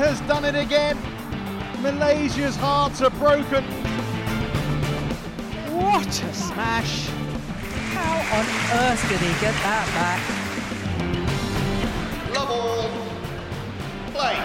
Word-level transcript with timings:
has 0.00 0.18
done 0.22 0.46
it 0.46 0.54
again. 0.54 0.96
Malaysia's 1.82 2.56
hearts 2.56 3.02
are 3.02 3.10
broken. 3.10 3.62
What 5.76 6.08
a 6.08 6.32
smash! 6.32 7.10
How 7.92 8.38
on 8.38 8.46
earth 8.80 9.02
did 9.10 9.20
he 9.20 9.32
get 9.44 9.54
that 9.62 9.86
back? 9.98 10.20
Love 12.34 12.50
all. 12.50 12.88
Play. 14.14 14.36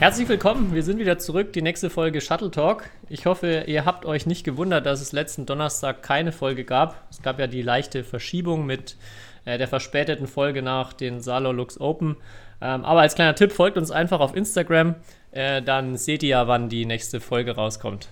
Herzlich 0.00 0.28
willkommen, 0.28 0.74
wir 0.74 0.82
sind 0.82 0.98
wieder 0.98 1.18
zurück, 1.18 1.52
die 1.52 1.62
nächste 1.62 1.88
Folge 1.88 2.20
Shuttle 2.20 2.50
Talk. 2.50 2.90
Ich 3.08 3.26
hoffe, 3.26 3.64
ihr 3.68 3.84
habt 3.84 4.04
euch 4.04 4.26
nicht 4.26 4.42
gewundert, 4.42 4.84
dass 4.84 5.00
es 5.00 5.12
letzten 5.12 5.46
Donnerstag 5.46 6.02
keine 6.02 6.32
Folge 6.32 6.64
gab. 6.64 6.96
Es 7.10 7.22
gab 7.22 7.38
ja 7.38 7.46
die 7.46 7.62
leichte 7.62 8.02
Verschiebung 8.02 8.66
mit 8.66 8.96
äh, 9.44 9.58
der 9.58 9.68
verspäteten 9.68 10.26
Folge 10.26 10.62
nach 10.62 10.92
den 10.92 11.20
Salo 11.20 11.52
Lux 11.52 11.80
Open. 11.80 12.16
Ähm, 12.60 12.84
aber 12.84 13.00
als 13.00 13.14
kleiner 13.14 13.34
Tipp, 13.34 13.52
folgt 13.52 13.76
uns 13.76 13.90
einfach 13.90 14.20
auf 14.20 14.36
Instagram, 14.36 14.96
äh, 15.32 15.62
dann 15.62 15.96
seht 15.96 16.22
ihr 16.22 16.30
ja, 16.30 16.48
wann 16.48 16.68
die 16.68 16.84
nächste 16.86 17.20
Folge 17.20 17.54
rauskommt. 17.54 18.08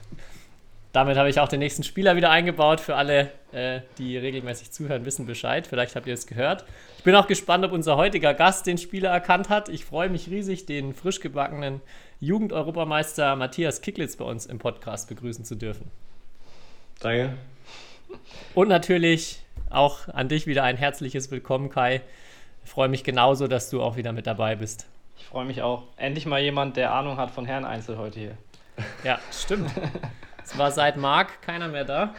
Damit 0.93 1.19
habe 1.19 1.29
ich 1.29 1.39
auch 1.39 1.49
den 1.49 1.59
nächsten 1.59 1.83
Spieler 1.83 2.17
wieder 2.17 2.31
eingebaut. 2.31 2.81
Für 2.81 2.97
alle, 2.97 3.31
äh, 3.53 3.81
die 3.99 4.17
regelmäßig 4.17 4.71
zuhören, 4.71 5.05
wissen 5.05 5.27
Bescheid. 5.27 5.67
Vielleicht 5.67 5.95
habt 5.97 6.07
ihr 6.07 6.15
es 6.15 6.27
gehört. 6.27 6.65
Ich 6.97 7.05
bin 7.05 7.15
auch 7.15 7.27
gespannt, 7.27 7.65
ob 7.65 7.73
unser 7.73 7.97
heutiger 7.97 8.33
Gast 8.33 8.67
den 8.67 8.79
Spieler 8.79 9.11
erkannt 9.11 9.51
hat. 9.51 9.69
Ich 9.69 9.85
freue 9.85 10.09
mich 10.09 10.31
riesig, 10.31 10.65
den 10.65 10.95
frisch 10.95 11.21
gebackenen 11.21 11.83
Jugend-Europameister 12.21 13.37
Matthias 13.37 13.83
Kicklitz 13.83 14.17
bei 14.17 14.25
uns 14.25 14.47
im 14.47 14.59
Podcast 14.59 15.09
begrüßen 15.09 15.45
zu 15.45 15.57
dürfen. 15.57 15.91
Danke. 17.01 17.35
Und 18.55 18.69
natürlich 18.69 19.41
auch 19.71 20.09
an 20.09 20.29
dich 20.29 20.47
wieder 20.47 20.65
ein 20.65 20.77
herzliches 20.77 21.31
Willkommen, 21.31 21.69
Kai. 21.69 22.01
Ich 22.69 22.73
freue 22.75 22.91
mich 22.91 23.03
genauso, 23.03 23.49
dass 23.49 23.71
du 23.71 23.83
auch 23.83 23.97
wieder 23.97 24.13
mit 24.13 24.27
dabei 24.27 24.55
bist. 24.55 24.87
Ich 25.17 25.25
freue 25.25 25.47
mich 25.47 25.63
auch. 25.63 25.85
Endlich 25.97 26.27
mal 26.27 26.39
jemand, 26.39 26.77
der 26.77 26.93
Ahnung 26.93 27.17
hat 27.17 27.31
von 27.31 27.47
Herren 27.47 27.65
Einzel 27.65 27.97
heute 27.97 28.21
hier. 28.21 28.37
Ja, 29.05 29.19
stimmt. 29.33 29.71
Es 30.45 30.59
war 30.59 30.71
seit 30.71 30.99
Marc 30.99 31.41
keiner 31.41 31.69
mehr 31.69 31.87
da. 31.87 32.15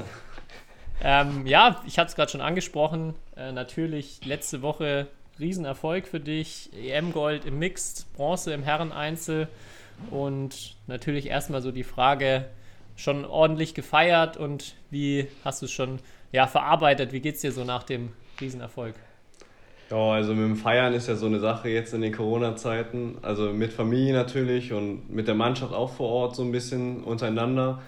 ähm, 1.04 1.46
ja, 1.46 1.82
ich 1.86 1.98
hatte 1.98 2.08
es 2.08 2.16
gerade 2.16 2.30
schon 2.30 2.40
angesprochen. 2.40 3.14
Äh, 3.36 3.52
natürlich 3.52 4.24
letzte 4.24 4.62
Woche 4.62 5.08
Riesenerfolg 5.38 6.08
für 6.08 6.20
dich. 6.20 6.70
EM-Gold 6.72 7.44
im 7.44 7.58
Mixed, 7.58 8.10
Bronze 8.14 8.54
im 8.54 8.62
Herren-Einzel. 8.62 9.46
Und 10.10 10.74
natürlich 10.86 11.26
erstmal 11.26 11.60
so 11.60 11.70
die 11.70 11.84
Frage, 11.84 12.46
schon 12.96 13.26
ordentlich 13.26 13.74
gefeiert 13.74 14.38
und 14.38 14.74
wie 14.90 15.28
hast 15.44 15.60
du 15.60 15.66
es 15.66 15.72
schon 15.72 15.98
ja, 16.32 16.46
verarbeitet? 16.46 17.12
Wie 17.12 17.20
geht 17.20 17.34
es 17.34 17.42
dir 17.42 17.52
so 17.52 17.64
nach 17.64 17.82
dem 17.82 18.14
Riesenerfolg? 18.40 18.94
Ja, 19.90 20.12
also 20.12 20.34
mit 20.34 20.44
dem 20.44 20.56
Feiern 20.56 20.94
ist 20.94 21.08
ja 21.08 21.16
so 21.16 21.26
eine 21.26 21.40
Sache 21.40 21.68
jetzt 21.68 21.92
in 21.94 22.00
den 22.00 22.12
Corona-Zeiten. 22.12 23.18
Also 23.22 23.52
mit 23.52 23.72
Familie 23.72 24.12
natürlich 24.12 24.72
und 24.72 25.10
mit 25.12 25.26
der 25.26 25.34
Mannschaft 25.34 25.74
auch 25.74 25.90
vor 25.90 26.08
Ort 26.10 26.36
so 26.36 26.42
ein 26.44 26.52
bisschen 26.52 27.02
untereinander 27.02 27.82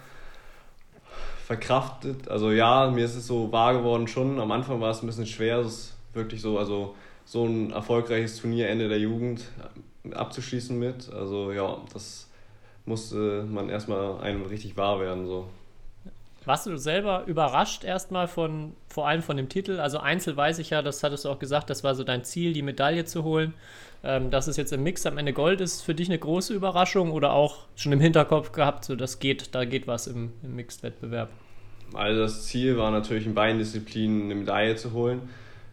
verkraftet. 1.45 2.27
Also 2.27 2.51
ja, 2.51 2.91
mir 2.91 3.05
ist 3.05 3.15
es 3.15 3.25
so 3.25 3.51
wahr 3.53 3.73
geworden 3.73 4.07
schon. 4.07 4.37
Am 4.39 4.51
Anfang 4.51 4.81
war 4.81 4.91
es 4.91 5.01
ein 5.01 5.07
bisschen 5.07 5.25
schwer, 5.25 5.59
es 5.59 5.67
ist 5.67 5.97
wirklich 6.13 6.41
so, 6.41 6.57
also 6.57 6.95
so 7.23 7.45
ein 7.45 7.71
erfolgreiches 7.71 8.37
Turnier 8.41 8.67
Ende 8.67 8.89
der 8.89 8.99
Jugend 8.99 9.45
abzuschließen 10.13 10.77
mit. 10.77 11.09
Also 11.13 11.53
ja, 11.53 11.77
das 11.93 12.29
musste 12.85 13.45
man 13.49 13.69
erstmal 13.69 14.19
einem 14.19 14.43
richtig 14.43 14.75
wahr 14.75 14.99
werden. 14.99 15.25
So. 15.25 15.47
Warst 16.45 16.65
du 16.65 16.77
selber 16.77 17.23
überrascht 17.25 17.83
erstmal 17.83 18.27
von, 18.27 18.73
vor 18.87 19.07
allem 19.07 19.21
von 19.21 19.37
dem 19.37 19.49
Titel? 19.49 19.79
Also 19.79 19.99
Einzel 19.99 20.35
weiß 20.35 20.59
ich 20.59 20.71
ja, 20.71 20.81
das 20.81 21.03
hattest 21.03 21.25
du 21.25 21.29
auch 21.29 21.39
gesagt, 21.39 21.69
das 21.69 21.83
war 21.83 21.95
so 21.95 22.03
dein 22.03 22.23
Ziel, 22.23 22.53
die 22.53 22.61
Medaille 22.61 23.05
zu 23.05 23.23
holen. 23.23 23.53
Ähm, 24.05 24.31
dass 24.31 24.47
es 24.47 24.57
jetzt 24.57 24.73
im 24.73 24.83
Mix 24.83 25.05
am 25.05 25.17
Ende 25.17 25.31
Gold 25.31 25.61
ist, 25.61 25.81
für 25.81 25.95
dich 25.95 26.09
eine 26.09 26.19
große 26.19 26.53
Überraschung 26.53 27.11
oder 27.11 27.31
auch 27.31 27.67
schon 27.77 27.93
im 27.93 28.01
Hinterkopf 28.01 28.51
gehabt, 28.51 28.83
so 28.83 28.97
das 28.97 29.19
geht, 29.19 29.55
da 29.55 29.63
geht 29.63 29.87
was 29.87 30.07
im, 30.07 30.33
im 30.43 30.57
Mixed-Wettbewerb? 30.57 31.29
Also 31.93 32.21
das 32.21 32.45
Ziel 32.45 32.77
war 32.77 32.91
natürlich 32.91 33.25
in 33.25 33.33
beiden 33.33 33.59
Disziplinen 33.59 34.23
eine 34.23 34.35
Medaille 34.35 34.75
zu 34.75 34.91
holen. 34.91 35.21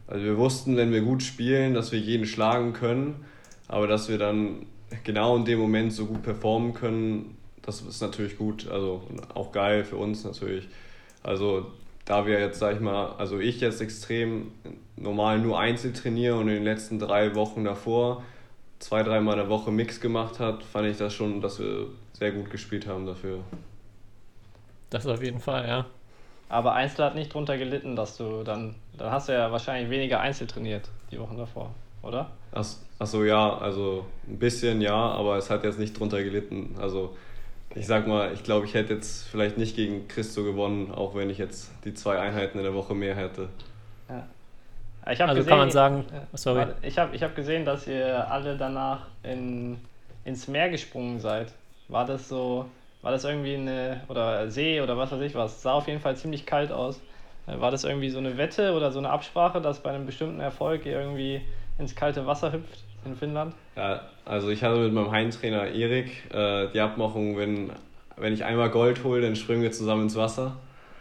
Also 0.06 0.25
wir 0.25 0.37
wussten, 0.39 0.77
wenn 0.77 0.93
wir 0.93 1.00
gut 1.00 1.25
spielen, 1.25 1.75
dass 1.75 1.91
wir 1.91 1.99
jeden 1.99 2.27
schlagen 2.27 2.72
können, 2.72 3.25
aber 3.66 3.89
dass 3.89 4.09
wir 4.09 4.19
dann 4.19 4.66
genau 5.03 5.37
in 5.37 5.45
dem 5.45 5.59
Moment 5.59 5.93
so 5.93 6.06
gut 6.06 6.22
performen 6.22 6.72
können, 6.72 7.37
das 7.62 7.82
ist 7.82 8.00
natürlich 8.00 8.38
gut, 8.38 8.69
also 8.69 9.03
auch 9.34 9.53
geil 9.53 9.84
für 9.84 9.97
uns 9.97 10.25
natürlich. 10.25 10.69
Also 11.22 11.66
da 12.04 12.26
wir 12.26 12.41
jetzt, 12.41 12.59
sag 12.59 12.75
ich 12.75 12.81
mal, 12.81 13.12
also 13.19 13.38
ich 13.38 13.60
jetzt 13.60 13.81
extrem 13.81 14.53
normal 14.97 15.38
nur 15.38 15.59
Einzel 15.59 15.93
trainiere 15.93 16.37
und 16.37 16.48
in 16.48 16.54
den 16.54 16.65
letzten 16.65 16.98
drei 16.98 17.34
Wochen 17.34 17.65
davor 17.65 18.22
zwei, 18.81 19.03
dreimal 19.03 19.34
in 19.34 19.41
der 19.41 19.48
Woche 19.48 19.71
Mix 19.71 20.00
gemacht 20.00 20.41
hat, 20.41 20.65
fand 20.65 20.88
ich 20.88 20.97
das 20.97 21.15
schon, 21.15 21.41
dass 21.41 21.60
wir 21.60 21.87
sehr 22.15 22.32
gut 22.32 22.50
gespielt 22.50 22.87
haben 22.87 23.06
dafür. 23.06 23.41
Das 24.88 25.06
auf 25.06 25.22
jeden 25.22 25.41
Fall, 25.41 25.69
ja. 25.69 25.87
Aber 26.48 26.72
Einzel 26.72 27.04
hat 27.04 27.15
nicht 27.15 27.32
drunter 27.32 27.56
gelitten, 27.59 27.94
dass 27.94 28.16
du 28.16 28.42
dann, 28.42 28.75
dann 28.98 29.12
hast 29.12 29.28
du 29.28 29.32
ja 29.32 29.53
wahrscheinlich 29.53 29.88
weniger 29.88 30.21
Einzel 30.21 30.48
trainiert 30.48 30.88
die 31.12 31.21
Wochen 31.21 31.37
davor, 31.37 31.71
oder? 32.03 32.31
Ach, 32.53 32.66
ach 32.98 33.06
so, 33.06 33.25
ja, 33.25 33.56
also 33.59 34.04
ein 34.27 34.38
bisschen 34.38 34.81
ja, 34.81 34.97
aber 34.97 35.37
es 35.37 35.48
hat 35.48 35.62
jetzt 35.62 35.78
nicht 35.78 35.98
drunter 35.98 36.22
gelitten. 36.25 36.75
Also 36.81 37.16
ich 37.75 37.87
sag 37.87 38.07
mal, 38.07 38.33
ich 38.33 38.43
glaube, 38.43 38.67
ich 38.67 38.75
hätte 38.75 38.95
jetzt 38.95 39.29
vielleicht 39.29 39.57
nicht 39.57 39.77
gegen 39.77 40.09
Christo 40.09 40.43
gewonnen, 40.43 40.93
auch 40.93 41.15
wenn 41.15 41.31
ich 41.31 41.39
jetzt 41.39 41.71
die 41.85 41.95
zwei 41.95 42.19
Einheiten 42.19 42.59
in 42.59 42.65
der 42.65 42.75
Woche 42.75 42.95
mehr 42.95 43.15
hätte. 43.15 43.49
Ja. 44.09 44.27
Ich 45.11 45.21
also 45.23 45.35
gesehen, 45.35 45.49
kann 45.49 45.59
man 45.59 45.71
sagen, 45.71 46.05
sorry. 46.35 46.67
Ich 46.83 46.99
habe 46.99 47.15
ich 47.17 47.23
hab 47.23 47.35
gesehen, 47.35 47.65
dass 47.65 47.87
ihr 47.87 48.31
alle 48.31 48.57
danach 48.57 49.07
in, 49.23 49.79
ins 50.25 50.47
Meer 50.47 50.69
gesprungen 50.69 51.21
seid. 51.21 51.53
War 51.89 52.05
das 52.05 52.29
so, 52.29 52.67
war 53.03 53.11
das 53.13 53.25
irgendwie 53.25 53.55
eine, 53.55 54.03
oder 54.09 54.51
See 54.51 54.81
oder 54.81 54.99
was 54.99 55.11
weiß 55.11 55.21
ich 55.23 55.35
was, 55.35 55.63
sah 55.63 55.73
auf 55.73 55.89
jeden 55.89 56.01
Fall 56.01 56.17
ziemlich 56.17 56.45
kalt 56.45 56.71
aus. 56.71 57.01
War 57.47 57.71
das 57.71 57.85
irgendwie 57.85 58.11
so 58.11 58.19
eine 58.19 58.37
Wette 58.37 58.75
oder 58.75 58.93
so 58.93 58.99
eine 58.99 59.11
Absprache, 59.11 59.61
dass 59.61 59.83
bei 59.83 59.91
einem 59.91 60.07
bestimmten 60.07 60.41
Erfolg 60.41 60.87
ihr 60.87 61.01
irgendwie 61.01 61.41
ins 61.79 61.97
kalte 61.97 62.27
Wasser 62.27 62.53
hüpft 62.53 62.85
in 63.05 63.16
Finnland? 63.16 63.55
Ja, 63.77 64.03
also 64.25 64.50
ich 64.50 64.62
hatte 64.62 64.77
mit 64.78 64.93
meinem 64.93 65.11
Heimtrainer 65.11 65.69
Erik 65.69 66.33
äh, 66.33 66.69
die 66.72 66.81
Abmachung, 66.81 67.37
wenn, 67.37 67.71
wenn 68.16 68.33
ich 68.33 68.44
einmal 68.44 68.71
Gold 68.71 69.05
hole, 69.05 69.21
dann 69.21 69.37
springen 69.37 69.62
wir 69.62 69.72
zusammen 69.72 70.03
ins 70.03 70.16
Wasser. 70.16 70.56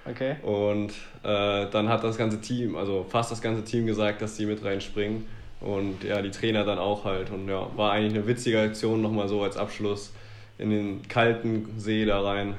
Okay. 0.06 0.38
Und 0.42 0.92
äh, 1.24 1.68
dann 1.70 1.90
hat 1.90 2.04
das 2.04 2.18
ganze 2.18 2.42
Team, 2.42 2.76
also 2.76 3.06
fast 3.08 3.32
das 3.32 3.42
ganze 3.42 3.64
Team 3.64 3.86
gesagt, 3.86 4.22
dass 4.22 4.36
die 4.36 4.46
mit 4.46 4.64
reinspringen. 4.64 5.26
Und 5.62 6.04
ja, 6.04 6.22
die 6.22 6.32
Trainer 6.32 6.64
dann 6.64 6.80
auch 6.80 7.04
halt. 7.04 7.32
Und 7.32 7.48
ja, 7.50 7.68
war 7.76 7.92
eigentlich 7.92 8.16
eine 8.16 8.28
witzige 8.28 8.62
Aktion 8.62 9.02
nochmal 9.02 9.28
so 9.28 9.44
als 9.44 9.58
Abschluss 9.58 10.14
in 10.58 10.70
den 10.70 11.08
kalten 11.08 11.78
See 11.78 12.06
da 12.06 12.22
rein. 12.22 12.56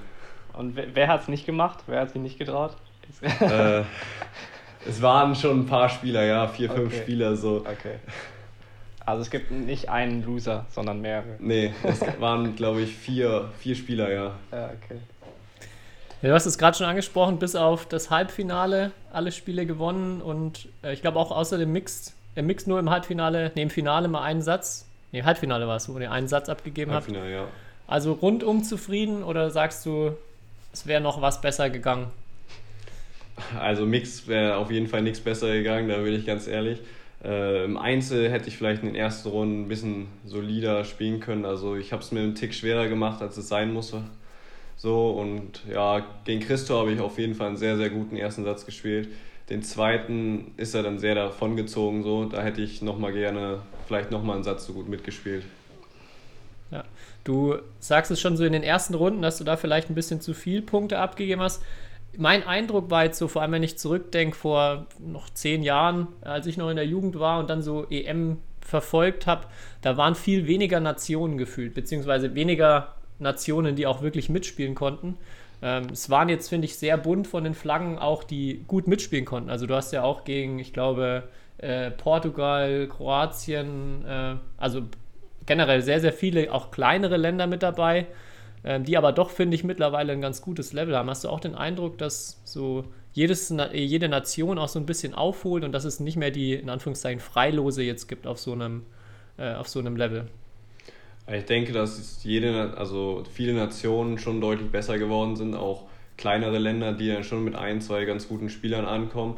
Und 0.52 0.76
wer, 0.76 0.94
wer 0.94 1.08
hat 1.08 1.22
es 1.22 1.28
nicht 1.28 1.46
gemacht? 1.46 1.78
Wer 1.86 2.00
hat 2.00 2.10
sich 2.10 2.20
nicht 2.20 2.38
getraut? 2.38 2.76
äh, 3.40 3.82
es 4.86 5.02
waren 5.02 5.34
schon 5.34 5.60
ein 5.60 5.66
paar 5.66 5.88
Spieler, 5.88 6.24
ja, 6.24 6.46
vier, 6.46 6.70
fünf 6.70 6.92
Okay. 6.92 7.02
Spieler 7.02 7.36
so. 7.36 7.58
Okay. 7.58 7.96
Also 9.06 9.22
es 9.22 9.30
gibt 9.30 9.50
nicht 9.50 9.88
einen 9.88 10.24
Loser, 10.24 10.66
sondern 10.70 11.00
mehrere. 11.00 11.36
Nee, 11.38 11.72
es 11.82 12.00
waren, 12.20 12.54
glaube 12.54 12.82
ich, 12.82 12.94
vier, 12.94 13.50
vier 13.58 13.74
Spieler, 13.74 14.12
ja. 14.12 14.34
Ja, 14.52 14.66
okay. 14.66 15.00
Ja, 16.22 16.28
du 16.28 16.34
hast 16.34 16.46
es 16.46 16.58
gerade 16.58 16.76
schon 16.76 16.86
angesprochen, 16.86 17.38
bis 17.38 17.56
auf 17.56 17.86
das 17.86 18.10
Halbfinale 18.10 18.92
alle 19.10 19.32
Spiele 19.32 19.64
gewonnen 19.64 20.20
und 20.20 20.68
äh, 20.82 20.92
ich 20.92 21.00
glaube 21.00 21.18
auch 21.18 21.30
außer 21.30 21.56
dem 21.56 21.72
Mixed, 21.72 22.12
im 22.34 22.46
Mixed 22.46 22.68
nur 22.68 22.78
im 22.78 22.90
Halbfinale, 22.90 23.52
nee, 23.54 23.62
im 23.62 23.70
Finale 23.70 24.06
mal 24.06 24.22
einen 24.22 24.42
Satz, 24.42 24.86
nee, 25.12 25.22
Halbfinale 25.22 25.66
war 25.66 25.76
es, 25.76 25.88
wo 25.88 25.98
ihr 25.98 26.12
einen 26.12 26.28
Satz 26.28 26.50
abgegeben 26.50 26.92
habt. 26.92 27.06
Halbfinale, 27.06 27.32
ja. 27.32 27.44
Also 27.86 28.12
rundum 28.12 28.62
zufrieden 28.62 29.24
oder 29.24 29.50
sagst 29.50 29.86
du, 29.86 30.14
es 30.72 30.86
wäre 30.86 31.00
noch 31.00 31.22
was 31.22 31.40
besser 31.40 31.70
gegangen? 31.70 32.08
Also 33.58 33.86
Mix 33.86 34.28
wäre 34.28 34.56
auf 34.56 34.70
jeden 34.70 34.86
Fall 34.88 35.02
nichts 35.02 35.20
besser 35.20 35.50
gegangen, 35.52 35.88
da 35.88 35.96
bin 35.96 36.12
ich 36.12 36.26
ganz 36.26 36.46
ehrlich. 36.46 36.80
Äh, 37.22 37.64
Im 37.64 37.76
Einzel 37.76 38.30
hätte 38.30 38.48
ich 38.48 38.56
vielleicht 38.56 38.82
in 38.82 38.88
den 38.88 38.96
ersten 38.96 39.28
Runden 39.28 39.62
ein 39.62 39.68
bisschen 39.68 40.06
solider 40.24 40.84
spielen 40.84 41.20
können. 41.20 41.44
Also 41.44 41.76
ich 41.76 41.92
habe 41.92 42.02
es 42.02 42.12
mir 42.12 42.20
einen 42.20 42.34
Tick 42.34 42.54
schwerer 42.54 42.88
gemacht, 42.88 43.20
als 43.20 43.36
es 43.36 43.48
sein 43.48 43.72
musste. 43.72 44.02
So 44.76 45.10
und 45.10 45.60
ja, 45.70 46.06
gegen 46.24 46.40
Christo 46.40 46.78
habe 46.78 46.92
ich 46.92 47.00
auf 47.00 47.18
jeden 47.18 47.34
Fall 47.34 47.48
einen 47.48 47.56
sehr, 47.58 47.76
sehr 47.76 47.90
guten 47.90 48.16
ersten 48.16 48.44
Satz 48.44 48.64
gespielt. 48.64 49.08
Den 49.50 49.62
zweiten 49.62 50.52
ist 50.56 50.74
er 50.74 50.82
dann 50.82 50.98
sehr 50.98 51.14
davongezogen, 51.14 52.02
so. 52.02 52.24
Da 52.24 52.40
hätte 52.40 52.62
ich 52.62 52.82
nochmal 52.82 53.12
gerne, 53.12 53.60
vielleicht 53.86 54.10
nochmal 54.10 54.36
einen 54.36 54.44
Satz 54.44 54.64
so 54.64 54.72
gut 54.72 54.88
mitgespielt. 54.88 55.44
Ja. 56.70 56.84
Du 57.24 57.56
sagst 57.80 58.10
es 58.10 58.20
schon 58.20 58.36
so 58.36 58.44
in 58.44 58.52
den 58.52 58.62
ersten 58.62 58.94
Runden, 58.94 59.22
dass 59.22 59.38
du 59.38 59.44
da 59.44 59.56
vielleicht 59.56 59.90
ein 59.90 59.94
bisschen 59.94 60.20
zu 60.20 60.34
viel 60.34 60.62
Punkte 60.62 60.98
abgegeben 60.98 61.42
hast. 61.42 61.62
Mein 62.16 62.46
Eindruck 62.46 62.90
war 62.90 63.04
jetzt 63.04 63.18
so, 63.18 63.28
vor 63.28 63.42
allem 63.42 63.52
wenn 63.52 63.62
ich 63.62 63.78
zurückdenke, 63.78 64.36
vor 64.36 64.86
noch 64.98 65.30
zehn 65.30 65.62
Jahren, 65.62 66.08
als 66.22 66.46
ich 66.46 66.56
noch 66.56 66.68
in 66.68 66.76
der 66.76 66.86
Jugend 66.86 67.18
war 67.18 67.38
und 67.38 67.48
dann 67.48 67.62
so 67.62 67.86
EM 67.88 68.38
verfolgt 68.60 69.26
habe, 69.26 69.46
da 69.82 69.96
waren 69.96 70.14
viel 70.14 70.46
weniger 70.46 70.80
Nationen 70.80 71.38
gefühlt, 71.38 71.74
beziehungsweise 71.74 72.34
weniger 72.34 72.94
Nationen, 73.18 73.76
die 73.76 73.86
auch 73.86 74.02
wirklich 74.02 74.28
mitspielen 74.28 74.74
konnten. 74.74 75.16
Ähm, 75.62 75.88
es 75.92 76.10
waren 76.10 76.28
jetzt, 76.28 76.48
finde 76.48 76.66
ich, 76.66 76.76
sehr 76.76 76.96
bunt 76.96 77.26
von 77.26 77.44
den 77.44 77.54
Flaggen 77.54 77.98
auch, 77.98 78.24
die 78.24 78.64
gut 78.66 78.86
mitspielen 78.86 79.24
konnten. 79.24 79.50
Also 79.50 79.66
du 79.66 79.74
hast 79.74 79.92
ja 79.92 80.02
auch 80.02 80.24
gegen, 80.24 80.58
ich 80.58 80.72
glaube, 80.72 81.24
äh, 81.58 81.90
Portugal, 81.90 82.88
Kroatien, 82.88 84.04
äh, 84.06 84.36
also 84.56 84.82
generell 85.46 85.82
sehr, 85.82 86.00
sehr 86.00 86.12
viele, 86.12 86.52
auch 86.52 86.70
kleinere 86.70 87.16
Länder 87.16 87.46
mit 87.46 87.62
dabei, 87.62 88.06
die 88.62 88.96
aber 88.98 89.12
doch, 89.12 89.30
finde 89.30 89.54
ich, 89.54 89.64
mittlerweile 89.64 90.12
ein 90.12 90.20
ganz 90.20 90.42
gutes 90.42 90.72
Level 90.72 90.94
haben. 90.96 91.08
Hast 91.08 91.24
du 91.24 91.28
auch 91.28 91.40
den 91.40 91.54
Eindruck, 91.54 91.96
dass 91.96 92.42
so 92.44 92.84
jedes, 93.12 93.52
jede 93.72 94.08
Nation 94.08 94.58
auch 94.58 94.68
so 94.68 94.78
ein 94.78 94.86
bisschen 94.86 95.14
aufholt 95.14 95.64
und 95.64 95.72
dass 95.72 95.84
es 95.84 96.00
nicht 96.00 96.16
mehr 96.16 96.30
die, 96.30 96.54
in 96.54 96.70
Anführungszeichen, 96.70 97.20
Freilose 97.20 97.82
jetzt 97.82 98.06
gibt 98.06 98.26
auf 98.26 98.38
so 98.38 98.52
einem, 98.52 98.82
äh, 99.38 99.54
auf 99.54 99.68
so 99.68 99.80
einem 99.80 99.96
Level? 99.96 100.28
Ich 101.32 101.44
denke, 101.44 101.72
dass 101.72 102.22
jede, 102.24 102.74
also 102.76 103.22
viele 103.32 103.54
Nationen 103.54 104.18
schon 104.18 104.40
deutlich 104.40 104.70
besser 104.70 104.98
geworden 104.98 105.36
sind, 105.36 105.54
auch 105.54 105.84
kleinere 106.16 106.58
Länder, 106.58 106.92
die 106.92 107.08
dann 107.08 107.24
schon 107.24 107.44
mit 107.44 107.54
ein, 107.54 107.80
zwei 107.80 108.04
ganz 108.04 108.28
guten 108.28 108.50
Spielern 108.50 108.84
ankommen. 108.84 109.36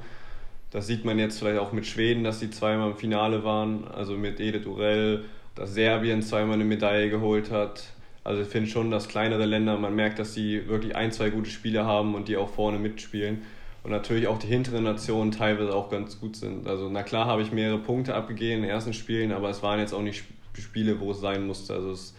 Das 0.71 0.87
sieht 0.87 1.05
man 1.05 1.19
jetzt 1.19 1.39
vielleicht 1.39 1.61
auch 1.61 1.73
mit 1.73 1.87
Schweden, 1.87 2.25
dass 2.25 2.41
sie 2.41 2.51
zweimal 2.51 2.93
im 2.93 2.97
Finale 2.97 3.45
waren, 3.45 3.87
also 3.89 4.17
mit 4.17 4.41
Ede 4.41 4.61
Durell, 4.61 5.25
dass 5.55 5.75
Serbien 5.75 6.23
zweimal 6.23 6.55
eine 6.55 6.65
Medaille 6.65 7.11
geholt 7.11 7.51
hat. 7.51 7.85
Also 8.25 8.43
ich 8.43 8.49
finde 8.49 8.71
schon, 8.71 8.91
dass 8.91 9.09
kleinere 9.09 9.47
Länder, 9.47 9.77
man 9.79 9.95
merkt, 9.95 10.19
dass 10.19 10.35
sie 10.35 10.69
wirklich 10.69 10.95
ein, 10.95 11.11
zwei 11.11 11.31
gute 11.31 11.51
Spieler 11.51 11.87
haben 11.87 12.15
und 12.15 12.29
die 12.29 12.37
auch 12.37 12.49
vorne 12.49 12.79
mitspielen. 12.79 13.43
Und 13.83 13.91
natürlich 13.91 14.29
auch 14.29 14.39
die 14.39 14.47
hinteren 14.47 14.85
Nationen 14.85 15.33
teilweise 15.33 15.75
auch 15.75 15.91
ganz 15.91 16.21
gut 16.21 16.37
sind. 16.37 16.69
Also 16.69 16.89
na 16.89 17.03
klar 17.03 17.27
habe 17.27 17.43
ich 17.43 17.51
mehrere 17.51 17.79
Punkte 17.79 18.15
abgegeben 18.15 18.59
in 18.59 18.63
den 18.63 18.71
ersten 18.71 18.93
Spielen, 18.93 19.33
aber 19.33 19.51
es 19.51 19.63
waren 19.63 19.81
jetzt 19.81 19.93
auch 19.93 20.03
nicht 20.03 20.25
Spiele, 20.57 21.01
wo 21.01 21.11
es 21.11 21.21
sein 21.21 21.47
musste. 21.47 21.75
Also 21.75 21.91
es 21.91 22.15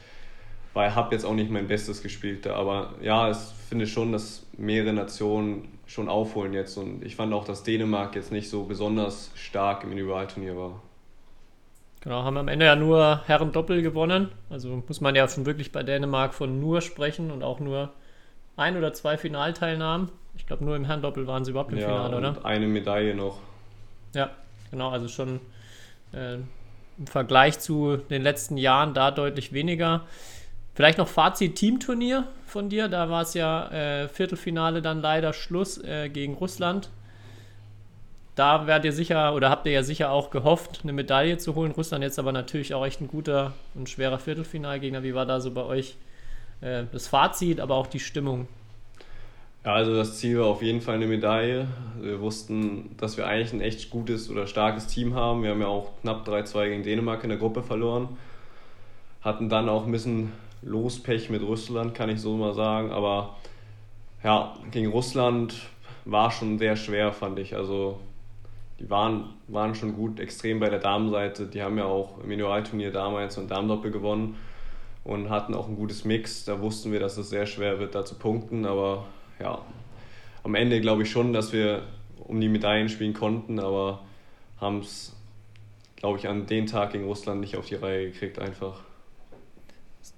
war, 0.73 0.93
habe 0.93 1.15
jetzt 1.15 1.25
auch 1.25 1.35
nicht 1.35 1.49
mein 1.49 1.67
Bestes 1.67 2.03
gespielt. 2.03 2.47
Aber 2.47 2.95
ja, 3.01 3.31
ich 3.31 3.37
finde 3.69 3.87
schon, 3.87 4.11
dass 4.11 4.45
mehrere 4.57 4.91
Nationen 4.91 5.69
schon 5.85 6.09
aufholen 6.09 6.53
jetzt. 6.53 6.77
Und 6.77 7.05
ich 7.05 7.15
fand 7.15 7.33
auch, 7.33 7.45
dass 7.45 7.63
Dänemark 7.63 8.15
jetzt 8.15 8.31
nicht 8.31 8.49
so 8.49 8.63
besonders 8.63 9.31
stark 9.35 9.83
im 9.85 9.91
Individualturnier 9.91 10.57
war. 10.57 10.81
Genau, 12.03 12.23
haben 12.23 12.35
am 12.35 12.49
Ende 12.49 12.65
ja 12.65 12.75
nur 12.75 13.21
Herren 13.27 13.53
Doppel 13.53 13.81
gewonnen. 13.81 14.27
Also 14.49 14.83
muss 14.85 14.99
man 14.99 15.15
ja 15.15 15.25
schon 15.29 15.45
wirklich 15.45 15.71
bei 15.71 15.83
Dänemark 15.83 16.33
von 16.33 16.59
nur 16.59 16.81
sprechen 16.81 17.31
und 17.31 17.43
auch 17.43 17.61
nur 17.61 17.93
ein 18.57 18.75
oder 18.75 18.91
zwei 18.91 19.17
Finalteilnahmen. 19.17 20.11
Ich 20.35 20.45
glaube, 20.45 20.65
nur 20.65 20.75
im 20.75 20.83
Herren 20.83 21.01
Doppel 21.01 21.27
waren 21.27 21.45
sie 21.45 21.51
überhaupt 21.51 21.71
im 21.71 21.77
ja, 21.77 21.87
Finale, 21.87 22.17
und 22.17 22.25
oder? 22.25 22.45
Eine 22.45 22.67
Medaille 22.67 23.15
noch. 23.15 23.39
Ja, 24.13 24.31
genau, 24.69 24.89
also 24.89 25.07
schon 25.07 25.39
äh, 26.11 26.33
im 26.97 27.07
Vergleich 27.07 27.59
zu 27.59 27.95
den 27.95 28.21
letzten 28.21 28.57
Jahren 28.57 28.93
da 28.93 29.09
deutlich 29.09 29.53
weniger. 29.53 30.01
Vielleicht 30.73 30.97
noch 30.97 31.07
Fazit 31.07 31.55
Teamturnier 31.55 32.27
von 32.45 32.67
dir. 32.67 32.89
Da 32.89 33.09
war 33.09 33.21
es 33.21 33.33
ja 33.33 33.69
äh, 33.71 34.09
Viertelfinale 34.09 34.81
dann 34.81 35.01
leider 35.01 35.31
Schluss 35.31 35.77
äh, 35.77 36.09
gegen 36.09 36.33
Russland 36.33 36.89
da 38.35 38.65
werdet 38.65 38.85
ihr 38.85 38.93
sicher 38.93 39.35
oder 39.35 39.49
habt 39.49 39.65
ihr 39.67 39.71
ja 39.73 39.83
sicher 39.83 40.11
auch 40.11 40.31
gehofft, 40.31 40.81
eine 40.83 40.93
Medaille 40.93 41.37
zu 41.37 41.55
holen. 41.55 41.71
Russland 41.71 42.03
jetzt 42.03 42.17
aber 42.17 42.31
natürlich 42.31 42.73
auch 42.73 42.85
echt 42.85 43.01
ein 43.01 43.07
guter 43.07 43.53
und 43.75 43.89
schwerer 43.89 44.17
Viertelfinalgegner. 44.17 45.03
Wie 45.03 45.13
war 45.13 45.25
da 45.25 45.39
so 45.39 45.51
bei 45.51 45.63
euch 45.63 45.97
äh, 46.61 46.83
das 46.91 47.07
Fazit, 47.07 47.59
aber 47.59 47.75
auch 47.75 47.87
die 47.87 47.99
Stimmung? 47.99 48.47
Ja, 49.65 49.73
also 49.75 49.95
das 49.95 50.17
Ziel 50.17 50.39
war 50.39 50.47
auf 50.47 50.61
jeden 50.61 50.81
Fall 50.81 50.95
eine 50.95 51.05
Medaille. 51.05 51.67
Wir 52.01 52.19
wussten, 52.19 52.97
dass 52.97 53.17
wir 53.17 53.27
eigentlich 53.27 53.53
ein 53.53 53.61
echt 53.61 53.89
gutes 53.91 54.29
oder 54.29 54.47
starkes 54.47 54.87
Team 54.87 55.15
haben. 55.15 55.43
Wir 55.43 55.51
haben 55.51 55.61
ja 55.61 55.67
auch 55.67 55.91
knapp 56.01 56.27
3-2 56.27 56.69
gegen 56.69 56.83
Dänemark 56.83 57.23
in 57.23 57.29
der 57.29 57.37
Gruppe 57.37 57.63
verloren. 57.63 58.09
Hatten 59.21 59.47
dann 59.47 59.69
auch 59.69 59.85
ein 59.85 59.91
bisschen 59.91 60.33
Lospech 60.63 61.29
mit 61.29 61.43
Russland, 61.43 61.93
kann 61.93 62.09
ich 62.09 62.19
so 62.19 62.35
mal 62.35 62.53
sagen. 62.53 62.91
Aber 62.91 63.37
ja, 64.23 64.57
gegen 64.71 64.91
Russland 64.91 65.55
war 66.03 66.31
schon 66.31 66.57
sehr 66.57 66.75
schwer, 66.75 67.13
fand 67.13 67.39
ich. 67.39 67.55
Also 67.55 67.99
die 68.83 68.89
waren, 68.89 69.35
waren 69.47 69.75
schon 69.75 69.95
gut, 69.95 70.19
extrem 70.19 70.59
bei 70.59 70.69
der 70.69 70.79
Damenseite. 70.79 71.45
Die 71.45 71.61
haben 71.61 71.77
ja 71.77 71.85
auch 71.85 72.17
im 72.17 72.25
Individualturnier 72.25 72.91
damals 72.91 73.37
und 73.37 73.49
Damendoppel 73.49 73.91
gewonnen 73.91 74.35
und 75.05 75.29
hatten 75.29 75.53
auch 75.53 75.69
ein 75.69 75.77
gutes 75.77 76.03
Mix. 76.03 76.43
Da 76.43 76.59
wussten 76.59 76.91
wir, 76.91 76.99
dass 76.99 77.17
es 77.17 77.29
sehr 77.29 77.45
schwer 77.45 77.79
wird, 77.79 77.95
da 77.95 78.03
zu 78.03 78.15
punkten. 78.15 78.65
Aber 78.65 79.05
ja, 79.39 79.61
am 80.43 80.55
Ende 80.55 80.81
glaube 80.81 81.03
ich 81.03 81.11
schon, 81.11 81.31
dass 81.31 81.53
wir 81.53 81.83
um 82.19 82.41
die 82.41 82.49
Medaillen 82.49 82.89
spielen 82.89 83.13
konnten, 83.13 83.57
aber 83.57 84.01
haben 84.59 84.79
es, 84.79 85.15
glaube 85.95 86.17
ich, 86.17 86.27
an 86.27 86.45
dem 86.45 86.65
Tag 86.65 86.91
gegen 86.91 87.05
Russland 87.05 87.39
nicht 87.39 87.55
auf 87.55 87.67
die 87.67 87.75
Reihe 87.75 88.11
gekriegt 88.11 88.37
einfach. 88.37 88.81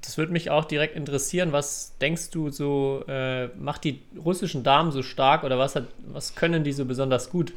Das 0.02 0.18
würde 0.18 0.32
mich 0.32 0.50
auch 0.50 0.66
direkt 0.66 0.96
interessieren. 0.96 1.52
Was 1.52 1.96
denkst 2.00 2.32
du 2.32 2.50
so, 2.50 3.04
äh, 3.08 3.48
macht 3.60 3.84
die 3.84 4.02
russischen 4.18 4.64
Damen 4.64 4.92
so 4.92 5.04
stark 5.04 5.44
oder 5.44 5.60
was, 5.60 5.76
hat, 5.76 5.86
was 6.08 6.34
können 6.34 6.64
die 6.64 6.72
so 6.72 6.86
besonders 6.86 7.30
gut? 7.30 7.54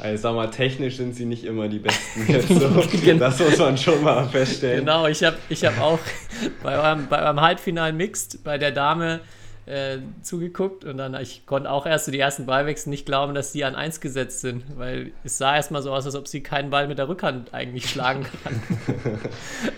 Also 0.00 0.22
sag 0.22 0.34
mal, 0.34 0.50
technisch 0.50 0.96
sind 0.96 1.14
sie 1.14 1.26
nicht 1.26 1.44
immer 1.44 1.68
die 1.68 1.78
Besten 1.78 2.26
so. 2.48 2.98
Genau. 3.04 3.18
Das 3.26 3.38
muss 3.38 3.58
man 3.58 3.76
schon 3.76 4.02
mal 4.02 4.26
feststellen. 4.28 4.80
Genau, 4.80 5.06
ich 5.06 5.22
habe 5.22 5.36
ich 5.48 5.64
hab 5.64 5.78
auch 5.80 5.98
bei 6.62 6.78
eurem, 6.78 7.06
bei 7.08 7.22
eurem 7.22 7.40
Halbfinal 7.40 7.92
Mixed 7.92 8.42
bei 8.42 8.56
der 8.56 8.70
Dame 8.70 9.20
äh, 9.66 9.98
zugeguckt 10.22 10.84
und 10.84 10.96
dann, 10.96 11.14
ich 11.20 11.44
konnte 11.44 11.70
auch 11.70 11.86
erst 11.86 12.06
so 12.06 12.12
die 12.12 12.18
ersten 12.18 12.46
Ballwechsel 12.46 12.88
nicht 12.88 13.04
glauben, 13.04 13.34
dass 13.34 13.52
die 13.52 13.64
an 13.64 13.74
1 13.74 14.00
gesetzt 14.00 14.40
sind, 14.40 14.64
weil 14.76 15.12
es 15.22 15.38
sah 15.38 15.54
erstmal 15.54 15.82
so 15.82 15.92
aus, 15.92 16.06
als 16.06 16.16
ob 16.16 16.26
sie 16.26 16.42
keinen 16.42 16.70
Ball 16.70 16.88
mit 16.88 16.98
der 16.98 17.08
Rückhand 17.08 17.52
eigentlich 17.52 17.88
schlagen 17.88 18.26
kann. 18.42 18.62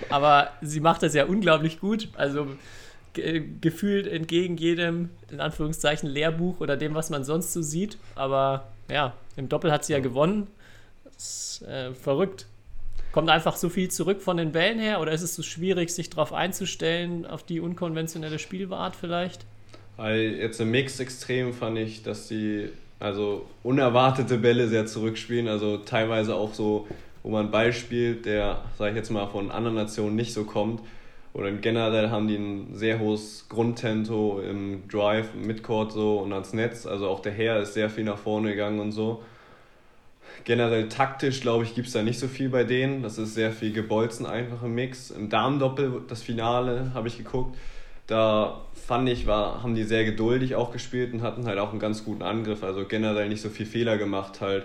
Aber 0.08 0.50
sie 0.62 0.80
macht 0.80 1.02
das 1.02 1.14
ja 1.14 1.24
unglaublich 1.26 1.80
gut, 1.80 2.08
also 2.16 2.46
gefühlt 3.14 4.06
entgegen 4.06 4.56
jedem, 4.56 5.10
in 5.30 5.40
Anführungszeichen, 5.40 6.08
Lehrbuch 6.08 6.60
oder 6.60 6.78
dem, 6.78 6.94
was 6.94 7.10
man 7.10 7.24
sonst 7.24 7.52
so 7.52 7.60
sieht, 7.60 7.98
aber 8.14 8.68
ja, 8.92 9.14
im 9.36 9.48
Doppel 9.48 9.72
hat 9.72 9.84
sie 9.84 9.92
ja 9.92 10.00
gewonnen. 10.00 10.48
Das 11.04 11.60
ist 11.60 11.68
äh, 11.68 11.94
verrückt. 11.94 12.46
Kommt 13.12 13.28
einfach 13.28 13.56
so 13.56 13.68
viel 13.68 13.90
zurück 13.90 14.22
von 14.22 14.38
den 14.38 14.52
Bällen 14.52 14.78
her 14.78 15.00
oder 15.00 15.12
ist 15.12 15.22
es 15.22 15.34
so 15.34 15.42
schwierig, 15.42 15.90
sich 15.90 16.08
darauf 16.08 16.32
einzustellen, 16.32 17.26
auf 17.26 17.42
die 17.42 17.60
unkonventionelle 17.60 18.38
Spielart 18.38 18.96
vielleicht? 18.96 19.44
Weil 19.96 20.36
jetzt 20.36 20.60
im 20.60 20.70
Mix 20.70 20.98
extrem 20.98 21.52
fand 21.52 21.78
ich, 21.78 22.02
dass 22.02 22.28
sie 22.28 22.70
also 22.98 23.46
unerwartete 23.62 24.38
Bälle 24.38 24.68
sehr 24.68 24.86
zurückspielen, 24.86 25.48
also 25.48 25.78
teilweise 25.78 26.34
auch 26.34 26.54
so, 26.54 26.86
wo 27.22 27.30
man 27.30 27.42
einen 27.42 27.50
Ball 27.50 27.72
spielt, 27.72 28.24
der, 28.24 28.64
sag 28.78 28.90
ich 28.90 28.96
jetzt 28.96 29.10
mal, 29.10 29.26
von 29.26 29.50
anderen 29.50 29.76
Nationen 29.76 30.16
nicht 30.16 30.32
so 30.32 30.44
kommt. 30.44 30.80
Oder 31.34 31.50
generell 31.52 32.10
haben 32.10 32.28
die 32.28 32.36
ein 32.36 32.74
sehr 32.74 32.98
hohes 32.98 33.46
Grundtempo 33.48 34.40
im 34.40 34.86
Drive, 34.88 35.28
im 35.34 35.46
Midcourt 35.46 35.92
so 35.92 36.18
und 36.18 36.32
ans 36.32 36.52
Netz. 36.52 36.86
Also 36.86 37.08
auch 37.08 37.20
der 37.20 37.32
Herr 37.32 37.60
ist 37.60 37.74
sehr 37.74 37.88
viel 37.88 38.04
nach 38.04 38.18
vorne 38.18 38.50
gegangen 38.50 38.80
und 38.80 38.92
so 38.92 39.22
generell 40.44 40.88
taktisch, 40.88 41.40
glaube 41.40 41.64
ich, 41.64 41.74
gibt 41.74 41.86
es 41.86 41.92
da 41.92 42.02
nicht 42.02 42.18
so 42.18 42.28
viel 42.28 42.48
bei 42.48 42.64
denen. 42.64 43.02
Das 43.02 43.18
ist 43.18 43.34
sehr 43.34 43.52
viel 43.52 43.72
gebolzen, 43.72 44.26
einfach 44.26 44.62
im 44.62 44.74
Mix. 44.74 45.10
Im 45.10 45.28
Damendoppel, 45.28 46.02
das 46.08 46.22
Finale, 46.22 46.92
habe 46.94 47.08
ich 47.08 47.18
geguckt. 47.18 47.56
Da 48.06 48.62
fand 48.74 49.08
ich, 49.08 49.26
war, 49.26 49.62
haben 49.62 49.74
die 49.74 49.84
sehr 49.84 50.04
geduldig 50.04 50.54
auch 50.54 50.72
gespielt 50.72 51.12
und 51.12 51.22
hatten 51.22 51.46
halt 51.46 51.58
auch 51.58 51.70
einen 51.70 51.78
ganz 51.78 52.04
guten 52.04 52.22
Angriff. 52.22 52.62
Also 52.62 52.84
generell 52.84 53.28
nicht 53.28 53.40
so 53.40 53.48
viel 53.48 53.66
Fehler 53.66 53.96
gemacht, 53.96 54.40
halt 54.40 54.64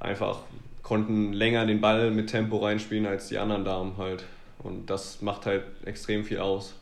einfach 0.00 0.40
konnten 0.82 1.32
länger 1.32 1.66
den 1.66 1.80
Ball 1.80 2.10
mit 2.10 2.30
Tempo 2.30 2.58
reinspielen 2.58 3.06
als 3.06 3.28
die 3.28 3.38
anderen 3.38 3.64
Damen 3.64 3.96
halt. 3.98 4.24
Und 4.62 4.90
das 4.90 5.22
macht 5.22 5.46
halt 5.46 5.64
extrem 5.84 6.24
viel 6.24 6.38
aus. 6.38 6.74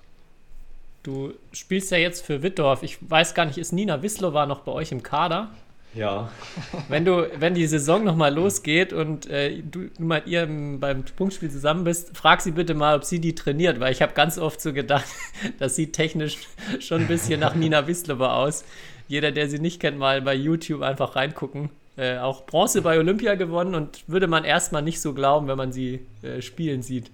Du 1.02 1.34
spielst 1.52 1.90
ja 1.92 1.98
jetzt 1.98 2.24
für 2.24 2.42
Wittdorf. 2.42 2.82
Ich 2.82 2.98
weiß 3.00 3.34
gar 3.34 3.44
nicht, 3.44 3.58
ist 3.58 3.72
Nina 3.72 4.02
Wislowa 4.02 4.46
noch 4.46 4.60
bei 4.60 4.72
euch 4.72 4.90
im 4.90 5.02
Kader? 5.02 5.50
Ja. 5.94 6.30
Wenn 6.88 7.04
du, 7.04 7.28
wenn 7.40 7.54
die 7.54 7.66
Saison 7.66 8.04
nochmal 8.04 8.34
losgeht 8.34 8.92
und 8.92 9.26
äh, 9.30 9.62
du, 9.62 9.88
du 9.96 10.02
mit 10.02 10.26
ihr 10.26 10.46
beim 10.46 11.04
Punktspiel 11.04 11.50
zusammen 11.50 11.84
bist, 11.84 12.14
frag 12.16 12.42
sie 12.42 12.50
bitte 12.50 12.74
mal, 12.74 12.96
ob 12.96 13.04
sie 13.04 13.18
die 13.18 13.34
trainiert, 13.34 13.80
weil 13.80 13.92
ich 13.92 14.02
habe 14.02 14.12
ganz 14.12 14.36
oft 14.36 14.60
so 14.60 14.74
gedacht, 14.74 15.06
das 15.58 15.74
sieht 15.74 15.94
technisch 15.94 16.38
schon 16.80 17.02
ein 17.02 17.06
bisschen 17.06 17.40
nach 17.40 17.54
Nina 17.54 17.86
Wislova 17.86 18.36
aus. 18.36 18.64
Jeder, 19.08 19.32
der 19.32 19.48
sie 19.48 19.58
nicht 19.58 19.80
kennt, 19.80 19.98
mal 19.98 20.20
bei 20.20 20.34
YouTube 20.34 20.82
einfach 20.82 21.16
reingucken. 21.16 21.70
Äh, 21.96 22.18
auch 22.18 22.44
Bronze 22.44 22.82
bei 22.82 22.98
Olympia 22.98 23.36
gewonnen 23.36 23.74
und 23.74 24.04
würde 24.06 24.26
man 24.26 24.44
erstmal 24.44 24.82
nicht 24.82 25.00
so 25.00 25.14
glauben, 25.14 25.48
wenn 25.48 25.56
man 25.56 25.72
sie 25.72 26.00
äh, 26.22 26.42
spielen 26.42 26.82
sieht. 26.82 27.10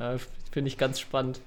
Äh, 0.00 0.18
Finde 0.50 0.68
ich 0.68 0.78
ganz 0.78 0.98
spannend. 0.98 1.40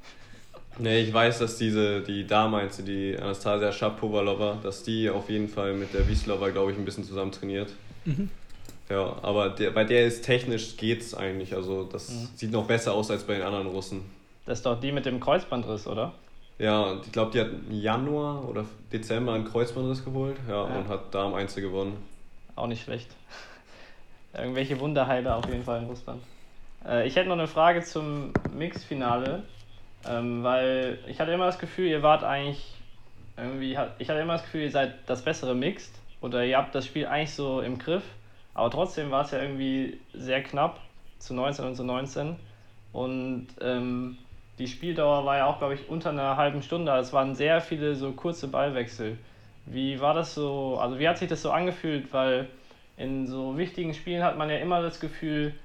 Nee, 0.79 1.01
ich 1.01 1.13
weiß, 1.13 1.39
dass 1.39 1.57
diese, 1.57 2.01
die 2.01 2.25
damals, 2.25 2.83
die 2.83 3.15
Anastasia 3.19 3.72
Shapovalova, 3.72 4.57
dass 4.63 4.83
die 4.83 5.10
auf 5.10 5.29
jeden 5.29 5.48
Fall 5.48 5.74
mit 5.74 5.93
der 5.93 6.07
Wieslova, 6.07 6.50
glaube 6.50 6.72
ich, 6.72 6.77
ein 6.77 6.86
bisschen 6.86 7.03
zusammen 7.03 7.31
trainiert. 7.31 7.69
Mhm. 8.05 8.29
Ja, 8.89 9.17
aber 9.22 9.50
der, 9.50 9.72
bei 9.72 9.83
der 9.83 10.05
ist 10.07 10.24
technisch 10.24 10.77
geht's 10.77 11.13
eigentlich. 11.13 11.55
Also 11.55 11.83
das 11.83 12.10
mhm. 12.10 12.29
sieht 12.36 12.51
noch 12.51 12.65
besser 12.65 12.93
aus 12.93 13.12
als 13.12 13.24
bei 13.24 13.36
den 13.36 13.43
anderen 13.43 13.67
Russen. 13.67 14.01
Das 14.45 14.60
ist 14.60 14.65
doch 14.65 14.79
die 14.79 14.91
mit 14.91 15.05
dem 15.05 15.19
Kreuzbandriss, 15.19 15.88
oder? 15.88 16.13
Ja, 16.60 17.00
ich 17.03 17.12
glaube, 17.12 17.31
die 17.31 17.39
hat 17.39 17.50
im 17.51 17.72
Januar 17.72 18.48
oder 18.48 18.65
Dezember 18.91 19.33
einen 19.33 19.45
Kreuzbandriss 19.45 20.03
geholt 20.03 20.38
ja, 20.48 20.67
ja. 20.67 20.75
und 20.75 20.88
hat 20.88 21.13
da 21.13 21.25
am 21.25 21.33
Einzel 21.33 21.62
gewonnen. 21.62 21.98
Auch 22.55 22.67
nicht 22.67 22.83
schlecht. 22.83 23.10
Irgendwelche 24.33 24.79
Wunderheiler 24.79 25.38
auf 25.38 25.45
jeden 25.48 25.63
Fall 25.63 25.81
in 25.81 25.88
Russland. 25.88 26.22
Äh, 26.87 27.07
ich 27.07 27.15
hätte 27.15 27.29
noch 27.29 27.37
eine 27.37 27.47
Frage 27.47 27.81
zum 27.81 28.33
Mixfinale. 28.53 29.43
Ähm, 30.05 30.43
weil 30.43 30.99
ich 31.07 31.19
hatte 31.19 31.31
immer 31.31 31.45
das 31.45 31.59
Gefühl, 31.59 31.87
ihr 31.87 32.03
wart 32.03 32.23
eigentlich 32.23 32.73
irgendwie, 33.37 33.77
ich 33.99 34.09
hatte 34.09 34.19
immer 34.19 34.33
das 34.33 34.43
Gefühl, 34.43 34.63
ihr 34.63 34.71
seid 34.71 34.95
das 35.05 35.23
bessere 35.23 35.55
Mixed 35.55 35.93
oder 36.21 36.45
ihr 36.45 36.57
habt 36.57 36.75
das 36.75 36.85
Spiel 36.85 37.05
eigentlich 37.07 37.33
so 37.33 37.61
im 37.61 37.79
Griff, 37.79 38.03
aber 38.53 38.69
trotzdem 38.69 39.11
war 39.11 39.23
es 39.23 39.31
ja 39.31 39.41
irgendwie 39.41 39.99
sehr 40.13 40.43
knapp 40.43 40.79
zu 41.19 41.33
19 41.33 41.65
und 41.65 41.75
zu 41.75 41.83
19. 41.83 42.35
Und 42.91 43.47
ähm, 43.61 44.17
die 44.59 44.67
Spieldauer 44.67 45.25
war 45.25 45.37
ja 45.37 45.45
auch, 45.47 45.57
glaube 45.57 45.73
ich, 45.73 45.89
unter 45.89 46.11
einer 46.11 46.37
halben 46.37 46.61
Stunde. 46.61 46.91
Also 46.91 47.07
es 47.07 47.13
waren 47.13 47.33
sehr 47.33 47.59
viele 47.61 47.95
so 47.95 48.11
kurze 48.11 48.47
Ballwechsel. 48.49 49.17
Wie 49.65 49.99
war 49.99 50.13
das 50.13 50.35
so, 50.35 50.77
also 50.79 50.99
wie 50.99 51.07
hat 51.07 51.17
sich 51.17 51.29
das 51.29 51.41
so 51.41 51.51
angefühlt? 51.51 52.13
Weil 52.13 52.49
in 52.97 53.25
so 53.25 53.57
wichtigen 53.57 53.93
Spielen 53.93 54.21
hat 54.21 54.37
man 54.37 54.49
ja 54.49 54.57
immer 54.57 54.81
das 54.81 54.99
Gefühl, 54.99 55.55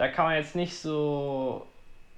da 0.00 0.08
kann 0.08 0.24
man 0.24 0.36
jetzt 0.36 0.56
nicht 0.56 0.78
so 0.78 1.66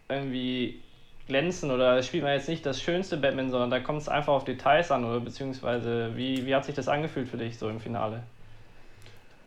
irgendwie 0.09 0.79
glänzen 1.27 1.73
oder 1.73 2.01
spielt 2.05 2.23
man 2.23 2.33
jetzt 2.33 2.49
nicht 2.49 2.65
das 2.65 2.81
schönste 2.81 3.17
Batman, 3.17 3.51
sondern 3.51 3.73
da 3.73 3.81
kommt 3.81 4.01
es 4.01 4.09
einfach 4.09 4.33
auf 4.33 4.45
Details 4.45 4.93
an 4.93 5.05
oder 5.05 5.19
beziehungsweise 5.19 6.13
wie, 6.15 6.47
wie 6.47 6.55
hat 6.55 6.65
sich 6.65 6.77
das 6.77 6.87
angefühlt 6.87 7.27
für 7.29 7.39
dich 7.39 7.59
so 7.59 7.69
im 7.69 7.81
Finale? 7.81 8.23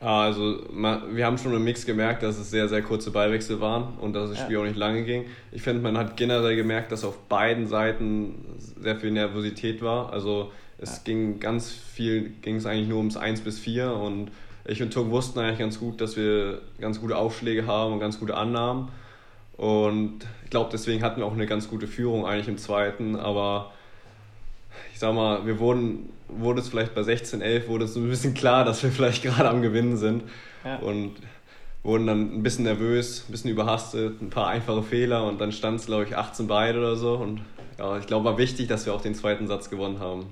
Also 0.02 0.66
wir 0.74 1.26
haben 1.26 1.38
schon 1.38 1.54
im 1.54 1.64
Mix 1.64 1.86
gemerkt, 1.86 2.24
dass 2.24 2.38
es 2.38 2.52
sehr, 2.52 2.68
sehr 2.68 2.82
kurze 2.82 3.12
Ballwechsel 3.12 3.62
waren 3.62 3.94
und 4.02 4.12
dass 4.12 4.32
das 4.32 4.42
Spiel 4.42 4.56
ja. 4.56 4.60
auch 4.60 4.66
nicht 4.66 4.76
lange 4.76 5.06
ging. 5.06 5.28
Ich 5.54 5.62
finde, 5.62 5.82
man 5.82 5.98
hat 5.98 6.18
generell 6.18 6.58
gemerkt, 6.58 6.92
dass 6.92 7.06
auf 7.06 7.18
beiden 7.30 7.68
Seiten 7.68 8.36
sehr 8.58 8.98
viel 8.98 9.12
Nervosität 9.12 9.82
war. 9.82 10.12
Also 10.12 10.52
es 10.78 10.98
ja. 10.98 11.02
ging 11.06 11.40
ganz 11.40 11.72
viel, 11.72 12.34
ging 12.42 12.58
es 12.58 12.66
eigentlich 12.66 12.90
nur 12.90 12.98
ums 12.98 13.16
1 13.16 13.40
bis 13.42 13.60
4 13.60 13.94
und 13.94 14.30
ich 14.66 14.82
und 14.82 14.94
Tung 14.94 15.12
wussten 15.12 15.40
eigentlich 15.40 15.60
ganz 15.60 15.80
gut, 15.80 16.02
dass 16.02 16.18
wir 16.18 16.62
ganz 16.80 17.00
gute 17.00 17.18
Aufschläge 17.18 17.68
haben 17.68 17.94
und 17.94 18.00
ganz 18.00 18.20
gute 18.20 18.36
Annahmen. 18.36 18.90
Und 19.58 20.26
ich 20.44 20.50
glaube, 20.50 20.70
deswegen 20.72 21.04
hatten 21.04 21.22
wir 21.22 21.26
auch 21.26 21.34
eine 21.34 21.46
ganz 21.46 21.70
gute 21.70 21.88
Führung 21.88 22.26
eigentlich 22.26 22.48
im 22.48 22.58
zweiten, 22.58 23.16
aber 23.16 23.72
ich 24.92 25.00
sag 25.00 25.14
mal, 25.14 25.46
wir 25.46 25.60
wurden, 25.60 26.10
wurde 26.28 26.60
es 26.60 26.68
vielleicht 26.68 26.94
bei 26.96 27.04
16, 27.04 27.42
11, 27.42 27.68
wurde 27.68 27.86
es 27.86 27.94
so 27.94 28.00
ein 28.00 28.10
bisschen 28.10 28.34
klar, 28.34 28.66
dass 28.66 28.84
wir 28.84 28.92
vielleicht 28.92 29.24
gerade 29.24 29.50
am 29.50 29.62
Gewinnen 29.62 29.98
sind. 29.98 30.24
Ja. 30.64 30.78
Und 30.78 31.16
wurden 31.84 32.08
dann 32.08 32.36
ein 32.36 32.44
bisschen 32.44 32.64
nervös, 32.64 33.26
ein 33.30 33.32
bisschen 33.32 33.52
überhastet, 33.52 34.20
ein 34.20 34.32
paar 34.32 34.48
einfache 34.48 34.82
Fehler 34.82 35.24
und 35.26 35.40
dann 35.40 35.52
stand 35.52 35.80
es, 35.80 35.86
glaube 35.86 36.06
ich, 36.06 36.18
18 36.18 36.48
beide 36.48 36.80
oder 36.80 36.96
so. 36.96 37.14
Und 37.14 37.42
ja, 37.78 37.98
ich 38.00 38.08
glaube, 38.08 38.26
war 38.26 38.38
wichtig, 38.40 38.68
dass 38.68 38.88
wir 38.88 38.94
auch 38.94 39.02
den 39.02 39.14
zweiten 39.14 39.48
Satz 39.48 39.70
gewonnen 39.70 40.00
haben. 40.00 40.26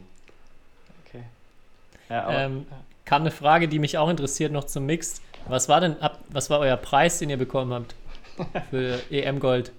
Okay. 1.05 1.23
Ja, 2.09 2.23
aber, 2.23 2.39
ähm, 2.39 2.65
kam 3.05 3.21
eine 3.21 3.31
Frage, 3.31 3.67
die 3.67 3.79
mich 3.79 3.97
auch 3.97 4.09
interessiert, 4.09 4.51
noch 4.51 4.65
zum 4.65 4.85
Mix. 4.85 5.21
Was 5.47 5.67
war 5.69 5.81
denn, 5.81 5.97
was 6.29 6.49
war 6.49 6.59
euer 6.59 6.77
Preis, 6.77 7.19
den 7.19 7.29
ihr 7.29 7.37
bekommen 7.37 7.73
habt 7.73 7.95
für 8.69 8.99
EM 9.11 9.39
Gold? 9.39 9.71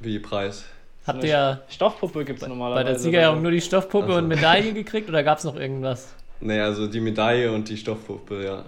Wie 0.00 0.18
Preis? 0.18 0.64
Habt 1.06 1.22
ihr 1.22 1.62
Stoffpuppe 1.68 2.24
gibt 2.24 2.42
es 2.42 2.48
normalerweise. 2.48 2.84
Bei 2.84 2.90
der 2.90 2.98
Siegerehrung 2.98 3.42
nur 3.42 3.52
die 3.52 3.60
Stoffpuppe 3.60 4.06
also. 4.06 4.18
und 4.18 4.28
Medaille 4.28 4.72
gekriegt 4.72 5.08
oder 5.08 5.22
gab 5.22 5.38
es 5.38 5.44
noch 5.44 5.56
irgendwas? 5.56 6.14
Nee, 6.40 6.60
also 6.60 6.86
die 6.86 7.00
Medaille 7.00 7.52
und 7.52 7.68
die 7.68 7.76
Stoffpuppe, 7.76 8.44
ja. 8.44 8.64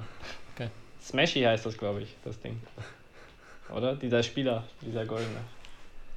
Okay. 0.55 0.69
Smashy 1.03 1.43
heißt 1.43 1.67
das, 1.67 1.77
glaube 1.77 2.03
ich, 2.03 2.15
das 2.25 2.41
Ding. 2.41 2.61
Oder? 3.75 3.97
Dieser 3.97 4.23
Spieler, 4.23 4.65
dieser 4.81 5.05
goldene. 5.05 5.41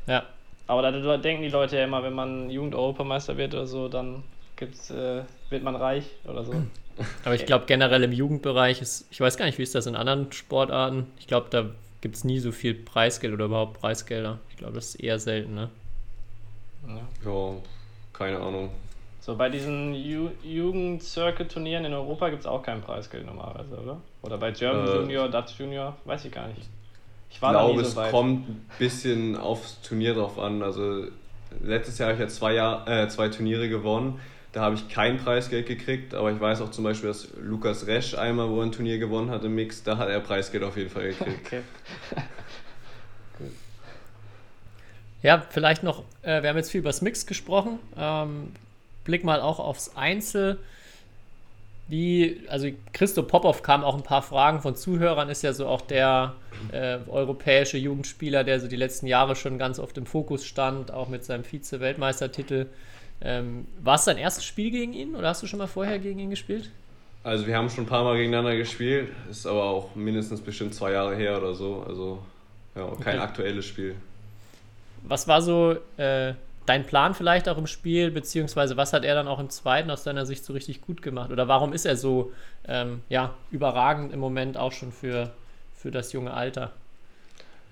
Ja. 0.07 0.23
Aber 0.67 0.83
da 0.83 1.17
denken 1.17 1.43
die 1.43 1.49
Leute 1.49 1.75
ja 1.75 1.83
immer, 1.83 2.03
wenn 2.03 2.13
man 2.13 2.49
Jugend-Europameister 2.49 3.35
wird 3.35 3.53
oder 3.53 3.65
so, 3.65 3.89
dann 3.89 4.23
gibt's, 4.55 4.89
äh, 4.91 5.23
wird 5.49 5.63
man 5.63 5.75
reich 5.75 6.05
oder 6.23 6.45
so. 6.45 6.53
Aber 7.23 7.35
ich 7.35 7.45
glaube 7.45 7.65
generell 7.65 8.03
im 8.03 8.11
Jugendbereich 8.11 8.81
ist, 8.81 9.05
ich 9.11 9.19
weiß 9.19 9.37
gar 9.37 9.45
nicht, 9.45 9.57
wie 9.57 9.63
ist 9.63 9.75
das 9.75 9.85
in 9.85 9.95
anderen 9.95 10.31
Sportarten. 10.31 11.07
Ich 11.19 11.27
glaube, 11.27 11.47
da 11.49 11.65
gibt 12.01 12.15
es 12.15 12.23
nie 12.23 12.39
so 12.39 12.51
viel 12.51 12.73
Preisgeld 12.73 13.33
oder 13.33 13.45
überhaupt 13.45 13.79
Preisgelder. 13.79 14.39
Ich 14.49 14.57
glaube, 14.57 14.73
das 14.73 14.89
ist 14.89 14.95
eher 14.95 15.19
selten, 15.19 15.55
ne? 15.55 15.69
Ja, 16.87 17.01
ja 17.25 17.53
keine 18.13 18.39
Ahnung. 18.39 18.69
So, 19.21 19.35
bei 19.35 19.49
diesen 19.49 19.93
Ju 19.93 20.29
Jugend-Circuit-Turnieren 20.43 21.85
in 21.85 21.93
Europa 21.93 22.29
gibt 22.29 22.41
es 22.41 22.47
auch 22.47 22.63
kein 22.63 22.81
Preisgeld 22.81 23.27
normalerweise, 23.27 23.77
oder? 23.77 24.01
Oder 24.23 24.37
bei 24.39 24.51
German 24.51 24.87
äh, 24.87 24.95
Junior, 24.95 25.29
Dutch 25.29 25.59
Junior, 25.59 25.95
weiß 26.05 26.25
ich 26.25 26.31
gar 26.31 26.47
nicht. 26.47 26.61
Ich, 27.29 27.35
ich 27.35 27.39
glaube, 27.39 27.85
so 27.85 28.01
es 28.01 28.11
kommt 28.11 28.49
ein 28.49 28.65
bisschen 28.79 29.37
aufs 29.37 29.79
Turnier 29.81 30.15
drauf 30.15 30.39
an. 30.39 30.63
Also 30.63 31.05
letztes 31.63 31.99
Jahr 31.99 32.09
habe 32.09 32.15
ich 32.15 32.21
ja 32.21 32.27
zwei, 32.29 32.53
Jahr, 32.53 32.87
äh, 32.87 33.07
zwei 33.09 33.29
Turniere 33.29 33.69
gewonnen. 33.69 34.19
Da 34.51 34.61
habe 34.61 34.75
ich 34.75 34.89
kein 34.89 35.17
Preisgeld 35.17 35.65
gekriegt, 35.65 36.13
aber 36.13 36.31
ich 36.31 36.39
weiß 36.39 36.59
auch 36.61 36.71
zum 36.71 36.83
Beispiel, 36.83 37.07
dass 37.07 37.29
Lukas 37.41 37.87
Resch 37.87 38.15
einmal, 38.15 38.49
wo 38.49 38.59
er 38.59 38.65
ein 38.65 38.73
Turnier 38.73 38.97
gewonnen 38.97 39.29
hat 39.29 39.45
im 39.45 39.55
Mix, 39.55 39.83
da 39.83 39.97
hat 39.97 40.09
er 40.09 40.19
Preisgeld 40.19 40.63
auf 40.63 40.75
jeden 40.77 40.89
Fall 40.89 41.09
gekriegt. 41.09 41.39
Okay. 41.45 41.61
ja, 45.23 45.45
vielleicht 45.49 45.83
noch, 45.83 46.03
äh, 46.21 46.41
wir 46.41 46.49
haben 46.49 46.57
jetzt 46.57 46.71
viel 46.71 46.79
über 46.79 46.89
das 46.89 47.01
Mix 47.01 47.25
gesprochen. 47.25 47.79
Ähm, 47.97 48.51
Blick 49.03 49.23
mal 49.23 49.41
auch 49.41 49.59
aufs 49.59 49.95
Einzel. 49.95 50.59
Wie, 51.87 52.41
also 52.47 52.69
Christo 52.93 53.23
Popov 53.23 53.63
kam 53.63 53.83
auch 53.83 53.95
ein 53.95 54.03
paar 54.03 54.21
Fragen 54.21 54.61
von 54.61 54.75
Zuhörern, 54.75 55.29
ist 55.29 55.41
ja 55.41 55.53
so 55.53 55.67
auch 55.67 55.81
der 55.81 56.35
äh, 56.71 56.99
europäische 57.07 57.77
Jugendspieler, 57.77 58.43
der 58.43 58.59
so 58.59 58.67
die 58.67 58.75
letzten 58.75 59.07
Jahre 59.07 59.35
schon 59.35 59.57
ganz 59.57 59.79
oft 59.79 59.97
im 59.97 60.05
Fokus 60.05 60.45
stand, 60.45 60.91
auch 60.91 61.09
mit 61.09 61.25
seinem 61.25 61.43
Vize-Weltmeistertitel. 61.43 62.67
Ähm, 63.21 63.67
war 63.81 63.95
es 63.95 64.05
dein 64.05 64.17
erstes 64.17 64.45
Spiel 64.45 64.71
gegen 64.71 64.93
ihn 64.93 65.15
oder 65.15 65.29
hast 65.29 65.43
du 65.43 65.47
schon 65.47 65.59
mal 65.59 65.67
vorher 65.67 65.99
gegen 65.99 66.19
ihn 66.19 66.29
gespielt? 66.29 66.69
Also 67.23 67.45
wir 67.45 67.55
haben 67.55 67.69
schon 67.69 67.83
ein 67.83 67.87
paar 67.87 68.03
Mal 68.03 68.17
gegeneinander 68.17 68.55
gespielt, 68.55 69.09
ist 69.29 69.45
aber 69.45 69.63
auch 69.63 69.95
mindestens 69.95 70.41
bestimmt 70.41 70.73
zwei 70.73 70.93
Jahre 70.93 71.15
her 71.15 71.37
oder 71.37 71.53
so. 71.53 71.85
Also 71.87 72.19
ja, 72.75 72.87
kein 72.99 73.15
okay. 73.15 73.17
aktuelles 73.19 73.65
Spiel. 73.65 73.95
Was 75.03 75.27
war 75.27 75.41
so 75.41 75.75
äh, 75.97 76.33
dein 76.65 76.85
Plan 76.85 77.13
vielleicht 77.13 77.47
auch 77.47 77.57
im 77.57 77.67
Spiel, 77.67 78.09
beziehungsweise 78.09 78.77
was 78.77 78.93
hat 78.93 79.03
er 79.03 79.13
dann 79.13 79.27
auch 79.27 79.39
im 79.39 79.49
zweiten 79.49 79.91
aus 79.91 80.03
deiner 80.03 80.25
Sicht 80.25 80.43
so 80.43 80.53
richtig 80.53 80.81
gut 80.81 81.01
gemacht? 81.03 81.31
Oder 81.31 81.47
warum 81.47 81.73
ist 81.73 81.85
er 81.85 81.95
so 81.95 82.31
ähm, 82.67 83.01
ja, 83.09 83.35
überragend 83.51 84.13
im 84.13 84.19
Moment 84.19 84.57
auch 84.57 84.71
schon 84.71 84.91
für, 84.91 85.31
für 85.75 85.91
das 85.91 86.13
junge 86.13 86.33
Alter? 86.33 86.71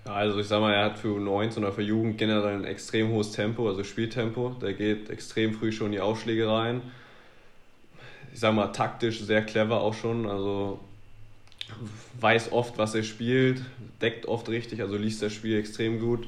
Also 0.06 0.40
ich 0.40 0.48
sag 0.48 0.62
mal, 0.62 0.74
er 0.74 0.86
hat 0.86 0.98
für 0.98 1.10
U19 1.10 1.58
oder 1.58 1.72
für 1.72 1.82
Jugend 1.82 2.18
generell 2.18 2.56
ein 2.56 2.66
extrem 2.66 3.10
hohes 3.10 3.32
Tempo, 3.32 3.68
also 3.68 3.84
Spieltempo. 3.84 4.56
Der 4.62 4.74
geht 4.74 5.10
extrem 5.10 5.54
früh 5.54 5.72
schon 5.72 5.88
in 5.88 5.92
die 5.94 6.00
Aufschläge 6.00 6.48
rein. 6.48 6.82
Ich 8.34 8.40
sag 8.40 8.54
mal, 8.54 8.68
taktisch 8.68 9.22
sehr 9.22 9.44
clever 9.44 9.82
auch 9.82 9.94
schon. 9.94 10.28
Also 10.28 10.80
weiß 12.20 12.52
oft, 12.52 12.78
was 12.78 12.96
er 12.96 13.04
spielt, 13.04 13.62
deckt 14.02 14.26
oft 14.26 14.50
richtig, 14.50 14.82
also 14.82 14.96
liest 14.98 15.22
das 15.22 15.34
Spiel 15.34 15.58
extrem 15.58 16.00
gut. 16.00 16.26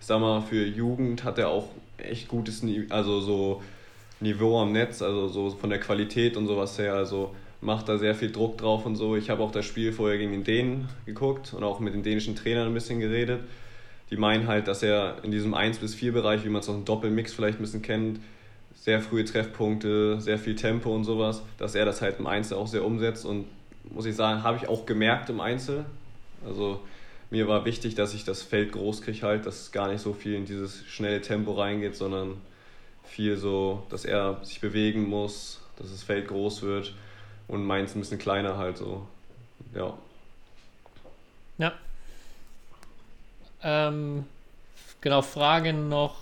Ich 0.00 0.06
sag 0.06 0.20
mal, 0.20 0.40
für 0.42 0.64
Jugend 0.64 1.24
hat 1.24 1.38
er 1.38 1.48
auch 1.48 1.68
echt 1.98 2.28
gutes 2.28 2.62
also 2.90 3.20
so 3.20 3.62
Niveau 4.20 4.60
am 4.60 4.72
Netz, 4.72 5.02
also 5.02 5.28
so 5.28 5.50
von 5.50 5.70
der 5.70 5.80
Qualität 5.80 6.36
und 6.36 6.46
sowas 6.46 6.78
her. 6.78 6.94
Also 6.94 7.34
macht 7.64 7.88
da 7.88 7.98
sehr 7.98 8.14
viel 8.14 8.30
Druck 8.30 8.58
drauf 8.58 8.86
und 8.86 8.96
so. 8.96 9.16
Ich 9.16 9.30
habe 9.30 9.42
auch 9.42 9.50
das 9.50 9.64
Spiel 9.64 9.92
vorher 9.92 10.18
gegen 10.18 10.32
den 10.32 10.44
Dänen 10.44 10.88
geguckt 11.06 11.54
und 11.54 11.64
auch 11.64 11.80
mit 11.80 11.94
den 11.94 12.02
dänischen 12.02 12.36
Trainern 12.36 12.68
ein 12.68 12.74
bisschen 12.74 13.00
geredet. 13.00 13.40
Die 14.10 14.16
meinen 14.16 14.46
halt, 14.46 14.68
dass 14.68 14.82
er 14.82 15.16
in 15.22 15.30
diesem 15.30 15.54
1 15.54 15.78
bis 15.78 15.94
4 15.94 16.12
Bereich, 16.12 16.44
wie 16.44 16.50
man 16.50 16.60
es 16.60 16.68
aus 16.68 16.76
dem 16.76 16.84
Doppelmix 16.84 17.32
vielleicht 17.32 17.58
ein 17.58 17.62
bisschen 17.62 17.82
kennt, 17.82 18.20
sehr 18.74 19.00
frühe 19.00 19.24
Treffpunkte, 19.24 20.20
sehr 20.20 20.38
viel 20.38 20.56
Tempo 20.56 20.94
und 20.94 21.04
sowas, 21.04 21.42
dass 21.58 21.74
er 21.74 21.86
das 21.86 22.02
halt 22.02 22.18
im 22.18 22.26
Einzel 22.26 22.58
auch 22.58 22.66
sehr 22.66 22.84
umsetzt 22.84 23.24
und 23.24 23.46
muss 23.90 24.06
ich 24.06 24.14
sagen, 24.14 24.42
habe 24.42 24.58
ich 24.58 24.68
auch 24.68 24.84
gemerkt 24.84 25.30
im 25.30 25.40
Einzel. 25.40 25.86
Also 26.46 26.80
mir 27.30 27.48
war 27.48 27.64
wichtig, 27.64 27.94
dass 27.94 28.12
ich 28.14 28.24
das 28.24 28.42
Feld 28.42 28.72
groß 28.72 29.02
kriege 29.02 29.22
halt, 29.22 29.46
dass 29.46 29.72
gar 29.72 29.90
nicht 29.90 30.02
so 30.02 30.12
viel 30.12 30.34
in 30.34 30.44
dieses 30.44 30.84
schnelle 30.86 31.22
Tempo 31.22 31.52
reingeht, 31.52 31.96
sondern 31.96 32.34
viel 33.04 33.36
so, 33.36 33.82
dass 33.88 34.04
er 34.04 34.40
sich 34.42 34.60
bewegen 34.60 35.08
muss, 35.08 35.60
dass 35.76 35.90
das 35.90 36.02
Feld 36.02 36.28
groß 36.28 36.62
wird 36.62 36.92
und 37.48 37.64
meins 37.64 37.94
ein 37.94 38.00
bisschen 38.00 38.18
kleiner 38.18 38.56
halt 38.56 38.78
so. 38.78 39.06
Ja. 39.74 39.94
Ja. 41.58 41.72
Ähm, 43.62 44.26
genau, 45.00 45.22
Fragen 45.22 45.88
noch, 45.88 46.16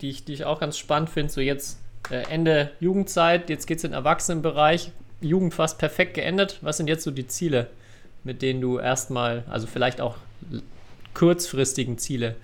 die 0.00 0.10
ich, 0.10 0.24
die 0.24 0.34
ich 0.34 0.44
auch 0.44 0.60
ganz 0.60 0.78
spannend 0.78 1.10
finde. 1.10 1.32
So 1.32 1.40
jetzt 1.40 1.78
äh, 2.10 2.22
Ende 2.30 2.70
Jugendzeit, 2.80 3.50
jetzt 3.50 3.66
geht 3.66 3.78
es 3.78 3.84
in 3.84 3.90
den 3.90 3.98
Erwachsenenbereich. 3.98 4.92
Jugend 5.20 5.54
fast 5.54 5.78
perfekt 5.78 6.14
geendet. 6.14 6.58
Was 6.60 6.76
sind 6.76 6.86
jetzt 6.86 7.04
so 7.04 7.10
die 7.10 7.26
Ziele, 7.26 7.68
mit 8.24 8.42
denen 8.42 8.60
du 8.60 8.78
erstmal, 8.78 9.44
also 9.48 9.66
vielleicht 9.66 10.00
auch 10.00 10.16
kurzfristigen 11.14 11.96
Ziele, 11.98 12.36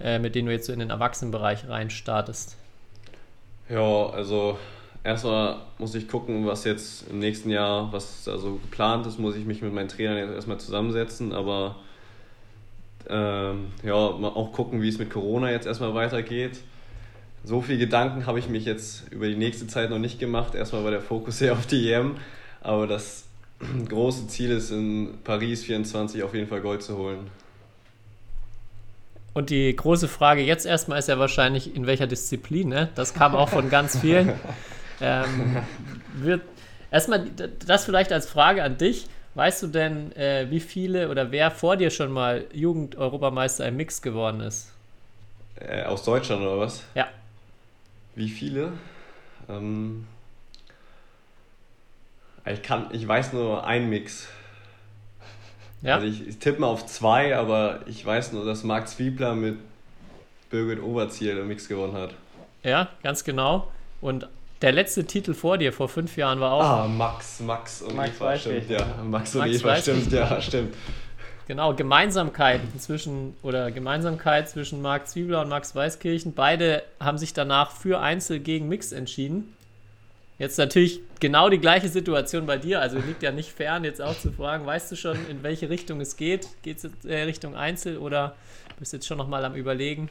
äh, 0.00 0.18
mit 0.18 0.34
denen 0.34 0.46
du 0.46 0.52
jetzt 0.52 0.66
so 0.66 0.72
in 0.72 0.78
den 0.78 0.90
Erwachsenenbereich 0.90 1.68
rein 1.68 1.90
startest? 1.90 2.56
Ja, 3.68 4.06
also 4.06 4.58
erstmal 5.04 5.56
muss 5.78 5.94
ich 5.94 6.08
gucken, 6.08 6.46
was 6.46 6.64
jetzt 6.64 7.08
im 7.10 7.18
nächsten 7.18 7.50
Jahr, 7.50 7.92
was 7.92 8.28
also 8.28 8.54
geplant 8.56 9.06
ist, 9.06 9.18
muss 9.18 9.36
ich 9.36 9.44
mich 9.44 9.62
mit 9.62 9.72
meinen 9.72 9.88
Trainern 9.88 10.18
jetzt 10.18 10.34
erstmal 10.34 10.58
zusammensetzen, 10.58 11.32
aber 11.32 11.76
ähm, 13.08 13.66
ja, 13.82 13.94
auch 13.94 14.52
gucken, 14.52 14.80
wie 14.82 14.88
es 14.88 14.98
mit 14.98 15.10
Corona 15.10 15.50
jetzt 15.50 15.66
erstmal 15.66 15.94
weitergeht. 15.94 16.58
So 17.44 17.60
viel 17.60 17.78
Gedanken 17.78 18.26
habe 18.26 18.38
ich 18.38 18.48
mich 18.48 18.64
jetzt 18.64 19.10
über 19.10 19.26
die 19.26 19.34
nächste 19.34 19.66
Zeit 19.66 19.90
noch 19.90 19.98
nicht 19.98 20.20
gemacht. 20.20 20.54
Erstmal 20.54 20.84
war 20.84 20.92
der 20.92 21.00
Fokus 21.00 21.38
sehr 21.40 21.52
auf 21.52 21.66
die 21.66 21.92
EM, 21.92 22.16
aber 22.60 22.86
das 22.86 23.24
große 23.88 24.28
Ziel 24.28 24.50
ist 24.50 24.70
in 24.70 25.18
Paris 25.24 25.64
24 25.64 26.22
auf 26.22 26.34
jeden 26.34 26.48
Fall 26.48 26.60
Gold 26.60 26.82
zu 26.82 26.96
holen. 26.96 27.30
Und 29.34 29.48
die 29.48 29.74
große 29.74 30.08
Frage 30.08 30.42
jetzt 30.42 30.66
erstmal 30.66 30.98
ist 30.98 31.08
ja 31.08 31.18
wahrscheinlich, 31.18 31.74
in 31.74 31.86
welcher 31.86 32.06
Disziplin, 32.06 32.68
ne? 32.68 32.90
Das 32.94 33.14
kam 33.14 33.34
auch 33.34 33.48
von 33.48 33.70
ganz 33.70 33.98
vielen. 33.98 34.32
Ähm, 35.02 35.56
wird, 36.14 36.42
erstmal 36.90 37.28
das 37.66 37.84
vielleicht 37.84 38.12
als 38.12 38.28
Frage 38.28 38.62
an 38.62 38.78
dich. 38.78 39.06
Weißt 39.34 39.62
du 39.62 39.66
denn, 39.68 40.14
äh, 40.14 40.46
wie 40.50 40.60
viele 40.60 41.08
oder 41.08 41.30
wer 41.30 41.50
vor 41.50 41.76
dir 41.76 41.90
schon 41.90 42.12
mal 42.12 42.44
Jugend-Europameister 42.52 43.66
im 43.66 43.76
Mix 43.76 44.02
geworden 44.02 44.40
ist? 44.40 44.72
Äh, 45.56 45.84
aus 45.84 46.04
Deutschland 46.04 46.42
oder 46.42 46.58
was? 46.58 46.84
Ja. 46.94 47.08
Wie 48.14 48.28
viele? 48.28 48.72
Ähm, 49.48 50.06
ich, 52.44 52.62
kann, 52.62 52.88
ich 52.92 53.08
weiß 53.08 53.32
nur 53.32 53.64
einen 53.64 53.88
Mix. 53.88 54.28
Ja. 55.80 55.96
Also 55.96 56.06
ich, 56.06 56.28
ich 56.28 56.38
tippe 56.38 56.60
mal 56.60 56.66
auf 56.66 56.86
zwei, 56.86 57.36
aber 57.36 57.80
ich 57.86 58.04
weiß 58.04 58.32
nur, 58.32 58.44
dass 58.44 58.64
Marc 58.64 58.88
Zwiebler 58.88 59.34
mit 59.34 59.58
Birgit 60.50 60.82
Oberziel 60.82 61.34
den 61.34 61.48
Mix 61.48 61.68
gewonnen 61.68 61.94
hat. 61.94 62.14
Ja, 62.62 62.88
ganz 63.02 63.24
genau. 63.24 63.72
Und 64.00 64.28
der 64.62 64.72
letzte 64.72 65.04
Titel 65.04 65.34
vor 65.34 65.58
dir, 65.58 65.72
vor 65.72 65.88
fünf 65.88 66.16
Jahren, 66.16 66.40
war 66.40 66.52
auch. 66.52 66.62
Ah, 66.62 66.88
Max, 66.88 67.40
Max 67.40 67.82
und 67.82 67.96
Max 67.96 68.16
Eva, 68.16 68.36
stimmt, 68.38 68.70
ja. 68.70 68.86
Max 69.04 69.34
und 69.34 69.40
Max 69.40 69.56
Eva, 69.56 69.76
stimmt, 69.76 70.12
ja, 70.12 70.40
stimmt. 70.40 70.74
Genau, 71.48 71.74
Gemeinsamkeit 71.74 72.60
zwischen 72.78 73.34
oder 73.42 73.72
Gemeinsamkeit 73.72 74.48
zwischen 74.48 74.80
Marc 74.80 75.08
Zwiebler 75.08 75.42
und 75.42 75.48
Max 75.48 75.74
Weißkirchen. 75.74 76.34
Beide 76.34 76.84
haben 77.00 77.18
sich 77.18 77.34
danach 77.34 77.72
für 77.72 78.00
Einzel 78.00 78.38
gegen 78.38 78.68
Mix 78.68 78.92
entschieden. 78.92 79.54
Jetzt 80.38 80.56
natürlich 80.58 81.00
genau 81.20 81.50
die 81.50 81.58
gleiche 81.58 81.88
Situation 81.88 82.46
bei 82.46 82.56
dir, 82.56 82.80
also 82.80 82.98
liegt 82.98 83.22
ja 83.22 83.32
nicht 83.32 83.50
fern, 83.50 83.84
jetzt 83.84 84.00
auch 84.00 84.18
zu 84.18 84.32
fragen, 84.32 84.64
weißt 84.66 84.90
du 84.90 84.96
schon, 84.96 85.16
in 85.28 85.42
welche 85.42 85.68
Richtung 85.68 86.00
es 86.00 86.16
geht? 86.16 86.48
Geht 86.62 86.78
es 86.78 86.90
äh, 87.04 87.22
Richtung 87.22 87.54
Einzel 87.54 87.98
oder 87.98 88.34
bist 88.82 88.92
du 88.92 88.96
jetzt 88.96 89.06
schon 89.06 89.18
nochmal 89.18 89.44
am 89.44 89.54
Überlegen? 89.54 90.08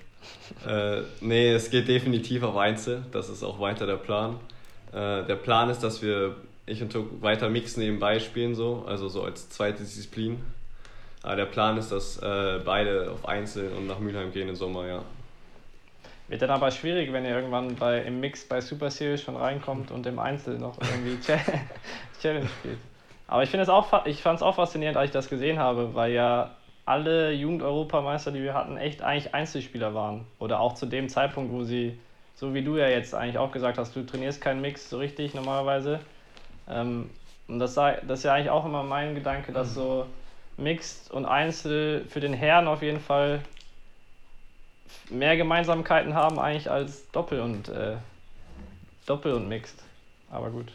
Äh, 0.66 1.02
nee, 1.20 1.52
es 1.52 1.70
geht 1.70 1.90
definitiv 1.90 2.42
auf 2.44 2.56
Einzel. 2.56 3.04
Das 3.12 3.28
ist 3.28 3.44
auch 3.44 3.60
weiter 3.60 3.86
der 3.86 3.98
Plan. 3.98 4.38
Äh, 4.94 5.26
der 5.26 5.36
Plan 5.36 5.70
ist, 5.70 5.80
dass 5.82 6.02
wir, 6.02 6.38
ich 6.66 6.82
und 6.82 6.94
Tuk 6.94 7.22
weiter 7.22 7.50
Mix 7.50 7.76
nebenbei 7.76 8.20
spielen, 8.22 8.56
so, 8.56 8.86
also 8.88 9.10
so 9.10 9.24
als 9.24 9.50
zweite 9.50 9.80
Disziplin. 9.80 10.42
Aber 11.22 11.36
der 11.36 11.48
Plan 11.48 11.78
ist, 11.78 11.92
dass 11.92 12.18
äh, 12.20 12.62
beide 12.64 13.12
auf 13.12 13.28
Einzel 13.28 13.74
und 13.74 13.88
nach 13.88 14.00
Mülheim 14.00 14.32
gehen 14.32 14.48
im 14.48 14.56
Sommer, 14.56 14.88
ja. 14.88 15.04
Wird 16.30 16.42
dann 16.42 16.50
aber 16.50 16.72
schwierig, 16.72 17.12
wenn 17.12 17.26
ihr 17.26 17.36
irgendwann 17.36 17.76
bei, 17.76 18.00
im 18.04 18.22
Mix 18.22 18.48
bei 18.48 18.62
Super 18.62 18.90
Series 18.90 19.22
schon 19.22 19.36
reinkommt 19.36 19.92
und 19.92 20.08
im 20.08 20.18
Einzel 20.18 20.58
noch 20.58 20.78
irgendwie 20.80 21.20
Cha- 21.20 21.42
Challenge 22.22 22.48
spielt. 22.48 22.78
Aber 23.28 23.44
ich 23.44 23.50
finde 23.50 23.64
es 23.64 23.70
auch, 23.70 24.06
ich 24.06 24.22
fand 24.22 24.38
es 24.38 24.44
auch 24.44 24.56
faszinierend, 24.56 24.96
als 24.98 25.08
ich 25.10 25.12
das 25.14 25.28
gesehen 25.28 25.60
habe, 25.60 25.94
weil 25.94 26.14
ja 26.14 26.52
alle 26.92 27.32
Jugend-Europameister, 27.32 28.32
die 28.32 28.44
wir 28.44 28.54
hatten, 28.54 28.76
echt 28.76 29.02
eigentlich 29.02 29.34
Einzelspieler 29.34 29.94
waren. 29.94 30.26
Oder 30.40 30.60
auch 30.60 30.76
zu 30.76 30.86
dem 30.86 31.08
Zeitpunkt, 31.08 31.54
wo 31.54 31.64
sie, 31.64 31.98
so 32.36 32.54
wie 32.54 32.64
du 32.64 32.76
ja 32.76 32.90
jetzt 32.90 33.16
eigentlich 33.16 33.38
auch 33.38 33.54
gesagt 33.54 33.78
hast, 33.78 33.96
du 33.96 34.06
trainierst 34.06 34.42
keinen 34.42 34.60
Mix 34.60 34.90
so 34.90 34.98
richtig 34.98 35.34
normalerweise. 35.34 36.02
Ähm, 36.70 37.10
und 37.48 37.60
das, 37.60 37.76
sei, 37.76 38.02
das 38.06 38.20
ist 38.20 38.26
ja 38.26 38.34
eigentlich 38.34 38.50
auch 38.50 38.66
immer 38.66 38.84
mein 38.84 39.16
Gedanke, 39.16 39.54
dass 39.54 39.74
so 39.74 40.06
Mixed 40.58 41.10
und 41.12 41.26
Einzel 41.26 42.06
für 42.10 42.20
den 42.20 42.34
Herrn 42.34 42.68
auf 42.68 42.82
jeden 42.82 43.00
Fall 43.00 43.42
mehr 45.10 45.38
Gemeinsamkeiten 45.38 46.14
haben 46.14 46.40
eigentlich 46.40 46.70
als 46.70 47.10
Doppel 47.12 47.40
und 47.40 47.70
äh, 47.70 47.96
Doppel 49.06 49.34
und 49.34 49.48
Mixed. 49.48 49.82
Aber 50.30 50.50
gut. 50.50 50.68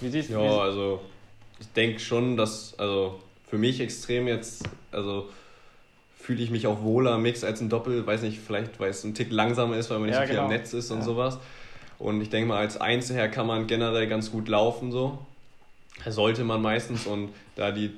Wie 0.00 0.08
siehst 0.08 0.30
du? 0.30 0.34
Ja, 0.34 0.58
also 0.58 1.00
ich 1.60 1.72
denke 1.72 2.00
schon, 2.00 2.36
dass, 2.36 2.76
also 2.78 3.20
für 3.48 3.58
mich 3.58 3.80
extrem 3.80 4.26
jetzt, 4.26 4.68
also 4.90 5.28
fühle 6.22 6.42
ich 6.42 6.50
mich 6.50 6.66
auch 6.68 6.82
wohler 6.82 7.16
im 7.16 7.22
Mix 7.22 7.42
als 7.42 7.60
im 7.60 7.68
Doppel, 7.68 8.06
weiß 8.06 8.22
nicht, 8.22 8.38
vielleicht 8.38 8.78
weil 8.78 8.90
es 8.90 9.02
ein 9.02 9.14
Tick 9.14 9.32
langsamer 9.32 9.76
ist, 9.76 9.90
weil 9.90 9.98
man 9.98 10.06
nicht 10.06 10.14
Ja, 10.14 10.22
so 10.22 10.28
viel 10.30 10.38
am 10.38 10.48
genau. 10.48 10.56
Netz 10.58 10.72
ist 10.72 10.90
und 10.90 10.98
Ja. 10.98 11.04
sowas. 11.04 11.38
Und 11.98 12.20
ich 12.20 12.30
denke 12.30 12.48
mal, 12.48 12.58
als 12.58 12.80
Einzelherr 12.80 13.28
kann 13.28 13.46
man 13.46 13.66
generell 13.66 14.06
ganz 14.06 14.30
gut 14.30 14.48
laufen 14.48 14.92
so. 14.92 15.18
Sollte 16.08 16.44
man 16.44 16.62
meistens 16.62 17.06
und 17.06 17.30
da 17.56 17.70
die 17.70 17.90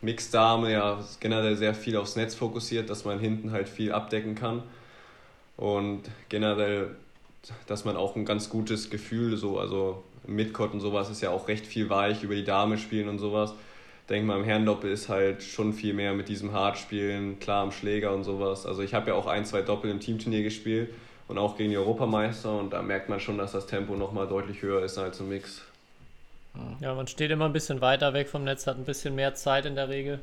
Mixdame 0.00 0.72
ja 0.72 1.04
generell 1.20 1.56
sehr 1.56 1.74
viel 1.74 1.96
aufs 1.96 2.16
Netz 2.16 2.34
fokussiert, 2.34 2.88
dass 2.88 3.04
man 3.04 3.18
hinten 3.18 3.52
halt 3.52 3.68
viel 3.68 3.92
abdecken 3.92 4.34
kann. 4.34 4.62
Und 5.56 6.02
generell, 6.28 6.96
dass 7.66 7.84
man 7.84 7.96
auch 7.96 8.16
ein 8.16 8.24
ganz 8.24 8.48
gutes 8.48 8.90
Gefühl, 8.90 9.36
so, 9.36 9.58
also 9.58 10.02
Midcourt 10.26 10.72
und 10.72 10.80
sowas 10.80 11.10
ist 11.10 11.20
ja 11.20 11.30
auch 11.30 11.48
recht 11.48 11.66
viel 11.66 11.90
weich 11.90 12.22
über 12.22 12.34
die 12.34 12.44
Dame 12.44 12.78
spielen 12.78 13.08
und 13.08 13.18
sowas. 13.18 13.54
Denke 14.10 14.26
mal, 14.26 14.38
im 14.38 14.44
Herrendoppel 14.44 14.90
ist 14.90 15.08
halt 15.08 15.42
schon 15.44 15.72
viel 15.72 15.94
mehr 15.94 16.14
mit 16.14 16.28
diesem 16.28 16.52
Hartspielen, 16.52 17.38
klar 17.38 17.62
am 17.62 17.70
Schläger 17.70 18.12
und 18.12 18.24
sowas. 18.24 18.66
Also 18.66 18.82
ich 18.82 18.92
habe 18.92 19.10
ja 19.10 19.14
auch 19.14 19.26
ein, 19.26 19.44
zwei 19.44 19.62
Doppel 19.62 19.88
im 19.88 20.00
Teamturnier 20.00 20.42
gespielt 20.42 20.90
und 21.28 21.38
auch 21.38 21.56
gegen 21.56 21.70
die 21.70 21.76
Europameister 21.76 22.52
und 22.58 22.72
da 22.72 22.82
merkt 22.82 23.08
man 23.08 23.20
schon, 23.20 23.38
dass 23.38 23.52
das 23.52 23.68
Tempo 23.68 23.94
nochmal 23.94 24.26
deutlich 24.26 24.62
höher 24.62 24.82
ist 24.82 24.98
als 24.98 25.20
im 25.20 25.28
Mix. 25.28 25.62
Ja, 26.80 26.92
man 26.94 27.06
steht 27.06 27.30
immer 27.30 27.44
ein 27.44 27.52
bisschen 27.52 27.80
weiter 27.80 28.12
weg 28.12 28.28
vom 28.28 28.42
Netz, 28.42 28.66
hat 28.66 28.76
ein 28.76 28.84
bisschen 28.84 29.14
mehr 29.14 29.36
Zeit 29.36 29.64
in 29.64 29.76
der 29.76 29.88
Regel. 29.88 30.18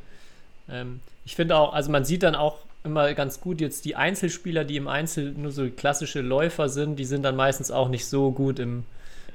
Ähm, 0.70 1.00
ich 1.26 1.38
finde 1.38 1.56
auch, 1.56 1.74
also 1.74 1.90
man 1.90 2.04
sieht 2.04 2.24
dann 2.24 2.36
auch 2.36 2.58
immer 2.84 3.14
ganz 3.14 3.40
gut 3.40 3.62
jetzt 3.62 3.86
die 3.86 3.96
Einzelspieler, 3.96 4.66
die 4.66 4.76
im 4.76 4.90
Einzel 4.90 5.32
nur 5.32 5.52
so 5.52 5.70
klassische 5.70 6.20
Läufer 6.20 6.68
sind, 6.68 6.98
die 6.98 7.06
sind 7.06 7.24
dann 7.24 7.38
meistens 7.38 7.72
auch 7.72 7.88
nicht 7.88 8.06
so 8.06 8.32
gut 8.32 8.60
im, 8.60 8.84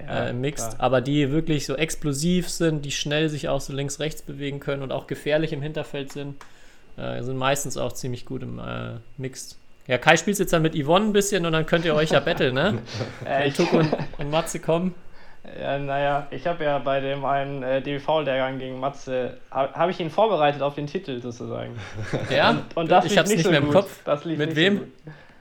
Ja, 0.01 0.25
äh, 0.27 0.31
im 0.31 0.41
Mixed, 0.41 0.71
klar. 0.71 0.81
aber 0.85 1.01
die 1.01 1.31
wirklich 1.31 1.67
so 1.67 1.77
explosiv 1.77 2.49
sind, 2.49 2.85
die 2.85 2.91
schnell 2.91 3.29
sich 3.29 3.49
auch 3.49 3.61
so 3.61 3.73
links, 3.73 4.01
rechts 4.01 4.23
bewegen 4.23 4.59
können 4.61 4.83
und 4.83 4.91
auch 4.93 5.07
gefährlich 5.07 5.53
im 5.53 5.63
Hinterfeld 5.63 6.13
sind, 6.13 6.37
äh, 6.97 7.23
sind 7.23 7.37
meistens 7.37 7.77
auch 7.77 7.93
ziemlich 7.93 8.27
gut 8.27 8.43
im 8.43 8.59
äh, 8.59 8.95
Mixed. 9.17 9.57
Ja, 9.87 9.99
Kai 9.99 10.17
spielt 10.17 10.39
jetzt 10.39 10.53
dann 10.53 10.63
mit 10.63 10.75
Yvonne 10.77 11.07
ein 11.07 11.13
bisschen 11.13 11.45
und 11.47 11.53
dann 11.53 11.67
könnt 11.67 11.85
ihr 11.85 11.95
euch 11.95 12.11
ja 12.11 12.21
betteln, 12.21 12.55
ne? 12.55 12.79
Äh, 13.25 13.41
Wenn 13.41 13.49
ich, 13.49 13.55
Tuck 13.55 13.73
und, 13.73 13.89
und 14.19 14.31
Matze 14.31 14.61
kommen. 14.61 14.95
ja, 15.61 15.77
naja, 15.79 16.27
ich 16.31 16.47
habe 16.47 16.63
ja 16.65 16.79
bei 16.79 17.01
dem 17.01 17.25
einen 17.25 17.63
äh, 17.65 17.83
DBV-Lehrgang 17.83 18.59
gegen 18.59 18.79
Matze, 18.81 19.39
habe 19.51 19.73
hab 19.75 19.91
ich 19.91 19.99
ihn 20.01 20.11
vorbereitet 20.11 20.63
auf 20.63 20.75
den 20.77 20.87
Titel 20.87 21.21
sozusagen. 21.21 21.77
Ja, 22.31 22.63
Und 22.77 22.91
das 22.91 23.05
ich 23.07 23.11
lief 23.11 23.19
hab's 23.19 23.29
nicht 23.31 23.37
nicht 23.39 23.45
so 23.45 23.51
mehr 23.51 23.59
im 23.61 23.67
gut. 23.67 23.75
Kopf. 23.75 24.01
Das 24.05 24.25
lief 24.25 24.39
Mit 24.39 24.51
nicht 24.51 24.57
wem? 24.57 24.75
So 24.79 24.81
gut. 24.85 24.93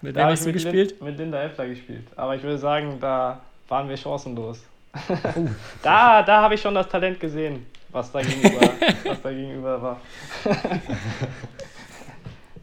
Mit 0.01 0.15
Da 0.15 0.19
wem 0.21 0.27
hast 0.29 0.45
du 0.45 0.49
mit 0.49 0.53
gespielt? 0.55 0.95
Lin, 0.99 1.07
mit 1.09 1.17
Linda 1.19 1.43
Effler 1.43 1.67
gespielt. 1.67 2.07
Aber 2.15 2.35
ich 2.35 2.41
würde 2.41 2.57
sagen, 2.57 2.97
da 2.99 3.41
waren 3.71 3.89
wir 3.89 3.97
chancenlos. 3.97 4.59
da 5.81 6.21
da 6.21 6.41
habe 6.41 6.55
ich 6.55 6.61
schon 6.61 6.75
das 6.75 6.89
Talent 6.89 7.19
gesehen, 7.19 7.65
was 7.89 8.11
da 8.11 8.21
gegenüber, 8.21 8.69
was 9.05 9.21
da 9.21 9.31
gegenüber 9.31 9.81
war. 9.81 10.01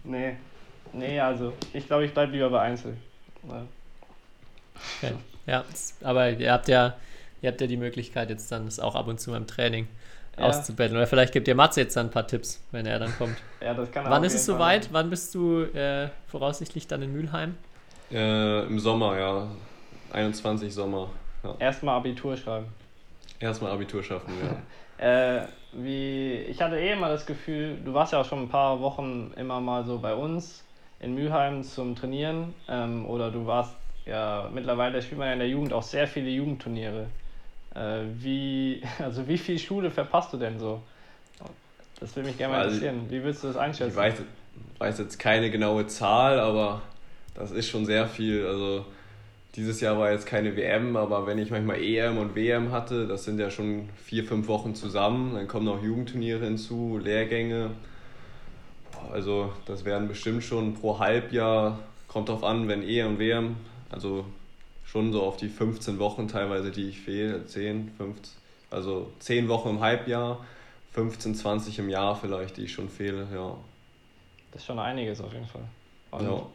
nee. 0.05 0.37
Nee, 0.93 1.21
also 1.21 1.53
ich 1.73 1.87
glaube, 1.87 2.05
ich 2.05 2.13
bleibe 2.13 2.33
lieber 2.33 2.51
bei 2.51 2.61
Einzel. 2.61 2.97
Ja. 3.49 3.63
Okay. 5.01 5.15
Ja, 5.47 5.65
aber 6.03 6.31
ihr 6.31 6.53
habt 6.53 6.69
ja, 6.69 6.95
ihr 7.41 7.51
habt 7.51 7.61
ja 7.61 7.67
die 7.67 7.77
Möglichkeit 7.77 8.31
jetzt 8.31 8.53
dann 8.53 8.67
das 8.67 8.79
auch 8.79 8.95
ab 8.95 9.07
und 9.07 9.19
zu 9.21 9.31
beim 9.31 9.47
Training 9.47 9.89
Ja. 10.39 10.45
auszubetteln. 10.45 10.97
Oder 10.97 11.07
vielleicht 11.07 11.33
gibt 11.33 11.49
ihr 11.49 11.55
Matze 11.55 11.81
jetzt 11.81 11.97
dann 11.97 12.07
ein 12.07 12.11
paar 12.11 12.27
Tipps, 12.27 12.63
wenn 12.71 12.85
er 12.87 12.99
dann 12.99 13.17
kommt. 13.17 13.37
Ja, 13.63 13.75
das 13.75 13.91
kann 13.91 14.05
er 14.05 14.11
Wann 14.11 14.25
ist 14.25 14.35
es 14.35 14.45
soweit? 14.45 14.93
Wann 14.93 15.09
bist 15.09 15.35
du 15.35 15.63
äh, 15.63 16.09
voraussichtlich 16.27 16.87
dann 16.87 17.01
in 17.03 17.13
Mülheim? 17.13 17.57
Äh, 18.11 18.67
Im 18.67 18.79
Sommer, 18.79 19.19
ja. 19.19 19.49
21 20.13 20.73
Sommer. 20.73 21.09
Ja. 21.43 21.55
Erstmal 21.59 21.97
Abitur 21.97 22.37
schreiben. 22.37 22.67
Erstmal 23.41 23.73
Abitur 23.73 24.03
schaffen, 24.03 24.33
ja. 24.43 24.57
Äh, 25.01 25.47
wie, 25.75 26.33
ich 26.49 26.61
hatte 26.61 26.77
eh 26.77 26.93
immer 26.93 27.09
das 27.09 27.25
Gefühl, 27.25 27.79
du 27.85 27.95
warst 27.95 28.13
ja 28.13 28.21
auch 28.21 28.25
schon 28.25 28.41
ein 28.41 28.49
paar 28.49 28.81
Wochen 28.81 29.33
immer 29.37 29.61
mal 29.61 29.85
so 29.85 30.01
bei 30.01 30.13
uns 30.13 30.65
in 30.99 31.15
Mülheim 31.15 31.63
zum 31.63 31.95
Trainieren 31.95 32.53
ähm, 32.69 33.07
oder 33.07 33.31
du 33.31 33.47
warst 33.47 33.77
ja 34.07 34.51
mittlerweile 34.53 35.01
spielt 35.01 35.19
man 35.21 35.29
ja 35.29 35.35
in 35.35 35.39
der 35.39 35.49
Jugend 35.49 35.73
auch 35.73 35.85
sehr 35.85 36.09
viele 36.09 36.31
Jugendturniere. 36.31 37.07
Äh, 37.77 38.01
wie, 38.15 38.83
also 38.99 39.29
wie 39.29 39.39
viel 39.39 39.57
Schule 39.61 39.89
verpasst 39.93 40.33
du 40.33 40.37
denn 40.37 40.59
so? 40.59 40.83
Das 42.01 42.17
würde 42.17 42.29
mich 42.29 42.39
gerne 42.39 42.55
mal 42.55 42.63
Also, 42.63 42.75
interessieren. 42.75 43.07
Wie 43.09 43.23
würdest 43.23 43.45
du 43.45 43.49
das 43.49 43.57
einschätzen? 43.57 43.91
Ich 43.91 43.97
weiß, 43.97 44.15
weiß 44.79 44.99
jetzt 44.99 45.19
keine 45.19 45.49
genaue 45.51 45.87
Zahl, 45.87 46.41
aber 46.41 46.83
das 47.35 47.53
ist 47.53 47.69
schon 47.69 47.87
sehr 47.87 48.07
viel. 48.09 48.45
Also 48.47 48.85
dieses 49.59 49.81
Jahr 49.81 49.99
war 49.99 50.13
jetzt 50.13 50.25
keine 50.25 50.57
WM, 50.57 50.97
aber 50.97 51.27
wenn 51.27 51.37
ich 51.37 51.51
manchmal 51.51 51.83
EM 51.83 52.17
und 52.17 52.37
WM 52.37 52.71
hatte, 52.71 53.09
das 53.09 53.25
sind 53.25 53.41
ja 53.41 53.51
schon 53.51 53.89
vier, 54.05 54.25
fünf 54.25 54.47
Wochen 54.47 54.77
zusammen. 54.77 55.35
Dann 55.35 55.49
kommen 55.49 55.65
noch 55.65 55.83
Jugendturniere 55.83 56.45
hinzu, 56.45 57.01
Lehrgänge. 57.03 57.73
Also 59.13 59.53
das 59.67 59.85
werden 59.85 60.07
bestimmt 60.07 60.45
schon 60.45 60.75
pro 60.75 61.01
Halbjahr, 61.01 61.81
kommt 62.07 62.29
drauf 62.29 62.45
an, 62.45 62.69
wenn 62.69 62.89
EM 62.89 63.09
und 63.09 63.19
WM, 63.19 63.57
also 63.91 64.25
schon 64.85 65.13
so 65.13 65.23
auf 65.23 65.37
die 65.37 65.49
15 65.49 65.99
Wochen 65.99 66.29
teilweise, 66.29 66.71
die 66.71 66.89
ich 66.89 67.01
fehle, 67.01 67.45
10, 67.45 67.91
15, 67.97 68.41
also 68.71 69.11
10 69.19 69.49
Wochen 69.49 69.71
im 69.71 69.81
Halbjahr, 69.81 70.45
15, 70.93 71.35
20 71.35 71.81
im 71.81 71.91
Jahr 71.91 72.15
vielleicht, 72.15 72.59
die 72.59 72.63
ich 72.63 72.73
schon 72.73 72.89
fehle, 72.89 73.27
ja. 73.35 73.57
Das 74.53 74.63
ist 74.63 74.67
schon 74.67 74.79
einiges 74.79 75.21
auf 75.21 75.33
jeden 75.33 75.47
Fall. 75.47 75.65
Und, 76.13 76.25
ja. 76.25 76.47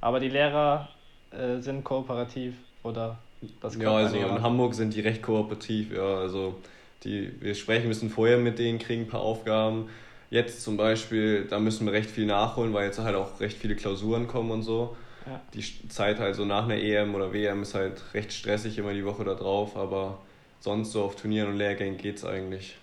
Aber 0.00 0.18
die 0.18 0.28
Lehrer 0.28 0.88
äh, 1.30 1.60
sind 1.60 1.84
kooperativ 1.84 2.54
oder 2.82 3.18
das 3.60 3.76
Ja, 3.76 3.94
also 3.94 4.16
in? 4.16 4.42
Hamburg 4.42 4.74
sind 4.74 4.94
die 4.94 5.00
recht 5.00 5.22
kooperativ, 5.22 5.92
ja. 5.92 6.18
Also 6.18 6.56
die, 7.04 7.30
wir 7.40 7.54
sprechen 7.54 7.84
ein 7.84 7.88
bisschen 7.88 8.10
vorher 8.10 8.38
mit 8.38 8.58
denen, 8.58 8.78
kriegen 8.78 9.02
ein 9.02 9.08
paar 9.08 9.20
Aufgaben. 9.22 9.88
Jetzt 10.30 10.62
zum 10.62 10.76
Beispiel, 10.76 11.46
da 11.46 11.58
müssen 11.58 11.86
wir 11.86 11.92
recht 11.92 12.10
viel 12.10 12.26
nachholen, 12.26 12.72
weil 12.72 12.86
jetzt 12.86 12.98
halt 12.98 13.16
auch 13.16 13.40
recht 13.40 13.58
viele 13.58 13.74
Klausuren 13.74 14.28
kommen 14.28 14.50
und 14.50 14.62
so. 14.62 14.96
Ja. 15.26 15.40
Die 15.54 15.88
Zeit 15.88 16.18
halt 16.18 16.34
so 16.34 16.44
nach 16.44 16.64
einer 16.64 16.76
EM 16.76 17.14
oder 17.14 17.32
WM 17.32 17.62
ist 17.62 17.74
halt 17.74 18.02
recht 18.14 18.32
stressig 18.32 18.78
immer 18.78 18.92
die 18.92 19.04
Woche 19.04 19.24
da 19.24 19.34
drauf, 19.34 19.76
aber 19.76 20.18
sonst 20.60 20.92
so 20.92 21.02
auf 21.02 21.16
Turnieren 21.16 21.50
und 21.50 21.56
Lehrgängen 21.56 21.98
geht's 21.98 22.24
eigentlich. 22.24 22.76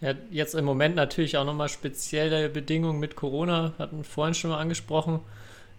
Ja, 0.00 0.12
jetzt 0.30 0.54
im 0.54 0.66
Moment 0.66 0.96
natürlich 0.96 1.38
auch 1.38 1.46
nochmal 1.46 1.70
spezielle 1.70 2.50
Bedingungen 2.50 3.00
mit 3.00 3.16
Corona, 3.16 3.72
hatten 3.78 3.98
wir 3.98 4.04
vorhin 4.04 4.34
schon 4.34 4.50
mal 4.50 4.58
angesprochen. 4.58 5.20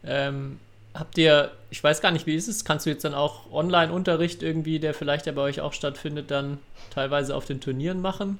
Ähm, 0.06 0.60
habt 0.94 1.18
ihr, 1.18 1.52
ich 1.70 1.84
weiß 1.84 2.02
gar 2.02 2.12
nicht, 2.12 2.26
wie 2.26 2.36
ist 2.36 2.48
es? 2.48 2.66
Kannst 2.66 2.86
du 2.86 2.90
jetzt 2.90 3.04
dann 3.06 3.14
auch 3.14 3.52
Online-Unterricht 3.52 4.44
irgendwie, 4.44 4.80
der 4.80 4.94
vielleicht 4.94 5.26
ja 5.26 5.32
bei 5.32 5.42
euch 5.42 5.62
auch 5.62 5.74
stattfindet, 5.74 6.32
dann 6.32 6.60
teilweise 6.94 7.36
auf 7.36 7.46
den 7.46 7.62
Turnieren 7.62 8.02
machen? 8.02 8.40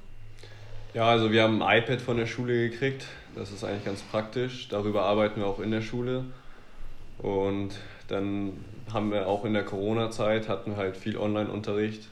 Ja, 0.94 1.08
also 1.08 1.30
wir 1.30 1.42
haben 1.42 1.62
ein 1.62 1.82
iPad 1.82 2.00
von 2.00 2.16
der 2.16 2.26
Schule 2.26 2.70
gekriegt. 2.70 3.04
Das 3.34 3.52
ist 3.52 3.64
eigentlich 3.64 3.84
ganz 3.84 4.00
praktisch. 4.00 4.68
Darüber 4.68 5.02
arbeiten 5.02 5.40
wir 5.40 5.46
auch 5.46 5.60
in 5.60 5.70
der 5.70 5.82
Schule. 5.82 6.24
Und 7.18 7.72
dann 8.08 8.64
haben 8.92 9.10
wir 9.10 9.26
auch 9.26 9.44
in 9.44 9.52
der 9.52 9.64
Corona-Zeit 9.64 10.48
hatten 10.48 10.72
wir 10.72 10.76
halt 10.78 10.96
viel 10.96 11.18
Online-Unterricht. 11.18 12.08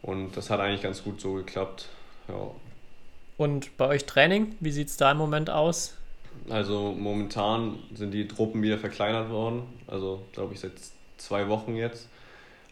Und 0.00 0.36
das 0.36 0.50
hat 0.50 0.60
eigentlich 0.60 0.82
ganz 0.82 1.04
gut 1.04 1.20
so 1.20 1.34
geklappt. 1.34 1.88
Ja. 2.28 2.50
Und 3.36 3.76
bei 3.76 3.86
euch 3.86 4.04
Training, 4.04 4.56
wie 4.60 4.72
sieht 4.72 4.88
es 4.88 4.96
da 4.96 5.12
im 5.12 5.18
Moment 5.18 5.50
aus? 5.50 5.96
Also 6.48 6.94
momentan 6.98 7.78
sind 7.94 8.12
die 8.12 8.28
Truppen 8.28 8.62
wieder 8.62 8.78
verkleinert 8.78 9.30
worden. 9.30 9.62
Also 9.86 10.22
glaube 10.32 10.54
ich 10.54 10.60
seit 10.60 10.72
zwei 11.18 11.48
Wochen 11.48 11.76
jetzt. 11.76 12.08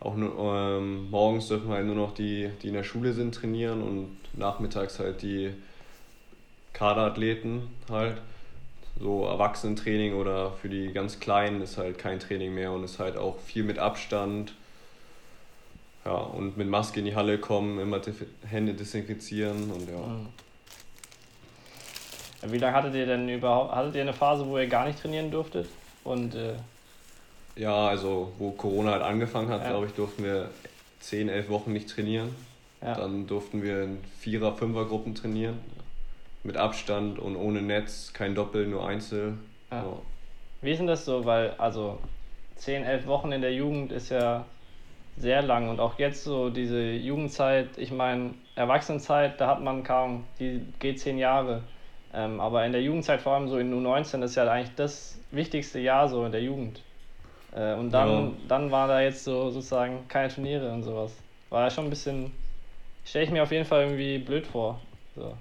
Auch 0.01 0.17
nur, 0.17 0.33
ähm, 0.39 1.11
morgens 1.11 1.49
dürfen 1.49 1.69
halt 1.69 1.87
nur 1.87 1.95
noch 1.95 2.15
die, 2.15 2.51
die 2.63 2.69
in 2.69 2.75
der 2.75 2.85
Schule 2.85 3.13
sind, 3.13 3.35
trainieren 3.35 3.83
und 3.83 4.17
nachmittags 4.33 4.99
halt 4.99 5.23
die 5.23 5.51
Kaderathleten 6.73 7.69
halt. 7.91 8.17
So 8.99 9.25
Erwachsenentraining 9.25 10.15
oder 10.15 10.53
für 10.53 10.69
die 10.69 10.93
ganz 10.93 11.21
Kleinen 11.21 11.63
ist 11.63 11.79
halt 11.79 11.99
kein 11.99 12.19
Training 12.19 12.55
mehr 12.55 12.73
und 12.73 12.85
ist 12.85 12.99
halt 12.99 13.17
auch 13.17 13.39
viel 13.39 13.63
mit 13.63 13.79
Abstand. 13.79 14.55
Ja, 16.05 16.17
und 16.17 16.57
mit 16.57 16.69
Maske 16.69 17.01
in 17.01 17.07
die 17.07 17.15
Halle 17.15 17.39
kommen, 17.39 17.79
immer 17.79 18.01
Hände 18.47 18.73
desinfizieren 18.73 19.71
und 19.71 19.89
ja. 19.89 19.99
Mhm. 19.99 20.29
Wie 22.43 22.59
lange 22.59 22.75
hattet 22.77 22.95
ihr 22.95 23.07
denn 23.07 23.29
überhaupt, 23.29 23.75
hattet 23.75 23.95
ihr 23.97 24.03
eine 24.03 24.13
Phase, 24.13 24.47
wo 24.47 24.57
ihr 24.59 24.67
gar 24.67 24.87
nicht 24.87 25.01
trainieren 25.01 25.31
durftet? 25.31 25.69
Und 26.05 26.35
äh 26.35 26.55
ja, 27.57 27.89
also 27.89 28.33
wo 28.39 28.53
Corona 28.53 28.93
halt 28.93 29.03
angefangen 29.03 29.49
hat, 29.51 29.63
Ja. 29.63 29.71
glaube 29.71 29.87
ich, 29.87 29.93
durften 29.93 30.25
wir 30.25 30.49
10, 31.01 31.29
11 31.29 31.49
Wochen 31.51 31.73
nicht 31.73 31.91
trainieren. 31.91 32.35
ja. 32.83 32.95
Dann 32.95 33.27
durften 33.27 33.63
wir 33.63 33.83
in 33.85 33.99
Vierer-, 34.21 34.55
Fünfer-Gruppen 34.55 35.15
trainieren. 35.15 35.59
Mit 36.43 36.57
Abstand 36.57 37.19
und 37.19 37.37
ohne 37.37 37.61
Netz, 37.61 38.13
kein 38.15 38.35
Doppel, 38.35 38.67
nur 38.67 38.87
Einzel. 38.87 39.35
Ja. 39.71 39.79
Ja. 39.79 39.85
Wie 40.63 40.71
ist 40.71 40.79
denn 40.79 40.87
das 40.87 41.05
so? 41.05 41.25
Weil, 41.27 41.51
also 41.59 41.99
10, 42.57 42.85
11 42.85 43.07
Wochen 43.07 43.33
in 43.33 43.43
der 43.43 43.53
Jugend 43.53 43.93
ist 43.93 44.09
ja 44.11 44.45
sehr 45.19 45.43
lang 45.43 45.69
und 45.69 45.81
auch 45.81 45.99
jetzt 45.99 46.25
so 46.25 46.49
diese 46.49 46.81
Jugendzeit, 46.93 47.69
ich 47.77 47.91
meine, 47.91 48.31
Erwachsenenzeit, 48.57 49.39
da 49.41 49.49
hat 49.49 49.61
man 49.63 49.83
kaum, 49.85 50.25
die 50.39 50.63
geht 50.79 51.01
10 51.01 51.19
Jahre. 51.19 51.63
Ähm, 52.13 52.41
aber 52.41 52.65
in 52.67 52.73
der 52.73 52.83
Jugendzeit, 52.83 53.21
vor 53.21 53.35
allem 53.35 53.49
so 53.49 53.59
in 53.59 53.73
U19, 53.73 54.23
ist 54.23 54.35
ja 54.35 54.51
eigentlich 54.51 54.75
das 54.77 55.19
wichtigste 55.31 55.79
Jahr 55.79 56.09
so 56.09 56.25
in 56.25 56.33
der 56.33 56.43
Jugend. 56.43 56.83
Äh, 57.55 57.75
und 57.75 57.91
dann, 57.93 58.09
Ja. 58.09 58.33
dann 58.49 58.71
war 58.71 58.89
da 58.89 59.01
jetzt 59.01 59.25
so 59.25 59.51
sozusagen 59.51 60.07
keine 60.09 60.33
Turniere 60.33 60.73
und 60.73 60.83
sowas. 60.83 61.13
War 61.51 61.65
ja 61.65 61.71
schon 61.71 61.85
ein 61.85 61.91
bisschen, 61.91 62.33
stelle 63.05 63.25
ich 63.25 63.31
mir 63.31 63.43
auf 63.43 63.53
jeden 63.53 63.65
Fall 63.65 63.83
irgendwie 63.83 64.19
blöd 64.19 64.47
vor. 64.47 64.81
So. 65.17 65.35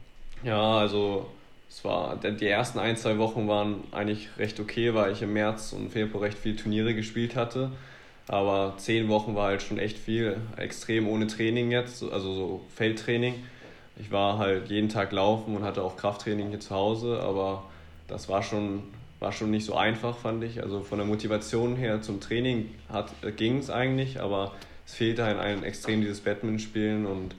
Ja, 0.43 0.77
also 0.77 1.25
es 1.69 1.83
war, 1.83 2.15
die 2.17 2.47
ersten 2.47 2.79
ein, 2.79 2.97
zwei 2.97 3.17
Wochen 3.17 3.47
waren 3.47 3.83
eigentlich 3.91 4.29
recht 4.37 4.59
okay, 4.59 4.93
weil 4.93 5.11
ich 5.11 5.21
im 5.21 5.33
März 5.33 5.73
und 5.73 5.91
Februar 5.91 6.23
recht 6.23 6.37
viele 6.37 6.55
Turniere 6.55 6.95
gespielt 6.95 7.35
hatte. 7.35 7.71
Aber 8.27 8.75
zehn 8.77 9.07
Wochen 9.09 9.35
war 9.35 9.47
halt 9.47 9.63
schon 9.63 9.79
echt 9.79 9.97
viel, 9.97 10.37
extrem 10.55 11.07
ohne 11.07 11.25
Training 11.27 11.71
jetzt, 11.71 12.03
also 12.03 12.33
so 12.33 12.61
Feldtraining. 12.75 13.35
Ich 13.99 14.11
war 14.11 14.37
halt 14.37 14.69
jeden 14.69 14.89
Tag 14.89 15.11
laufen 15.11 15.55
und 15.55 15.63
hatte 15.63 15.83
auch 15.83 15.97
Krafttraining 15.97 16.49
hier 16.49 16.59
zu 16.59 16.73
Hause, 16.73 17.19
aber 17.21 17.63
das 18.07 18.29
war 18.29 18.41
schon, 18.41 18.83
war 19.19 19.31
schon 19.31 19.51
nicht 19.51 19.65
so 19.65 19.75
einfach, 19.75 20.17
fand 20.17 20.43
ich. 20.43 20.63
Also 20.63 20.81
von 20.81 20.97
der 20.97 21.05
Motivation 21.07 21.75
her 21.75 22.01
zum 22.01 22.21
Training 22.21 22.69
ging 23.35 23.57
es 23.57 23.69
eigentlich, 23.69 24.21
aber 24.21 24.53
es 24.85 24.95
fehlte 24.95 25.25
halt 25.25 25.37
einem 25.37 25.63
extrem 25.63 26.01
dieses 26.01 26.21
Badminton-Spielen 26.21 27.05
und 27.05 27.35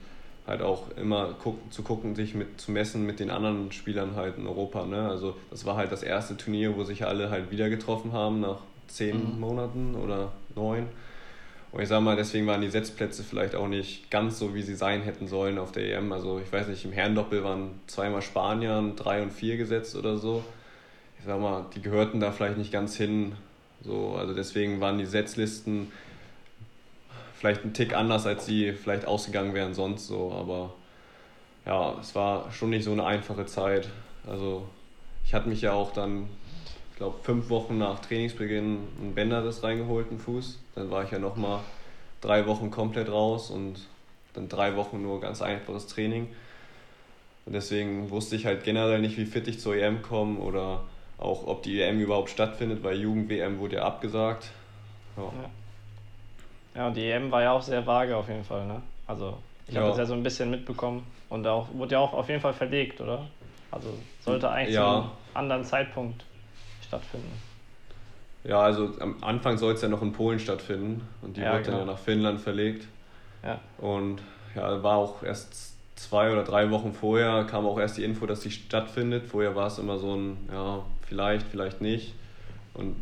halt 0.47 0.61
auch 0.61 0.95
immer 0.97 1.35
guck, 1.41 1.57
zu 1.73 1.81
gucken, 1.83 2.15
sich 2.15 2.33
mit, 2.35 2.59
zu 2.61 2.71
messen 2.71 3.05
mit 3.05 3.19
den 3.19 3.29
anderen 3.29 3.71
Spielern 3.71 4.15
halt 4.15 4.37
in 4.37 4.47
Europa. 4.47 4.85
Ne? 4.85 5.09
Also 5.09 5.35
das 5.49 5.65
war 5.65 5.75
halt 5.75 5.91
das 5.91 6.03
erste 6.03 6.37
Turnier, 6.37 6.75
wo 6.77 6.83
sich 6.83 7.05
alle 7.05 7.29
halt 7.29 7.51
wieder 7.51 7.69
getroffen 7.69 8.13
haben 8.13 8.39
nach 8.39 8.57
zehn 8.87 9.35
Mhm. 9.35 9.39
Monaten 9.39 9.95
oder 9.95 10.31
neun. 10.55 10.87
Und 11.71 11.81
ich 11.81 11.87
sag 11.87 12.01
mal, 12.01 12.17
deswegen 12.17 12.47
waren 12.47 12.61
die 12.61 12.69
Setzplätze 12.69 13.23
vielleicht 13.23 13.55
auch 13.55 13.67
nicht 13.67 14.11
ganz 14.11 14.39
so, 14.39 14.53
wie 14.53 14.61
sie 14.61 14.75
sein 14.75 15.03
hätten 15.03 15.27
sollen 15.27 15.57
auf 15.57 15.71
der 15.71 15.97
EM. 15.97 16.11
Also 16.11 16.39
ich 16.39 16.51
weiß 16.51 16.67
nicht, 16.67 16.83
im 16.83 16.91
Herrendoppel 16.91 17.43
waren 17.43 17.79
zweimal 17.87 18.21
Spaniern, 18.21 18.97
drei 18.97 19.21
und 19.21 19.31
vier 19.31 19.55
gesetzt 19.55 19.95
oder 19.95 20.17
so. 20.17 20.43
Ich 21.17 21.25
sag 21.25 21.39
mal, 21.39 21.65
die 21.73 21.81
gehörten 21.81 22.19
da 22.19 22.31
vielleicht 22.31 22.57
nicht 22.57 22.73
ganz 22.73 22.97
hin. 22.97 23.33
So, 23.83 24.15
also 24.15 24.33
deswegen 24.33 24.81
waren 24.81 24.97
die 24.97 25.05
Setzlisten 25.05 25.91
vielleicht 27.35 27.63
ein 27.63 27.73
Tick 27.73 27.95
anders, 27.95 28.25
als 28.27 28.45
sie 28.45 28.73
vielleicht 28.73 29.07
ausgegangen 29.07 29.53
wären 29.53 29.73
sonst 29.73 30.07
so. 30.07 30.31
Aber 30.33 30.73
ja, 31.65 31.95
es 32.01 32.13
war 32.15 32.51
schon 32.51 32.71
nicht 32.71 32.83
so 32.83 32.91
eine 32.91 33.05
einfache 33.05 33.45
Zeit. 33.45 33.89
Also 34.27 34.67
ich 35.23 35.33
hatte 35.33 35.47
mich 35.47 35.61
ja 35.61 35.71
auch 35.71 35.93
dann, 35.93 36.27
ich 36.91 36.97
glaube, 36.97 37.17
fünf 37.23 37.49
Wochen 37.49 37.77
nach 37.77 37.99
Trainingsbeginn 37.99 38.79
einen 38.99 39.15
Bänderriss 39.15 39.63
reingeholt, 39.63 40.09
einen 40.09 40.19
Fuß. 40.19 40.59
Dann 40.75 40.89
war 40.89 41.03
ich 41.03 41.11
ja 41.11 41.19
nochmal 41.19 41.59
drei 42.21 42.45
Wochen 42.47 42.71
komplett 42.71 43.09
raus 43.09 43.49
und 43.49 43.79
dann 44.33 44.47
drei 44.47 44.75
Wochen 44.75 45.01
nur 45.01 45.19
ganz 45.19 45.41
einfaches 45.41 45.87
Training. 45.87 46.27
Und 47.45 47.53
deswegen 47.53 48.09
wusste 48.09 48.35
ich 48.35 48.45
halt 48.45 48.63
generell 48.63 48.99
nicht, 48.99 49.17
wie 49.17 49.25
fit 49.25 49.47
ich 49.47 49.59
zur 49.59 49.75
EM 49.75 50.01
komme 50.01 50.39
oder 50.39 50.83
auch, 51.17 51.47
ob 51.47 51.63
die 51.63 51.81
EM 51.81 51.99
überhaupt 51.99 52.29
stattfindet, 52.29 52.83
weil 52.83 52.99
Jugend-WM 52.99 53.59
wurde 53.59 53.77
ja 53.77 53.83
abgesagt. 53.83 54.51
Ja. 55.17 55.31
Ja, 56.73 56.87
und 56.87 56.95
die 56.95 57.01
EM 57.09 57.31
war 57.31 57.41
ja 57.41 57.51
auch 57.51 57.61
sehr 57.61 57.85
vage 57.85 58.15
auf 58.15 58.29
jeden 58.29 58.45
Fall, 58.45 58.65
ne? 58.65 58.81
Also, 59.07 59.37
ich 59.67 59.75
habe 59.75 59.85
Ja. 59.85 59.89
das 59.89 59.97
ja 59.97 60.05
so 60.05 60.13
ein 60.13 60.23
bisschen 60.23 60.49
mitbekommen 60.49 61.05
und 61.29 61.45
auch 61.45 61.67
wurde 61.73 61.93
ja 61.95 61.99
auch 61.99 62.13
auf 62.13 62.29
jeden 62.29 62.39
Fall 62.39 62.53
verlegt, 62.53 63.01
oder? 63.01 63.27
Also, 63.71 63.93
sollte 64.21 64.49
eigentlich 64.49 64.75
Ja. 64.75 64.83
zu 64.83 64.97
einem 64.97 65.09
anderen 65.33 65.65
Zeitpunkt 65.65 66.23
stattfinden. 66.87 67.31
Ja, 68.43 68.61
also 68.61 68.91
am 68.99 69.15
Anfang 69.21 69.57
soll 69.57 69.73
es 69.73 69.81
ja 69.81 69.87
noch 69.87 70.01
in 70.01 70.13
Polen 70.13 70.39
stattfinden 70.39 71.01
und 71.21 71.37
die 71.37 71.41
Ja, 71.41 71.53
wird 71.53 71.67
dann 71.67 71.73
genau. 71.75 71.85
ja 71.85 71.91
nach 71.93 71.99
Finnland 71.99 72.41
verlegt. 72.41 72.87
Ja. 73.43 73.59
Und 73.77 74.21
ja, 74.55 74.81
war 74.83 74.97
auch 74.97 75.23
erst 75.23 75.75
zwei 75.95 76.31
oder 76.31 76.43
drei 76.43 76.71
Wochen 76.71 76.93
vorher 76.93 77.43
kam 77.45 77.65
auch 77.65 77.79
erst 77.79 77.97
die 77.97 78.03
Info, 78.03 78.25
dass 78.25 78.41
die 78.41 78.51
stattfindet. 78.51 79.27
Vorher 79.27 79.55
war 79.55 79.67
es 79.67 79.77
immer 79.77 79.99
so 79.99 80.15
ein, 80.15 80.37
ja, 80.51 80.83
vielleicht, 81.07 81.45
vielleicht 81.47 81.81
nicht. 81.81 82.13
Und 82.73 82.95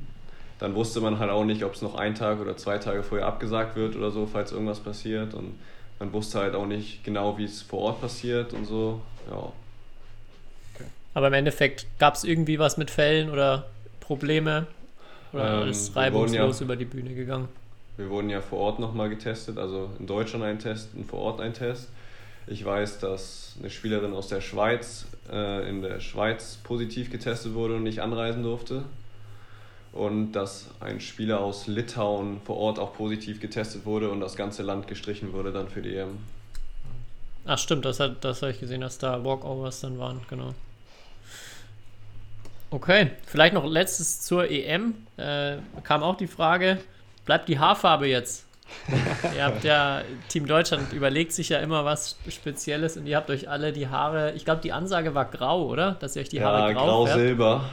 dann 0.59 0.75
wusste 0.75 0.99
man 0.99 1.19
halt 1.19 1.31
auch 1.31 1.45
nicht, 1.45 1.63
ob 1.63 1.73
es 1.73 1.81
noch 1.81 1.95
ein 1.95 2.15
Tag 2.15 2.41
oder 2.41 2.57
zwei 2.57 2.77
Tage 2.77 3.01
vorher 3.03 3.27
abgesagt 3.27 3.77
wird 3.77 3.95
oder 3.95 4.11
so, 4.11 4.25
falls 4.25 4.51
irgendwas 4.51 4.81
passiert. 4.81 5.33
Und 5.33 5.57
man 5.99 6.11
wusste 6.11 6.39
halt 6.39 6.55
auch 6.55 6.65
nicht 6.65 7.03
genau, 7.03 7.37
wie 7.37 7.45
es 7.45 7.61
vor 7.61 7.79
Ort 7.79 8.01
passiert 8.01 8.53
und 8.53 8.65
so. 8.65 9.01
Ja. 9.31 9.53
Aber 11.13 11.27
im 11.27 11.33
Endeffekt 11.33 11.87
gab 11.97 12.15
es 12.15 12.23
irgendwie 12.23 12.59
was 12.59 12.77
mit 12.77 12.91
Fällen 12.91 13.29
oder 13.29 13.67
Probleme? 14.01 14.67
Oder 15.33 15.63
Ähm, 15.63 15.69
ist 15.69 15.89
wurden 15.89 15.95
ja- 15.97 16.01
reibungslos 16.43 16.61
über 16.61 16.75
die 16.75 16.85
Bühne 16.85 17.13
gegangen? 17.13 17.47
Wir 17.97 18.09
wurden 18.09 18.29
ja 18.29 18.39
vor 18.41 18.59
Ort 18.59 18.79
nochmal 18.79 19.09
getestet, 19.09 19.57
also 19.57 19.89
in 19.99 20.07
Deutschland 20.07 20.43
ein 20.45 20.57
Test 20.59 20.89
und 20.95 21.05
vor 21.05 21.19
Ort 21.19 21.41
ein 21.41 21.53
Test. 21.53 21.89
Ich 22.47 22.63
weiß, 22.63 22.99
dass 22.99 23.55
eine 23.59 23.69
Spielerin 23.69 24.13
aus 24.13 24.27
der 24.29 24.41
Schweiz 24.41 25.05
äh, 25.31 25.69
in 25.69 25.81
der 25.81 25.99
Schweiz 25.99 26.57
positiv 26.63 27.11
getestet 27.11 27.53
wurde 27.53 27.75
und 27.75 27.83
nicht 27.83 27.99
anreisen 28.01 28.41
durfte. 28.43 28.83
Und 29.91 30.31
dass 30.33 30.67
ein 30.79 31.01
Spieler 31.01 31.41
aus 31.41 31.67
Litauen 31.67 32.39
vor 32.45 32.57
Ort 32.57 32.79
auch 32.79 32.93
positiv 32.93 33.39
getestet 33.41 33.85
wurde 33.85 34.09
und 34.11 34.19
das 34.21 34.35
ganze 34.35 34.63
Land 34.63 34.87
gestrichen 34.87 35.33
wurde 35.33 35.51
dann 35.51 35.67
für 35.67 35.81
die 35.81 35.95
EM. 35.95 36.17
Ach 37.45 37.57
stimmt, 37.57 37.85
das, 37.85 37.99
hat, 37.99 38.23
das 38.23 38.41
habe 38.41 38.51
ich 38.51 38.59
gesehen, 38.59 38.81
dass 38.81 38.97
da 38.99 39.23
Walkovers 39.23 39.81
dann 39.81 39.97
waren, 39.99 40.21
genau. 40.29 40.53
Okay, 42.71 43.11
vielleicht 43.25 43.53
noch 43.53 43.65
letztes 43.65 44.21
zur 44.21 44.49
EM. 44.49 44.93
Äh, 45.17 45.57
kam 45.83 46.03
auch 46.03 46.17
die 46.17 46.27
Frage, 46.27 46.77
bleibt 47.25 47.49
die 47.49 47.57
Haarfarbe 47.59 48.07
jetzt? 48.07 48.45
ihr 49.35 49.43
habt 49.45 49.63
ja, 49.63 50.03
Team 50.27 50.45
Deutschland 50.45 50.93
überlegt 50.93 51.33
sich 51.33 51.49
ja 51.49 51.57
immer 51.57 51.85
was 51.85 52.17
Spezielles 52.29 52.97
und 52.97 53.07
ihr 53.07 53.17
habt 53.17 53.31
euch 53.31 53.49
alle 53.49 53.73
die 53.73 53.87
Haare, 53.87 54.33
ich 54.33 54.45
glaube 54.45 54.61
die 54.61 54.71
Ansage 54.71 55.15
war 55.15 55.25
grau, 55.25 55.65
oder? 55.65 55.93
Dass 55.99 56.15
ihr 56.15 56.21
euch 56.21 56.29
die 56.29 56.43
Haare 56.43 56.67
ja, 56.67 56.73
grau, 56.73 57.05
färbt. 57.07 57.17
grau-silber. 57.17 57.65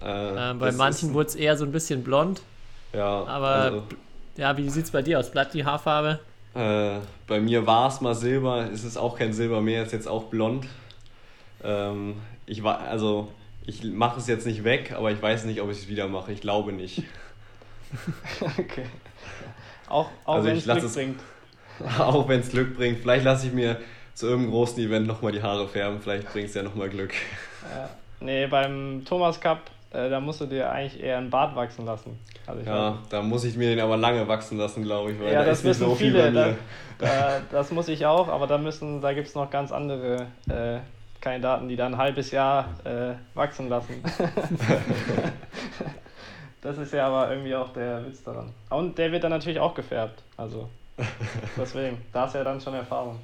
Ja, 0.00 0.06
äh, 0.06 0.50
Äh, 0.50 0.54
bei 0.54 0.70
manchen 0.70 1.12
wurde 1.12 1.28
es 1.30 1.34
eher 1.34 1.56
so 1.56 1.64
ein 1.64 1.72
bisschen 1.72 2.04
blond. 2.04 2.42
ja, 2.92 3.24
aber- 3.24 3.46
also, 3.48 3.82
Ja, 4.36 4.56
wie 4.56 4.68
sieht 4.68 4.84
es 4.84 4.90
bei 4.92 5.02
dir 5.02 5.18
aus? 5.18 5.30
Bleibt 5.32 5.54
die 5.54 5.64
Haarfarbe? 5.64 6.20
Äh, 6.54 6.98
bei 7.26 7.40
mir 7.40 7.66
war 7.66 7.88
es 7.88 8.00
mal 8.00 8.14
Silber, 8.14 8.68
es 8.72 8.84
ist 8.84 8.96
auch 8.96 9.18
kein 9.18 9.32
Silber 9.32 9.60
mehr, 9.60 9.82
ist 9.82 9.92
jetzt 9.92 10.06
auch 10.06 10.24
blond. 10.24 10.66
Ähm, 11.64 12.16
ich 12.46 12.62
war, 12.62 12.80
also 12.80 13.32
ich 13.66 13.82
mache 13.84 14.18
es 14.20 14.26
jetzt 14.26 14.46
nicht 14.46 14.64
weg, 14.64 14.92
aber 14.96 15.10
ich 15.10 15.20
weiß 15.20 15.44
nicht, 15.44 15.60
ob 15.60 15.70
ich 15.70 15.78
es 15.78 15.88
wieder 15.88 16.08
mache. 16.08 16.32
Ich 16.32 16.40
glaube 16.40 16.72
nicht. 16.72 17.02
okay. 18.40 18.86
Auch, 19.88 20.08
auch 20.24 20.34
Also 20.36 20.48
wenn 20.48 20.56
es 20.56 20.64
Glück 20.64 20.82
es- 20.82 20.94
bringt. 20.94 21.20
auch 21.98 22.28
wenn 22.28 22.40
es 22.40 22.50
Glück 22.50 22.76
bringt. 22.76 22.98
Vielleicht 23.00 23.24
lasse 23.24 23.46
ich 23.48 23.52
mir 23.52 23.78
zu 24.14 24.26
irgendeinem 24.26 24.52
großen 24.52 24.82
Event 24.82 25.06
nochmal 25.06 25.32
die 25.32 25.42
Haare 25.42 25.68
färben. 25.68 26.00
Vielleicht 26.00 26.30
bringt 26.32 26.48
es 26.48 26.54
ja 26.54 26.62
nochmal 26.62 26.88
Glück. 26.88 27.12
Ja. 27.70 27.88
Nee, 28.20 28.46
beim 28.46 29.02
Thomas 29.04 29.38
Cup, 29.40 29.60
äh, 29.90 30.08
da 30.08 30.20
musst 30.20 30.40
du 30.40 30.46
dir 30.46 30.70
eigentlich 30.70 31.02
eher 31.02 31.18
einen 31.18 31.28
Bart 31.28 31.54
wachsen 31.54 31.84
lassen. 31.84 32.18
Also 32.46 32.62
Ja, 32.62 32.98
da 33.10 33.20
muss 33.20 33.44
ich 33.44 33.56
mir 33.56 33.68
den 33.68 33.80
aber 33.80 33.96
lange 33.98 34.26
wachsen 34.26 34.56
lassen, 34.56 34.84
glaube 34.84 35.12
ich. 35.12 35.20
Weil 35.20 35.32
Ja, 35.34 35.40
da 35.40 35.46
das 35.46 35.58
ist 35.58 35.64
nicht 35.64 35.70
wissen 35.72 35.88
so 35.90 35.94
viel 35.94 36.12
viele. 36.12 36.30
bei 36.32 36.56
Da, 36.98 37.06
da, 37.06 37.40
das 37.52 37.70
muss 37.72 37.88
ich 37.88 38.06
auch, 38.06 38.28
aber 38.28 38.46
da 38.46 38.56
müssen, 38.56 39.02
da 39.02 39.12
gibt 39.12 39.28
es 39.28 39.34
noch 39.34 39.50
ganz 39.50 39.70
andere 39.70 40.28
äh, 40.48 40.78
Kandidaten, 41.26 41.68
die 41.68 41.74
dann 41.74 41.94
ein 41.94 41.98
halbes 41.98 42.30
Jahr 42.30 42.68
äh, 42.84 43.14
wachsen 43.34 43.68
lassen. 43.68 43.94
das 46.62 46.78
ist 46.78 46.92
ja 46.92 47.08
aber 47.08 47.30
irgendwie 47.30 47.52
auch 47.56 47.72
der 47.72 48.06
Witz 48.06 48.22
daran. 48.22 48.52
Und 48.70 48.96
der 48.96 49.10
wird 49.10 49.24
dann 49.24 49.32
natürlich 49.32 49.58
auch 49.58 49.74
gefärbt. 49.74 50.22
Also 50.36 50.68
deswegen, 51.56 51.98
da 52.12 52.26
du 52.26 52.38
ja 52.38 52.44
dann 52.44 52.60
schon 52.60 52.74
Erfahrung. 52.74 53.18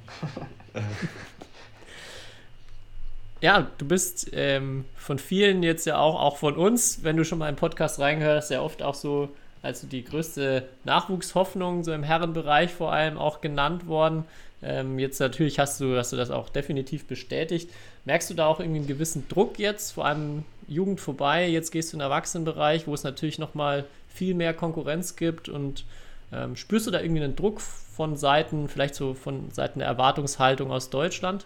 Ja, 3.39 3.67
du 3.77 3.87
bist 3.87 4.29
ähm, 4.33 4.83
von 4.97 5.17
vielen 5.17 5.63
jetzt 5.63 5.85
ja 5.85 5.97
auch, 5.97 6.19
auch 6.19 6.35
von 6.35 6.57
uns, 6.57 7.05
wenn 7.05 7.15
du 7.15 7.23
schon 7.23 7.37
mal 7.37 7.47
im 7.47 7.55
Podcast 7.55 7.99
reingehörst, 7.99 8.51
ja 8.51 8.61
oft 8.61 8.83
auch 8.83 8.95
so 8.95 9.29
als 9.61 9.87
die 9.87 10.03
größte 10.03 10.67
Nachwuchshoffnung, 10.83 11.85
so 11.85 11.93
im 11.93 12.03
Herrenbereich 12.03 12.73
vor 12.73 12.91
allem 12.91 13.17
auch 13.17 13.39
genannt 13.39 13.87
worden. 13.87 14.25
Ähm, 14.63 14.97
jetzt 14.99 15.19
natürlich 15.19 15.59
hast 15.59 15.81
du, 15.81 15.97
hast 15.97 16.13
du 16.13 16.17
das 16.17 16.31
auch 16.31 16.49
definitiv 16.49 17.05
bestätigt. 17.05 17.69
Merkst 18.05 18.29
du 18.29 18.33
da 18.33 18.47
auch 18.47 18.59
irgendwie 18.59 18.79
einen 18.79 18.87
gewissen 18.87 19.27
Druck 19.27 19.59
jetzt, 19.59 19.91
vor 19.91 20.05
allem 20.05 20.45
Jugend 20.67 21.01
vorbei, 21.01 21.47
jetzt 21.47 21.71
gehst 21.71 21.91
du 21.91 21.97
in 21.97 21.99
den 21.99 22.05
Erwachsenenbereich, 22.05 22.87
wo 22.87 22.93
es 22.93 23.03
natürlich 23.03 23.39
nochmal 23.39 23.85
viel 24.07 24.33
mehr 24.33 24.53
Konkurrenz 24.53 25.15
gibt 25.15 25.49
und 25.49 25.85
ähm, 26.31 26.55
spürst 26.55 26.87
du 26.87 26.91
da 26.91 27.01
irgendwie 27.01 27.23
einen 27.23 27.35
Druck 27.35 27.61
von 27.61 28.17
Seiten, 28.17 28.69
vielleicht 28.69 28.95
so 28.95 29.13
von 29.13 29.51
Seiten 29.51 29.79
der 29.79 29.87
Erwartungshaltung 29.87 30.71
aus 30.71 30.89
Deutschland? 30.89 31.45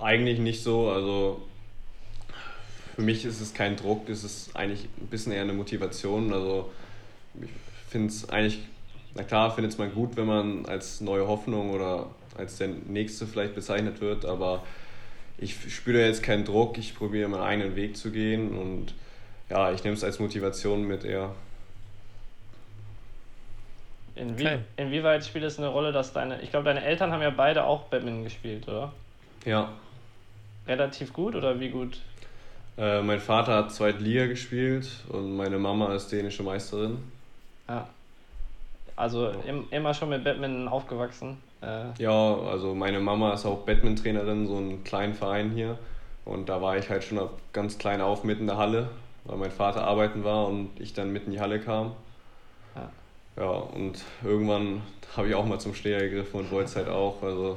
Eigentlich 0.00 0.38
nicht 0.38 0.62
so. 0.62 0.90
Also 0.90 1.42
für 2.94 3.02
mich 3.02 3.24
ist 3.24 3.40
es 3.40 3.54
kein 3.54 3.76
Druck, 3.76 4.08
es 4.08 4.24
ist 4.24 4.54
eigentlich 4.54 4.88
ein 5.00 5.06
bisschen 5.06 5.32
eher 5.32 5.42
eine 5.42 5.52
Motivation. 5.52 6.32
Also 6.32 6.70
ich 7.40 7.48
finde 7.88 8.08
es 8.08 8.28
eigentlich, 8.28 8.60
na 9.14 9.22
klar, 9.22 9.50
findet 9.50 9.72
es 9.72 9.78
man 9.78 9.92
gut, 9.92 10.16
wenn 10.16 10.26
man 10.26 10.66
als 10.66 11.00
neue 11.00 11.26
Hoffnung 11.26 11.70
oder 11.70 12.06
als 12.36 12.58
der 12.58 12.68
nächste 12.68 13.26
vielleicht 13.26 13.54
bezeichnet 13.54 14.00
wird, 14.00 14.24
aber 14.24 14.62
ich 15.38 15.56
spüre 15.74 16.04
jetzt 16.04 16.22
keinen 16.22 16.44
Druck, 16.44 16.78
ich 16.78 16.94
probiere 16.94 17.28
meinen 17.28 17.42
eigenen 17.42 17.76
Weg 17.76 17.96
zu 17.96 18.10
gehen 18.10 18.56
und 18.56 18.94
ja, 19.48 19.72
ich 19.72 19.82
nehme 19.82 19.96
es 19.96 20.04
als 20.04 20.18
Motivation 20.18 20.86
mit 20.86 21.04
eher. 21.04 21.34
Inwie 24.14 24.46
Okay. 24.46 24.58
Inwieweit 24.76 25.24
spielt 25.24 25.44
es 25.44 25.58
eine 25.58 25.68
Rolle, 25.68 25.92
dass 25.92 26.12
deine, 26.12 26.40
ich 26.42 26.50
glaube, 26.50 26.66
deine 26.66 26.84
Eltern 26.84 27.12
haben 27.12 27.22
ja 27.22 27.30
beide 27.30 27.64
auch 27.64 27.84
Badminton 27.84 28.24
gespielt, 28.24 28.68
oder? 28.68 28.92
Ja, 29.44 29.70
Relativ 30.66 31.12
gut 31.12 31.34
oder 31.34 31.58
wie 31.58 31.70
gut? 31.70 31.98
äh, 32.78 33.02
mein 33.02 33.20
Vater 33.20 33.54
hat 33.56 33.72
zweite 33.72 33.98
Liga 33.98 34.26
gespielt 34.26 34.88
und 35.08 35.36
meine 35.36 35.58
Mama 35.58 35.94
ist 35.94 36.12
dänische 36.12 36.42
Meisterin. 36.42 36.98
Ja. 37.68 37.88
Also 39.00 39.30
im, 39.46 39.66
immer 39.70 39.94
schon 39.94 40.10
mit 40.10 40.24
Badminton 40.24 40.68
aufgewachsen. 40.68 41.38
Äh, 41.62 41.86
Ja, 41.98 42.36
also 42.36 42.74
meine 42.74 43.00
Mama 43.00 43.32
ist 43.32 43.46
auch 43.46 43.60
Badminton-Trainerin, 43.64 44.46
so 44.46 44.56
einen 44.56 44.84
kleinen 44.84 45.14
Verein 45.14 45.50
hier. 45.50 45.78
Und 46.24 46.48
da 46.48 46.60
war 46.60 46.76
ich 46.76 46.88
halt 46.90 47.02
schon 47.02 47.18
ganz 47.52 47.78
klein 47.78 48.00
auf 48.00 48.24
mit 48.24 48.40
in 48.40 48.46
der 48.46 48.58
Halle, 48.58 48.90
weil 49.24 49.38
mein 49.38 49.50
Vater 49.50 49.84
arbeiten 49.84 50.22
war 50.22 50.46
und 50.46 50.68
ich 50.78 50.92
dann 50.92 51.12
mit 51.12 51.24
in 51.26 51.32
die 51.32 51.40
Halle 51.40 51.60
kam. 51.60 51.92
Ja. 52.76 52.90
Ja, 53.42 53.50
und 53.50 54.04
irgendwann 54.22 54.82
habe 55.16 55.28
ich 55.28 55.34
auch 55.34 55.46
mal 55.46 55.58
zum 55.58 55.74
Schläger 55.74 56.00
gegriffen 56.00 56.40
und 56.40 56.50
wollte 56.50 56.68
es 56.68 56.76
halt 56.76 56.88
auch. 56.88 57.22
Also 57.22 57.56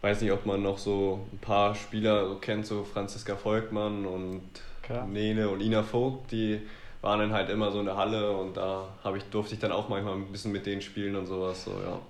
weiß 0.00 0.22
nicht, 0.22 0.32
ob 0.32 0.46
man 0.46 0.62
noch 0.62 0.78
so 0.78 1.20
ein 1.32 1.38
paar 1.38 1.74
Spieler 1.74 2.28
so 2.28 2.36
kennt, 2.36 2.66
so 2.66 2.82
Franziska 2.84 3.36
Volkmann 3.36 4.06
und 4.06 4.42
Klar. 4.82 5.06
Nene 5.06 5.48
und 5.48 5.60
Ina 5.60 5.82
Vogt, 5.82 6.30
die 6.32 6.60
waren 7.02 7.20
dann 7.20 7.32
halt 7.32 7.50
immer 7.50 7.70
so 7.70 7.80
in 7.80 7.86
der 7.86 7.96
Halle 7.96 8.32
und 8.32 8.56
da 8.56 8.88
habe 9.04 9.18
ich, 9.18 9.24
durfte 9.24 9.54
ich 9.54 9.60
dann 9.60 9.72
auch 9.72 9.88
manchmal 9.88 10.14
ein 10.14 10.32
bisschen 10.32 10.52
mit 10.52 10.66
denen 10.66 10.82
spielen 10.82 11.16
und 11.16 11.26
sowas. 11.26 11.64
So, 11.64 11.70
ja. 11.70 12.00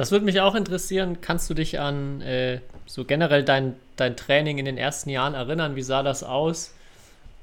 Das 0.00 0.10
würde 0.12 0.24
mich 0.24 0.40
auch 0.40 0.54
interessieren. 0.54 1.18
Kannst 1.20 1.50
du 1.50 1.54
dich 1.54 1.78
an 1.78 2.22
äh, 2.22 2.60
so 2.86 3.04
generell 3.04 3.44
dein, 3.44 3.76
dein 3.96 4.16
Training 4.16 4.56
in 4.56 4.64
den 4.64 4.78
ersten 4.78 5.10
Jahren 5.10 5.34
erinnern? 5.34 5.76
Wie 5.76 5.82
sah 5.82 6.02
das 6.02 6.22
aus? 6.22 6.72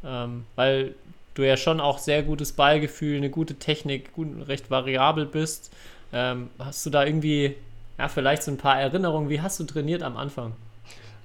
Ähm, 0.03 0.43
weil 0.55 0.95
du 1.35 1.43
ja 1.43 1.55
schon 1.55 1.79
auch 1.79 1.99
sehr 1.99 2.23
gutes 2.23 2.53
Ballgefühl, 2.53 3.17
eine 3.17 3.29
gute 3.29 3.53
Technik, 3.59 4.11
gut, 4.13 4.47
recht 4.47 4.71
variabel 4.71 5.27
bist. 5.27 5.71
Ähm, 6.11 6.49
hast 6.57 6.83
du 6.83 6.89
da 6.89 7.05
irgendwie, 7.05 7.55
ja, 7.99 8.07
vielleicht 8.07 8.41
so 8.41 8.49
ein 8.49 8.57
paar 8.57 8.81
Erinnerungen? 8.81 9.29
Wie 9.29 9.39
hast 9.39 9.59
du 9.59 9.63
trainiert 9.63 10.01
am 10.01 10.17
Anfang? 10.17 10.53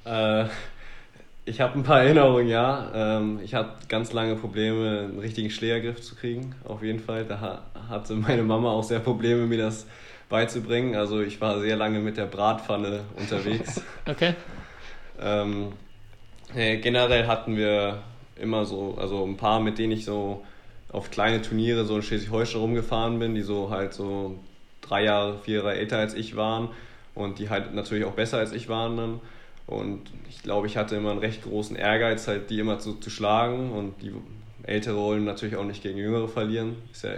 Äh, 0.04 0.44
ich 1.44 1.61
habe 1.61 1.78
ein 1.78 1.83
paar 1.83 2.02
Erinnerungen, 2.02 2.48
ja. 2.48 2.90
Ähm, 2.94 3.40
ich 3.42 3.55
hatte 3.55 3.87
ganz 3.88 4.12
lange 4.12 4.37
Probleme, 4.37 5.00
einen 5.11 5.18
richtigen 5.18 5.50
Schlägergriff 5.50 6.00
zu 6.00 6.14
kriegen, 6.14 6.55
auf 6.64 6.83
jeden 6.83 7.00
Fall. 7.00 7.24
Da 7.24 7.40
ha- 7.40 7.62
hatte 7.88 8.14
meine 8.14 8.42
Mama 8.42 8.70
auch 8.70 8.85
sehr 8.85 9.00
Probleme, 9.00 9.46
mir 9.46 9.59
das 9.59 9.87
beizubringen. 10.28 10.94
Also 10.94 11.20
ich 11.20 11.40
war 11.40 11.61
sehr 11.61 11.76
lange 11.76 11.98
mit 12.00 12.16
der 12.16 12.26
Bratpfanne 12.26 13.00
unterwegs. 13.16 13.83
Okay. 14.09 14.35
ähm, 15.20 15.72
äh, 16.55 16.78
generell 16.78 17.26
hatten 17.26 17.57
wir 17.57 18.02
immer 18.37 18.64
so, 18.64 18.96
also 18.98 19.24
ein 19.24 19.37
paar, 19.37 19.61
mit 19.61 19.78
denen 19.78 19.92
ich 19.92 20.05
so 20.05 20.44
auf 20.90 21.11
kleine 21.11 21.40
Turniere 21.40 21.85
so 21.85 21.96
in 21.96 22.02
Schleswig-Holstein 22.02 22.61
rumgefahren 22.61 23.18
bin, 23.18 23.35
die 23.35 23.42
so 23.42 23.70
halt 23.70 23.94
so 23.94 24.38
drei 24.81 25.05
Jahre, 25.05 25.38
vier 25.38 25.59
Jahre 25.59 25.74
älter 25.74 25.98
als 25.98 26.14
ich 26.14 26.37
waren 26.37 26.68
und 27.14 27.38
die 27.38 27.48
halt 27.48 27.74
natürlich 27.74 28.05
auch 28.05 28.12
besser 28.12 28.38
als 28.38 28.52
ich 28.52 28.68
waren 28.68 28.96
dann. 28.96 29.20
Und 29.72 30.02
ich 30.28 30.42
glaube, 30.42 30.66
ich 30.66 30.76
hatte 30.76 30.96
immer 30.96 31.12
einen 31.12 31.20
recht 31.20 31.42
großen 31.42 31.76
Ehrgeiz, 31.76 32.28
halt 32.28 32.50
die 32.50 32.58
immer 32.58 32.78
zu, 32.78 32.94
zu 32.94 33.08
schlagen 33.08 33.72
und 33.72 33.94
die 34.02 34.12
Ältere 34.64 34.96
wollen 34.96 35.24
natürlich 35.24 35.56
auch 35.56 35.64
nicht 35.64 35.82
gegen 35.82 35.98
Jüngere 35.98 36.28
verlieren. 36.28 36.76
Ist 36.92 37.04
ja 37.04 37.12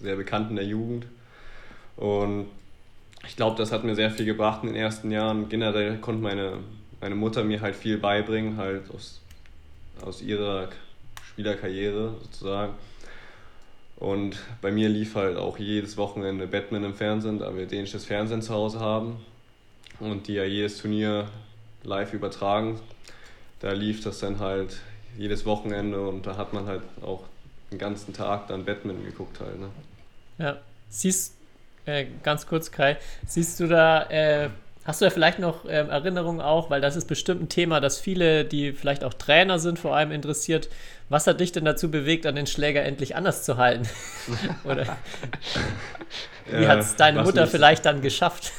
sehr 0.00 0.16
bekannt 0.16 0.50
in 0.50 0.56
der 0.56 0.66
Jugend. 0.66 1.06
Und 1.96 2.46
ich 3.26 3.34
glaube, 3.34 3.56
das 3.56 3.72
hat 3.72 3.84
mir 3.84 3.94
sehr 3.94 4.10
viel 4.10 4.26
gebracht 4.26 4.60
in 4.62 4.68
den 4.68 4.76
ersten 4.76 5.10
Jahren. 5.10 5.48
Generell 5.48 5.96
konnte 5.98 6.22
meine, 6.22 6.58
meine 7.00 7.14
Mutter 7.14 7.44
mir 7.44 7.62
halt 7.62 7.76
viel 7.76 7.96
beibringen, 7.96 8.58
halt 8.58 8.90
aus, 8.94 9.20
aus 10.04 10.20
ihrer 10.20 10.68
Spielerkarriere 11.22 12.14
sozusagen. 12.22 12.74
Und 13.96 14.38
bei 14.60 14.70
mir 14.70 14.88
lief 14.90 15.14
halt 15.14 15.38
auch 15.38 15.58
jedes 15.58 15.96
Wochenende 15.96 16.46
Batman 16.46 16.84
im 16.84 16.94
Fernsehen, 16.94 17.38
da 17.38 17.54
wir 17.56 17.66
dänisches 17.66 18.04
Fernsehen 18.04 18.42
zu 18.42 18.52
Hause 18.52 18.80
haben 18.80 19.16
und 19.98 20.28
die 20.28 20.34
ja 20.34 20.44
jedes 20.44 20.78
Turnier 20.78 21.26
live 21.82 22.12
übertragen. 22.12 22.80
Da 23.60 23.72
lief 23.72 24.02
das 24.02 24.20
dann 24.20 24.38
halt 24.40 24.80
jedes 25.16 25.44
Wochenende 25.46 26.06
und 26.06 26.26
da 26.26 26.36
hat 26.36 26.52
man 26.52 26.66
halt 26.66 26.82
auch 27.02 27.24
den 27.70 27.78
ganzen 27.78 28.12
Tag 28.14 28.48
dann 28.48 28.64
Batman 28.64 29.04
geguckt 29.04 29.40
halt. 29.40 29.58
Ne? 29.60 29.70
Ja. 30.38 30.58
Siehst, 30.88 31.36
äh, 31.86 32.06
ganz 32.22 32.46
kurz, 32.46 32.70
Kai, 32.72 32.98
siehst 33.26 33.60
du 33.60 33.68
da, 33.68 34.04
äh, 34.10 34.50
hast 34.84 35.00
du 35.00 35.04
da 35.04 35.10
vielleicht 35.10 35.38
noch 35.38 35.64
ähm, 35.68 35.88
Erinnerungen 35.90 36.40
auch, 36.40 36.70
weil 36.70 36.80
das 36.80 36.96
ist 36.96 37.06
bestimmt 37.06 37.42
ein 37.42 37.48
Thema, 37.48 37.80
das 37.80 38.00
viele, 38.00 38.44
die 38.44 38.72
vielleicht 38.72 39.04
auch 39.04 39.14
Trainer 39.14 39.58
sind, 39.58 39.78
vor 39.78 39.94
allem 39.96 40.10
interessiert. 40.10 40.68
Was 41.08 41.26
hat 41.26 41.40
dich 41.40 41.52
denn 41.52 41.64
dazu 41.64 41.90
bewegt, 41.90 42.26
an 42.26 42.34
den 42.36 42.46
Schläger 42.46 42.82
endlich 42.84 43.14
anders 43.16 43.44
zu 43.44 43.56
halten? 43.56 43.88
Oder 44.64 44.86
wie 46.46 46.64
Äh, 46.64 46.66
hat 46.66 46.80
es 46.80 46.96
deine 46.96 47.20
was 47.20 47.24
Mutter 47.24 47.46
vielleicht 47.46 47.84
dann 47.86 48.00
geschafft? 48.02 48.52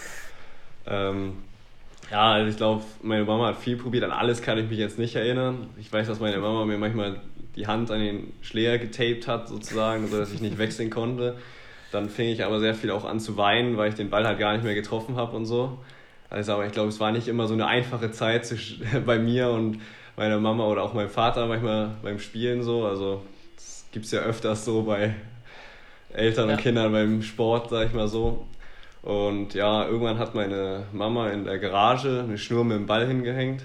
Ähm, 0.85 1.43
ja, 2.11 2.33
also 2.33 2.49
ich 2.49 2.57
glaube, 2.57 2.83
meine 3.01 3.23
Mama 3.23 3.47
hat 3.47 3.57
viel 3.57 3.77
probiert. 3.77 4.03
An 4.03 4.11
alles 4.11 4.41
kann 4.41 4.57
ich 4.57 4.69
mich 4.69 4.77
jetzt 4.79 4.99
nicht 4.99 5.15
erinnern. 5.15 5.67
Ich 5.79 5.91
weiß, 5.91 6.07
dass 6.07 6.19
meine 6.19 6.37
Mama 6.37 6.65
mir 6.65 6.77
manchmal 6.77 7.21
die 7.55 7.67
Hand 7.67 7.91
an 7.91 7.99
den 7.99 8.33
Schläger 8.41 8.77
getaped 8.77 9.27
hat, 9.27 9.47
sozusagen, 9.47 10.07
sodass 10.07 10.33
ich 10.33 10.41
nicht 10.41 10.57
wechseln 10.57 10.89
konnte. 10.89 11.37
Dann 11.91 12.09
fing 12.09 12.29
ich 12.29 12.43
aber 12.43 12.59
sehr 12.59 12.73
viel 12.73 12.91
auch 12.91 13.05
an 13.05 13.19
zu 13.19 13.35
weinen, 13.37 13.77
weil 13.77 13.89
ich 13.89 13.95
den 13.95 14.09
Ball 14.09 14.25
halt 14.25 14.39
gar 14.39 14.53
nicht 14.53 14.63
mehr 14.63 14.75
getroffen 14.75 15.15
habe 15.15 15.35
und 15.35 15.45
so. 15.45 15.77
Also, 16.29 16.53
aber 16.53 16.65
ich 16.65 16.71
glaube, 16.71 16.89
es 16.89 16.99
war 17.01 17.11
nicht 17.11 17.27
immer 17.27 17.47
so 17.47 17.53
eine 17.53 17.67
einfache 17.67 18.11
Zeit 18.11 18.45
zwischen, 18.45 18.85
bei 19.05 19.19
mir 19.19 19.49
und 19.49 19.79
meiner 20.15 20.39
Mama 20.39 20.65
oder 20.67 20.83
auch 20.83 20.93
meinem 20.93 21.09
Vater 21.09 21.45
manchmal 21.47 21.91
beim 22.01 22.19
Spielen 22.19 22.63
so. 22.63 22.85
Also, 22.85 23.21
das 23.55 23.85
gibt 23.91 24.05
es 24.05 24.11
ja 24.11 24.21
öfters 24.21 24.63
so 24.63 24.83
bei 24.83 25.13
Eltern 26.13 26.49
Ja. 26.49 26.55
und 26.55 26.61
Kindern 26.61 26.91
beim 26.91 27.21
Sport, 27.21 27.69
sag 27.69 27.87
ich 27.87 27.93
mal 27.93 28.07
so. 28.07 28.45
Und 29.03 29.55
ja, 29.55 29.85
irgendwann 29.85 30.19
hat 30.19 30.35
meine 30.35 30.83
Mama 30.91 31.29
in 31.29 31.43
der 31.43 31.57
Garage 31.57 32.23
eine 32.23 32.37
Schnur 32.37 32.63
mit 32.63 32.77
dem 32.77 32.85
Ball 32.85 33.07
hingehängt. 33.07 33.63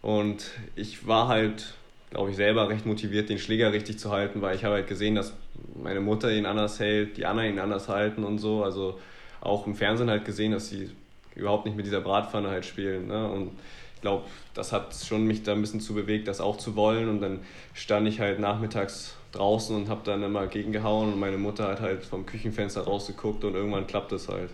Und 0.00 0.46
ich 0.74 1.06
war 1.06 1.28
halt, 1.28 1.74
glaube 2.10 2.30
ich, 2.30 2.36
selber 2.36 2.68
recht 2.70 2.86
motiviert, 2.86 3.28
den 3.28 3.38
Schläger 3.38 3.72
richtig 3.72 3.98
zu 3.98 4.10
halten, 4.10 4.40
weil 4.40 4.56
ich 4.56 4.64
habe 4.64 4.76
halt 4.76 4.86
gesehen, 4.86 5.14
dass 5.14 5.34
meine 5.82 6.00
Mutter 6.00 6.32
ihn 6.32 6.46
anders 6.46 6.80
hält, 6.80 7.18
die 7.18 7.26
anderen 7.26 7.50
ihn 7.50 7.58
anders 7.58 7.88
halten 7.88 8.24
und 8.24 8.38
so. 8.38 8.64
Also 8.64 8.98
auch 9.42 9.66
im 9.66 9.74
Fernsehen 9.74 10.08
halt 10.08 10.24
gesehen, 10.24 10.52
dass 10.52 10.70
sie 10.70 10.90
überhaupt 11.34 11.66
nicht 11.66 11.76
mit 11.76 11.84
dieser 11.84 12.00
Bratpfanne 12.00 12.48
halt 12.48 12.64
spielen. 12.64 13.08
Ne? 13.08 13.30
Und 13.30 13.52
ich 13.96 14.00
glaube, 14.00 14.24
das 14.54 14.72
hat 14.72 14.94
schon 14.94 15.26
mich 15.26 15.42
da 15.42 15.52
ein 15.52 15.60
bisschen 15.60 15.80
zu 15.80 15.92
bewegt, 15.92 16.26
das 16.26 16.40
auch 16.40 16.56
zu 16.56 16.74
wollen. 16.74 17.10
Und 17.10 17.20
dann 17.20 17.40
stand 17.74 18.08
ich 18.08 18.20
halt 18.20 18.40
nachmittags 18.40 19.14
draußen 19.32 19.74
und 19.76 19.88
habe 19.88 20.00
dann 20.04 20.22
immer 20.22 20.46
gegengehauen 20.46 21.12
und 21.12 21.20
meine 21.20 21.38
Mutter 21.38 21.68
hat 21.68 21.80
halt 21.80 22.04
vom 22.04 22.26
Küchenfenster 22.26 22.82
rausgeguckt 22.82 23.44
und 23.44 23.54
irgendwann 23.54 23.86
klappt 23.86 24.12
es 24.12 24.28
halt. 24.28 24.50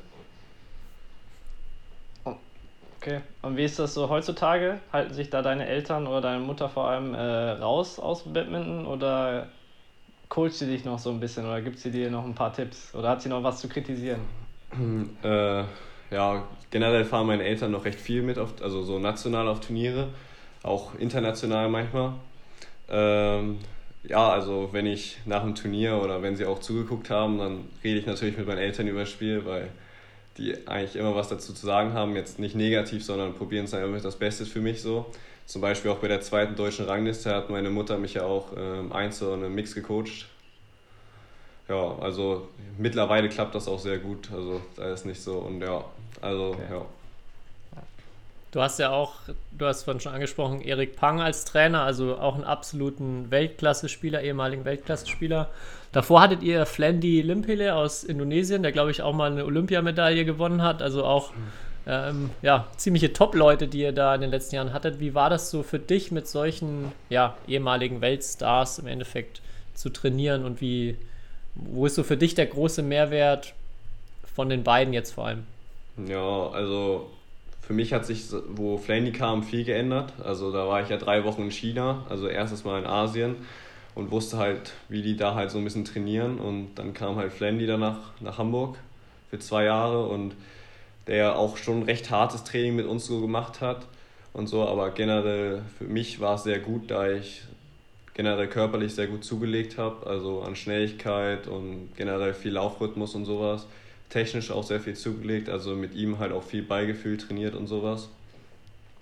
Okay. 3.07 3.21
Und 3.43 3.57
wie 3.57 3.65
ist 3.65 3.79
das 3.79 3.95
so 3.95 4.09
heutzutage? 4.09 4.81
Halten 4.93 5.15
sich 5.15 5.31
da 5.31 5.41
deine 5.41 5.67
Eltern 5.67 6.09
oder 6.09 6.21
deine 6.21 6.41
Mutter 6.41 6.69
vor 6.69 6.89
allem 6.89 7.15
äh, 7.15 7.53
raus 7.53 8.01
aus 8.01 8.25
Badminton 8.25 8.85
oder 8.85 9.47
coacht 10.29 10.55
sie 10.55 10.67
dich 10.67 10.85
noch 10.85 10.99
so 10.99 11.11
ein 11.11 11.21
bisschen 11.21 11.47
oder 11.47 11.61
gibt 11.61 11.79
sie 11.79 11.93
dir 11.93 12.11
noch 12.11 12.25
ein 12.25 12.35
paar 12.35 12.53
Tipps 12.53 12.93
oder 12.95 13.11
hat 13.11 13.23
sie 13.23 13.29
noch 13.29 13.45
was 13.45 13.61
zu 13.61 13.69
kritisieren? 13.69 14.21
Äh, 15.23 15.65
ja, 16.11 16.45
generell 16.71 17.05
fahren 17.05 17.27
meine 17.27 17.45
Eltern 17.45 17.71
noch 17.71 17.85
recht 17.85 17.99
viel 17.99 18.23
mit, 18.23 18.39
auf, 18.39 18.55
also 18.62 18.83
so 18.83 18.99
national 18.99 19.49
auf 19.49 19.61
Turniere, 19.61 20.09
auch 20.62 20.95
international 20.97 21.69
manchmal. 21.69 22.12
Ähm, 22.89 23.59
ja, 24.09 24.31
also 24.31 24.69
wenn 24.73 24.87
ich 24.87 25.19
nach 25.25 25.42
dem 25.42 25.55
Turnier 25.55 26.01
oder 26.03 26.23
wenn 26.23 26.37
sie 26.37 26.47
auch 26.47 26.61
zugeguckt 26.61 27.11
haben, 27.11 27.38
dann 27.38 27.64
rede 27.83 27.99
ich 27.99 28.07
natürlich 28.07 28.37
mit 28.37 28.47
meinen 28.47 28.59
Eltern 28.59 28.87
über 28.87 29.01
das 29.01 29.11
Spiel, 29.11 29.45
weil 29.45 29.69
die 30.38 30.66
eigentlich 30.69 30.97
immer 30.97 31.14
was 31.14 31.29
dazu 31.29 31.53
zu 31.53 31.66
sagen 31.66 31.92
haben. 31.95 32.14
Jetzt 32.14 32.38
nicht 32.38 32.55
negativ, 32.55 33.05
sondern 33.05 33.35
probieren 33.35 33.64
es 33.64 33.71
dann 33.73 33.83
immer 33.83 33.99
das 33.99 34.16
Beste 34.16 34.47
für 34.47 34.61
mich 34.61 34.83
so. 34.83 35.07
Zum 35.47 35.62
Beispiel 35.62 35.90
auch 35.90 35.99
bei 35.99 36.09
der 36.09 36.21
zweiten 36.21 36.57
deutschen 36.57 36.87
Rangliste 36.87 37.35
hat 37.35 37.51
meine 37.51 37.71
Mutter 37.71 37.99
mich 37.99 38.14
ja 38.14 38.25
auch 38.25 38.49
ähm, 38.57 38.92
Einzel 38.92 39.29
und 39.29 39.45
im 39.45 39.55
Mix 39.55 39.75
gecoacht. 39.75 40.27
Ja, 41.69 41.99
also 41.99 42.49
mittlerweile 42.79 43.29
klappt 43.29 43.55
das 43.55 43.66
auch 43.66 43.79
sehr 43.79 43.99
gut. 43.99 44.31
Also 44.33 44.61
da 44.77 44.92
ist 44.92 45.07
nicht 45.07 45.21
so 45.21 45.38
und 45.38 45.61
ja, 45.61 45.85
also 46.21 46.51
Okay. 46.51 46.62
ja. 46.71 46.87
Du 48.57 48.62
hast 48.62 48.79
ja 48.79 48.90
auch, 48.90 49.16
du 49.53 49.66
hast 49.66 49.83
vorhin 49.83 50.01
schon 50.01 50.14
angesprochen, 50.14 50.62
Erik 50.62 50.97
Pang 50.97 51.21
als 51.21 51.45
Trainer, 51.45 51.83
also 51.83 52.16
auch 52.16 52.37
einen 52.37 52.45
absoluten 52.45 53.31
Weltklasse-Spieler, 53.31 54.23
ehemaligen 54.23 54.64
Weltklasse-Spieler. 54.64 55.51
Davor 55.92 56.23
hattet 56.23 56.42
ihr 56.42 56.64
Flendi 56.64 57.21
Limpele 57.21 57.75
aus 57.75 58.03
Indonesien, 58.03 58.62
der 58.62 58.73
glaube 58.73 58.92
ich 58.92 59.03
auch 59.03 59.12
mal 59.12 59.31
eine 59.31 59.45
Olympiamedaille 59.45 60.25
gewonnen 60.25 60.62
hat. 60.62 60.81
Also 60.81 61.05
auch 61.05 61.35
ähm, 61.87 62.31
ja, 62.40 62.66
ziemliche 62.79 63.12
Top-Leute, 63.12 63.69
die 63.69 63.81
ihr 63.81 63.92
da 63.92 64.14
in 64.14 64.23
den 64.23 64.31
letzten 64.31 64.55
Jahren 64.55 64.73
hattet. 64.73 65.01
Wie 65.01 65.14
war 65.14 65.29
das 65.29 65.51
so 65.51 65.62
für 65.62 65.79
dich, 65.79 66.11
mit 66.11 66.27
solchen 66.27 66.92
ja, 67.11 67.37
ehemaligen 67.47 68.01
Weltstars 68.01 68.79
im 68.79 68.87
Endeffekt 68.87 69.42
zu 69.75 69.90
trainieren 69.90 70.47
und 70.47 70.62
wie, 70.62 70.97
wo 71.57 71.85
ist 71.85 71.95
so 71.95 72.03
für 72.03 72.16
dich 72.16 72.35
der 72.35 72.47
große 72.47 72.83
Mehrwert 72.83 73.53
von 74.35 74.49
den 74.49 74.64
beiden 74.64 74.95
jetzt 74.95 75.12
vor 75.12 75.27
allem? 75.27 75.45
Ja, 76.09 76.49
also 76.49 77.11
für 77.66 77.72
mich 77.72 77.92
hat 77.92 78.07
sich, 78.07 78.26
wo 78.48 78.79
Flaney 78.79 79.11
kam, 79.11 79.42
viel 79.42 79.64
geändert. 79.64 80.12
Also 80.22 80.52
da 80.52 80.68
war 80.68 80.83
ich 80.83 80.88
ja 80.88 80.98
drei 80.98 81.24
Wochen 81.24 81.42
in 81.42 81.50
China, 81.50 82.07
also 82.09 82.29
erstes 82.29 82.64
Mal 82.64 82.79
in 82.79 82.87
Asien 82.87 83.35
und 83.96 84.12
wusste 84.12 84.38
halt, 84.38 84.72
wie 84.88 85.02
die 85.02 85.16
da 85.16 85.35
halt 85.35 85.50
so 85.50 85.59
ein 85.59 85.64
bisschen 85.64 85.85
trainieren. 85.85 86.38
Und 86.38 86.76
dann 86.76 86.94
kam 86.94 87.16
halt 87.16 87.33
Flaney 87.33 87.66
danach 87.66 87.98
nach 88.20 88.38
Hamburg 88.38 88.79
für 89.31 89.40
zwei 89.40 89.64
Jahre 89.64 90.07
und 90.07 90.37
der 91.09 91.37
auch 91.37 91.57
schon 91.57 91.83
recht 91.83 92.09
hartes 92.11 92.44
Training 92.44 92.76
mit 92.76 92.87
uns 92.87 93.07
so 93.07 93.20
gemacht 93.20 93.61
hat 93.61 93.87
und 94.33 94.46
so. 94.46 94.64
Aber 94.64 94.90
generell 94.90 95.62
für 95.76 95.85
mich 95.85 96.20
war 96.20 96.37
es 96.37 96.44
sehr 96.44 96.61
gut, 96.61 96.88
da 96.92 97.11
ich 97.11 97.42
generell 98.14 98.46
körperlich 98.46 98.94
sehr 98.94 99.09
gut 99.09 99.24
zugelegt 99.24 99.76
habe, 99.76 100.07
also 100.07 100.42
an 100.42 100.55
Schnelligkeit 100.55 101.48
und 101.48 101.88
generell 101.96 102.33
viel 102.33 102.52
Laufrhythmus 102.52 103.16
und 103.16 103.24
sowas 103.24 103.66
technisch 104.09 104.51
auch 104.51 104.64
sehr 104.64 104.81
viel 104.81 104.95
zugelegt, 104.95 105.49
also 105.49 105.75
mit 105.75 105.95
ihm 105.95 106.19
halt 106.19 106.33
auch 106.33 106.42
viel 106.42 106.62
Beigefühl 106.62 107.16
trainiert 107.16 107.55
und 107.55 107.66
sowas. 107.66 108.09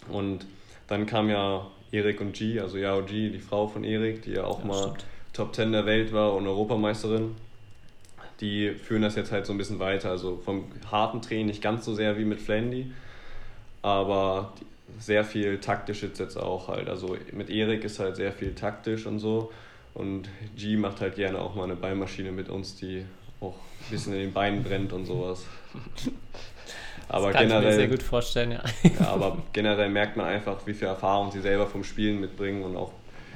Und 0.09 0.47
dann 0.87 1.07
kam 1.07 1.29
ja 1.29 1.67
Erik 1.93 2.21
und 2.21 2.33
G, 2.35 2.61
also 2.61 2.77
Yao 2.77 3.03
G, 3.03 3.31
die 3.31 3.38
Frau 3.38 3.67
von 3.67 3.85
Erik, 3.85 4.23
die 4.23 4.33
ja 4.33 4.45
auch 4.45 4.61
Ja, 4.61 4.67
mal 4.67 4.83
stimmt. 4.83 5.05
Top 5.33 5.55
10 5.55 5.73
der 5.73 5.87
Welt 5.87 6.12
war 6.12 6.35
und 6.35 6.47
Europameisterin. 6.47 7.35
Die 8.40 8.71
führen 8.71 9.03
das 9.03 9.17
jetzt 9.17 9.33
halt 9.33 9.47
so 9.47 9.53
ein 9.53 9.59
bisschen 9.59 9.79
weiter. 9.79 10.11
Also 10.11 10.37
vom 10.45 10.64
harten 10.90 11.23
Training 11.23 11.47
nicht 11.47 11.62
ganz 11.62 11.85
so 11.85 11.95
sehr 11.95 12.19
wie 12.19 12.25
mit 12.25 12.40
Flandy, 12.40 12.93
aber 13.83 14.53
sehr 14.99 15.25
viel 15.25 15.59
taktisch 15.59 16.03
jetzt, 16.03 16.19
jetzt 16.21 16.37
auch 16.37 16.69
halt. 16.69 16.88
Also 16.88 17.17
mit 17.33 17.51
Erik 17.51 17.85
ist 17.85 17.99
halt 17.99 18.17
sehr 18.17 18.33
viel 18.33 18.55
taktisch 18.55 19.07
und 19.07 19.19
so. 19.19 19.53
Und 19.93 20.29
G 20.57 20.77
macht 20.77 21.01
halt 21.01 21.17
gerne 21.17 21.38
auch 21.38 21.55
mal 21.55 21.64
eine 21.64 21.77
Beinmaschine 21.77 22.33
mit 22.33 22.49
uns, 22.49 22.77
die 22.77 23.05
auch 23.49 23.55
ein 23.55 23.91
bisschen 23.91 24.13
in 24.15 24.21
den 24.21 24.33
Beinen 24.33 24.63
brennt 24.63 24.93
und 24.93 25.07
sowas. 25.07 25.45
Aber 27.09 27.27
das 27.27 27.37
kann 27.37 27.47
ich 27.47 27.53
mir 27.53 27.61
sehr 27.61 27.71
generell, 27.71 27.89
gut 27.91 28.03
vorstellen, 28.03 28.53
ja. 28.53 28.63
ja, 28.99 29.09
aber 29.09 29.39
generell 29.53 29.91
merkt 29.91 30.17
man 30.17 30.27
einfach, 30.27 30.67
wie 30.67 30.75
viel 30.75 30.89
Erfahrung 30.89 31.31
sie 31.31 31.41
selber 31.41 31.67
vom 31.67 31.85
Spielen 31.85 32.21
mitbringen 32.21 32.63
und 32.63 32.77
auch 32.77 32.93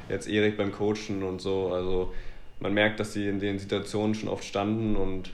jetzt 0.09 0.29
Erik 0.29 0.57
beim 0.57 0.73
Coachen 0.73 1.23
und 1.23 1.41
so. 1.41 1.73
Also 1.73 2.15
man 2.61 2.73
merkt, 2.73 2.99
dass 2.99 3.13
sie 3.13 3.29
in 3.29 3.41
den 3.41 3.59
Situationen 3.59 4.15
schon 4.15 4.29
oft 4.29 4.45
standen 4.45 4.97
und 4.97 5.31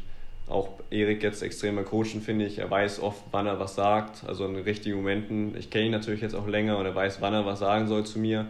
auch 0.49 0.69
Erik 0.91 1.23
jetzt 1.23 1.43
extrem 1.43 1.77
beim 1.77 1.85
Coachen, 1.85 2.21
finde 2.21 2.45
ich. 2.45 2.59
Er 2.59 2.71
weiß 2.71 3.01
oft, 3.01 3.23
wann 3.31 3.47
er 3.47 3.59
was 3.59 3.77
sagt, 3.77 4.29
also 4.29 4.45
in 4.47 4.55
den 4.55 4.65
richtigen 4.65 4.97
Momenten. 4.97 5.57
Ich 5.57 5.71
kenne 5.71 5.87
ihn 5.87 5.93
natürlich 5.93 6.21
jetzt 6.21 6.35
auch 6.35 6.47
länger 6.47 6.77
und 6.77 6.85
er 6.85 6.95
weiß, 6.95 7.21
wann 7.21 7.33
er 7.33 7.47
was 7.47 7.61
sagen 7.61 7.89
soll 7.89 8.05
zu 8.05 8.19
mir. 8.19 8.47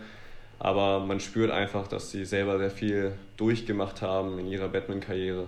Aber 0.59 1.01
man 1.01 1.21
spürt 1.21 1.51
einfach, 1.51 1.87
dass 1.87 2.11
sie 2.11 2.25
selber 2.25 2.59
sehr 2.59 2.71
viel 2.71 3.13
durchgemacht 3.37 4.03
haben 4.03 4.39
in 4.39 4.47
ihrer 4.47 4.69
Batman-Karriere. 4.69 5.47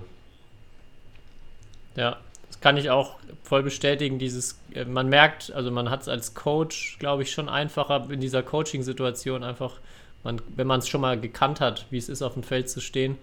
Ja, 1.96 2.18
das 2.48 2.60
kann 2.60 2.76
ich 2.76 2.90
auch 2.90 3.16
voll 3.42 3.62
bestätigen. 3.62 4.18
Dieses, 4.18 4.60
äh, 4.74 4.84
man 4.84 5.08
merkt, 5.08 5.52
also 5.52 5.70
man 5.70 5.90
hat 5.90 6.02
es 6.02 6.08
als 6.08 6.34
Coach, 6.34 6.98
glaube 6.98 7.22
ich, 7.22 7.32
schon 7.32 7.48
einfacher 7.48 8.08
in 8.10 8.20
dieser 8.20 8.42
Coaching-Situation 8.42 9.42
einfach, 9.42 9.80
man, 10.22 10.40
wenn 10.54 10.66
man 10.66 10.80
es 10.80 10.88
schon 10.88 11.00
mal 11.00 11.18
gekannt 11.18 11.60
hat, 11.60 11.86
wie 11.90 11.98
es 11.98 12.08
ist, 12.08 12.22
auf 12.22 12.34
dem 12.34 12.42
Feld 12.42 12.68
zu 12.68 12.80
stehen. 12.80 13.16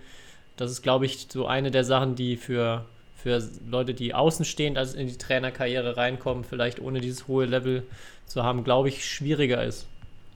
Das 0.58 0.72
ist, 0.72 0.82
glaube 0.82 1.06
ich, 1.06 1.28
so 1.32 1.48
eine 1.48 1.72
der 1.72 1.84
Sachen, 1.84 2.16
die 2.16 2.38
für, 2.38 2.86
für 3.16 3.42
Leute, 3.68 3.94
die 3.94 4.14
außenstehend 4.14 4.78
also 4.78 4.98
in 4.98 5.08
die 5.08 5.18
Trainerkarriere 5.18 5.98
reinkommen, 5.98 6.44
vielleicht 6.44 6.80
ohne 6.80 7.00
dieses 7.00 7.28
hohe 7.28 7.46
Level 7.46 7.84
zu 8.26 8.44
haben, 8.44 8.64
glaube 8.64 8.90
ich, 8.90 9.06
schwieriger 9.06 9.64
ist. 9.64 9.88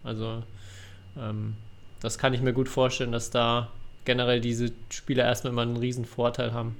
Also 0.04 0.43
ähm, 1.17 1.56
das 2.02 2.17
kann 2.17 2.34
ich 2.34 2.41
mir 2.41 2.54
gut 2.54 2.69
vorstellen, 2.69 3.12
dass 3.12 3.30
da 3.30 3.69
generell 4.06 4.41
diese 4.41 4.71
Spieler 4.89 5.26
erstmal 5.26 5.54
immer 5.54 5.63
einen 5.63 5.78
riesen 5.78 6.06
Vorteil 6.06 6.54
haben. 6.54 6.76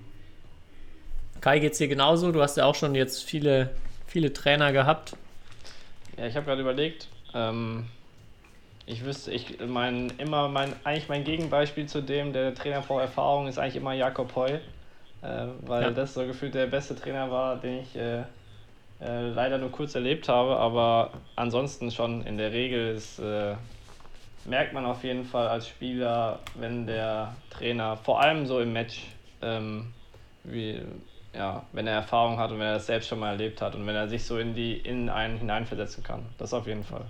Kai, 1.42 1.60
geht's 1.60 1.78
dir 1.78 1.88
genauso? 1.88 2.32
Du 2.32 2.42
hast 2.42 2.58
ja 2.58 2.66
auch 2.66 2.76
schon 2.76 2.96
jetzt 2.96 3.24
viele, 3.24 3.70
viele 4.08 4.34
Trainer 4.34 4.72
gehabt. 4.72 5.16
Ja, 6.18 6.26
ich 6.26 6.36
habe 6.36 6.46
gerade 6.46 6.62
überlegt, 6.62 7.08
ähm, 7.34 7.86
ich 8.86 9.04
wüsste, 9.06 9.32
ich 9.32 9.60
mein, 9.68 10.12
immer 10.18 10.48
mein, 10.48 10.74
eigentlich 10.84 11.10
mein 11.10 11.24
Gegenbeispiel 11.24 11.86
zu 11.86 12.02
dem, 12.02 12.34
der 12.34 12.56
Trainer 12.56 12.82
vor 12.82 13.02
Erfahrung, 13.02 13.48
ist 13.48 13.60
eigentlich 13.60 13.76
immer 13.76 13.94
Jakob 13.94 14.36
Heu, 14.36 14.54
äh, 14.54 14.60
weil 15.62 15.84
Ja. 15.84 15.92
das 15.92 16.14
so 16.14 16.26
gefühlt 16.26 16.56
der 16.56 16.68
beste 16.68 16.96
Trainer 16.96 17.30
war, 17.30 17.58
den 17.58 17.82
ich 17.82 17.96
äh, 17.96 18.22
äh, 19.00 19.28
leider 19.30 19.58
nur 19.60 19.72
kurz 19.72 19.94
erlebt 19.94 20.28
habe, 20.30 20.58
aber 20.58 21.12
ansonsten 21.36 21.92
schon 21.92 22.26
in 22.26 22.38
der 22.38 22.52
Regel 22.52 22.96
ist, 22.96 23.20
äh, 23.20 23.56
merkt 24.46 24.74
man 24.74 24.86
auf 24.86 25.04
jeden 25.04 25.26
Fall 25.26 25.48
als 25.48 25.68
Spieler, 25.68 26.40
wenn 26.56 26.88
der 26.88 27.36
Trainer, 27.52 27.98
vor 27.98 28.22
allem 28.22 28.48
so 28.48 28.60
im 28.60 28.74
Match, 28.74 29.04
ähm, 29.42 29.94
wie, 30.44 30.82
ja, 31.38 31.66
wenn 31.72 31.88
er 31.88 31.94
Erfahrung 31.94 32.38
hat 32.40 32.52
und 32.52 32.60
wenn 32.60 32.68
er 32.68 32.74
das 32.74 32.88
selbst 32.88 33.08
schon 33.08 33.20
mal 33.20 33.32
erlebt 33.32 33.62
hat 33.62 33.76
und 33.76 33.86
wenn 33.86 33.96
er 33.96 34.08
sich 34.10 34.26
so 34.26 34.38
in 34.40 34.54
die 34.56 34.74
in 34.78 35.10
einen 35.10 35.38
hineinversetzen 35.38 36.04
kann. 36.04 36.26
Das 36.38 36.54
auf 36.54 36.68
jeden 36.68 36.84
Fall. 36.84 37.06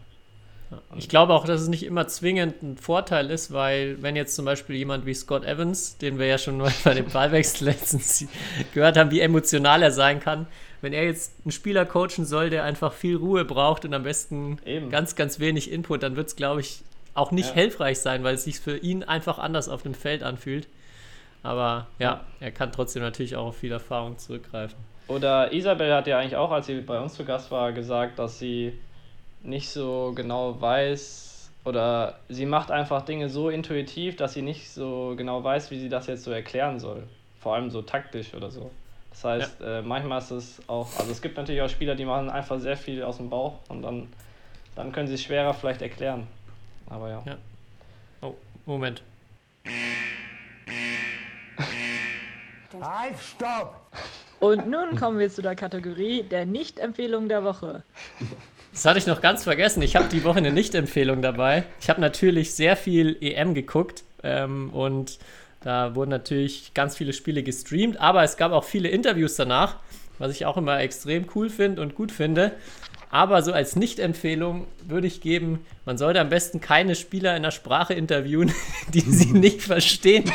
Ich 0.98 1.08
glaube 1.08 1.34
auch, 1.34 1.46
dass 1.46 1.62
es 1.62 1.70
nicht 1.70 1.84
immer 1.86 2.10
zwingend 2.10 2.62
ein 2.62 2.78
Vorteil 2.78 3.32
ist, 3.32 3.54
weil 3.54 4.02
wenn 4.02 4.18
jetzt 4.18 4.36
zum 4.36 4.44
Beispiel 4.44 4.76
jemand 4.76 5.06
wie 5.06 5.14
Scott 5.14 5.46
Evans, 5.46 5.98
den 5.98 6.20
wir 6.20 6.26
ja 6.26 6.38
schon 6.38 6.58
mal 6.58 6.74
bei 6.84 6.94
dem 6.94 7.06
Ballwechsel 7.10 7.68
letztens 7.70 8.26
gehört 8.74 8.98
haben, 8.98 9.10
wie 9.12 9.22
emotional 9.22 9.82
er 9.82 9.92
sein 9.92 10.20
kann, 10.20 10.46
wenn 10.82 10.92
er 10.92 11.06
jetzt 11.06 11.36
einen 11.46 11.54
Spieler 11.54 11.86
coachen 11.86 12.26
soll, 12.26 12.50
der 12.50 12.66
einfach 12.66 12.92
viel 12.92 13.16
Ruhe 13.16 13.46
braucht 13.46 13.86
und 13.86 13.94
am 13.94 14.04
besten 14.04 14.60
Eben. 14.66 14.90
ganz, 14.90 15.16
ganz 15.16 15.40
wenig 15.40 15.72
Input, 15.72 16.04
dann 16.04 16.18
wird 16.18 16.28
es, 16.28 16.36
glaube 16.36 16.60
ich, 16.60 16.84
auch 17.14 17.32
nicht 17.32 17.50
Ja. 17.50 17.54
hilfreich 17.56 18.00
sein, 18.00 18.26
weil 18.26 18.36
es 18.36 18.44
sich 18.44 18.60
für 18.60 18.78
ihn 18.78 19.04
einfach 19.04 19.40
anders 19.40 19.70
auf 19.70 19.84
dem 19.84 19.94
Feld 19.94 20.22
anfühlt. 20.22 20.68
Aber 21.48 21.88
ja, 21.98 22.12
Ja. 22.12 22.22
er 22.42 22.52
kann 22.52 22.74
trotzdem 22.74 23.02
natürlich 23.02 23.38
auch 23.38 23.48
auf 23.48 23.58
viel 23.58 23.72
Erfahrung 23.72 24.18
zurückgreifen. 24.18 24.78
Oder 25.08 25.54
Isabel 25.54 25.94
hat 25.94 26.06
ja 26.06 26.20
eigentlich 26.20 26.36
auch, 26.36 26.52
als 26.52 26.66
sie 26.66 26.82
bei 26.82 27.00
uns 27.00 27.14
zu 27.14 27.24
Gast 27.24 27.50
war, 27.52 27.72
gesagt, 27.72 28.20
dass 28.20 28.38
sie 28.38 28.78
nicht 29.44 29.70
so 29.70 30.12
genau 30.14 30.60
weiß 30.60 31.50
oder 31.64 32.20
sie 32.28 32.46
macht 32.46 32.70
einfach 32.70 33.04
Dinge 33.06 33.30
so 33.30 33.50
intuitiv, 33.50 34.18
dass 34.18 34.34
sie 34.34 34.42
nicht 34.42 34.70
so 34.70 35.14
genau 35.16 35.42
weiß, 35.42 35.72
wie 35.72 35.80
sie 35.80 35.88
das 35.88 36.08
jetzt 36.08 36.26
so 36.26 36.32
erklären 36.32 36.80
soll. 36.82 37.04
Vor 37.40 37.56
allem 37.56 37.70
so 37.70 37.82
taktisch 37.82 38.34
oder 38.34 38.52
so. 38.52 38.70
Das 39.12 39.24
heißt, 39.24 39.62
äh, 39.62 39.82
manchmal 39.82 40.18
ist 40.18 40.32
es 40.32 40.62
auch, 40.68 40.90
also 41.00 41.10
es 41.10 41.22
gibt 41.22 41.38
natürlich 41.38 41.62
auch 41.62 41.70
Spieler, 41.70 41.96
die 41.96 42.04
machen 42.06 42.30
einfach 42.30 42.60
sehr 42.60 42.76
viel 42.76 43.04
aus 43.04 43.18
dem 43.18 43.30
Bauch 43.30 43.60
und 43.70 43.84
dann, 43.84 44.10
dann 44.76 44.92
können 44.92 45.08
sie 45.08 45.14
es 45.14 45.24
schwerer 45.24 45.54
vielleicht 45.54 45.82
erklären. 45.82 46.28
Aber 46.90 47.10
ja. 47.10 47.24
Ja. 47.26 47.38
Oh, 48.22 48.34
Moment. 48.66 49.02
Halt, 52.82 53.14
stopp! 53.20 53.92
Und 54.40 54.70
nun 54.70 54.96
kommen 54.96 55.18
wir 55.18 55.30
zu 55.30 55.42
der 55.42 55.56
Kategorie 55.56 56.24
der 56.24 56.46
Nicht-Empfehlung 56.46 57.28
der 57.28 57.44
Woche. 57.44 57.84
Das 58.72 58.86
hatte 58.86 59.00
ich 59.00 59.08
noch 59.08 59.22
ganz 59.22 59.44
vergessen. 59.44 59.82
Ich 59.82 59.96
habe 59.96 60.08
die 60.10 60.24
Woche 60.24 60.38
eine 60.38 60.52
Nicht-Empfehlung 60.52 61.24
dabei. 61.24 61.64
Ich 61.82 61.90
habe 61.90 62.00
natürlich 62.00 62.54
sehr 62.54 62.76
viel 62.76 63.18
EM 63.22 63.56
geguckt 63.56 64.04
ähm, 64.24 64.70
und 64.72 65.18
da 65.62 65.96
wurden 65.96 66.12
natürlich 66.12 66.74
ganz 66.76 66.96
viele 66.96 67.14
Spiele 67.14 67.42
gestreamt, 67.42 68.00
aber 68.00 68.24
es 68.24 68.38
gab 68.38 68.52
auch 68.52 68.64
viele 68.64 68.90
Interviews 68.90 69.36
danach, 69.36 69.78
was 70.20 70.32
ich 70.32 70.46
auch 70.46 70.58
immer 70.58 70.80
extrem 70.80 71.26
cool 71.34 71.50
finde 71.50 71.82
und 71.82 71.96
gut 71.96 72.12
finde. 72.12 72.52
Aber 73.10 73.42
so 73.42 73.54
als 73.54 73.76
Nicht-Empfehlung 73.76 74.68
würde 74.86 75.08
ich 75.08 75.22
geben, 75.22 75.66
man 75.86 75.98
sollte 75.98 76.20
am 76.20 76.30
besten 76.30 76.62
keine 76.62 76.94
Spieler 76.96 77.36
in 77.36 77.44
der 77.44 77.52
Sprache 77.52 77.94
interviewen, 77.94 78.54
die 78.94 79.00
sie 79.00 79.32
nicht 79.32 79.62
verstehen. 79.62 80.32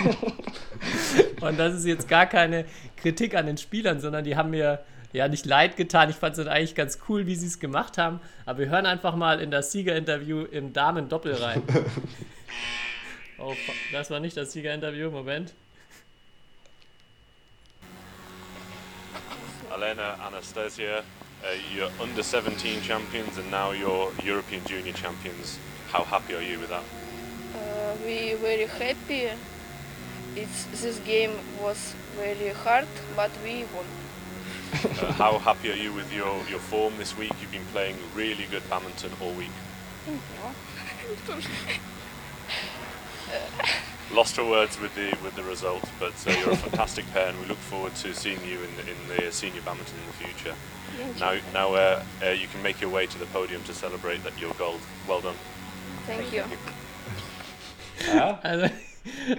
Und 1.42 1.58
das 1.58 1.74
ist 1.74 1.84
jetzt 1.84 2.08
gar 2.08 2.26
keine 2.26 2.64
Kritik 2.96 3.34
an 3.34 3.46
den 3.46 3.58
Spielern, 3.58 4.00
sondern 4.00 4.24
die 4.24 4.36
haben 4.36 4.50
mir 4.50 4.84
ja 5.12 5.28
nicht 5.28 5.44
leid 5.44 5.76
getan. 5.76 6.08
Ich 6.08 6.16
fand 6.16 6.38
es 6.38 6.46
eigentlich 6.46 6.74
ganz 6.74 7.00
cool, 7.08 7.26
wie 7.26 7.34
sie 7.34 7.46
es 7.46 7.58
gemacht 7.58 7.98
haben. 7.98 8.20
Aber 8.46 8.60
wir 8.60 8.68
hören 8.68 8.86
einfach 8.86 9.16
mal 9.16 9.40
in 9.40 9.50
das 9.50 9.72
Siegerinterview 9.72 10.44
im 10.44 10.72
Damen-Doppel 10.72 11.34
rein. 11.34 11.62
Oh, 13.38 13.56
das 13.90 14.08
war 14.08 14.20
nicht 14.20 14.36
das 14.36 14.52
Siegerinterview. 14.52 15.10
Moment. 15.10 15.52
Elena 19.74 20.14
Anastasia, 20.24 20.98
uh, 21.42 21.46
you're 21.74 21.90
under 22.00 22.22
17 22.22 22.80
champions 22.82 23.38
and 23.38 23.50
now 23.50 23.72
you're 23.72 24.12
European 24.24 24.62
Junior 24.64 24.94
champions. 24.94 25.58
How 25.92 26.04
happy 26.04 26.36
are 26.36 26.42
you 26.42 26.60
with 26.60 26.68
that? 26.68 26.84
Uh, 27.56 27.96
we 28.06 28.34
very 28.34 28.68
happy. 28.68 29.30
It's 30.34 30.64
this 30.82 30.98
game 31.00 31.32
was 31.60 31.94
very 32.16 32.48
hard, 32.48 32.86
but 33.14 33.30
we 33.44 33.64
won. 33.74 33.84
Uh, 34.72 35.12
how 35.22 35.38
happy 35.38 35.70
are 35.70 35.76
you 35.76 35.92
with 35.92 36.10
your, 36.12 36.42
your 36.48 36.58
form 36.58 36.96
this 36.96 37.16
week? 37.18 37.32
You've 37.40 37.52
been 37.52 37.66
playing 37.72 37.96
really 38.14 38.46
good 38.50 38.62
badminton 38.70 39.10
all 39.20 39.32
week. 39.32 39.50
Lost 44.10 44.34
for 44.34 44.44
words 44.44 44.80
with 44.80 44.94
the 44.94 45.14
with 45.22 45.36
the 45.36 45.42
result, 45.42 45.84
but 46.00 46.14
uh, 46.26 46.30
you're 46.30 46.50
a 46.50 46.56
fantastic 46.56 47.04
pair, 47.12 47.28
and 47.28 47.38
we 47.40 47.46
look 47.46 47.58
forward 47.58 47.94
to 47.96 48.14
seeing 48.14 48.42
you 48.44 48.58
in 48.62 48.76
the, 48.76 48.82
in 48.82 48.96
the 49.26 49.32
senior 49.32 49.60
badminton 49.62 49.96
in 50.00 50.06
the 50.06 50.12
future. 50.12 50.54
Now, 51.20 51.36
now 51.52 51.74
uh, 51.74 52.02
uh, 52.22 52.28
you 52.30 52.46
can 52.48 52.62
make 52.62 52.80
your 52.80 52.90
way 52.90 53.06
to 53.06 53.18
the 53.18 53.26
podium 53.26 53.62
to 53.64 53.74
celebrate 53.74 54.22
that 54.24 54.38
your 54.40 54.54
gold. 54.54 54.80
Well 55.06 55.20
done. 55.20 55.36
Thank 56.06 56.32
you. 56.32 56.44
Ja, 58.06 58.40
Also, 58.44 58.91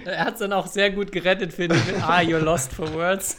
er 0.04 0.24
hat 0.24 0.34
es 0.34 0.40
dann 0.40 0.52
auch 0.52 0.66
sehr 0.66 0.90
gut 0.90 1.12
gerettet, 1.12 1.52
finde 1.52 1.76
ich, 1.76 1.86
mit 1.86 2.02
Ah, 2.02 2.20
you're 2.20 2.38
lost 2.38 2.72
for 2.72 2.92
words. 2.94 3.38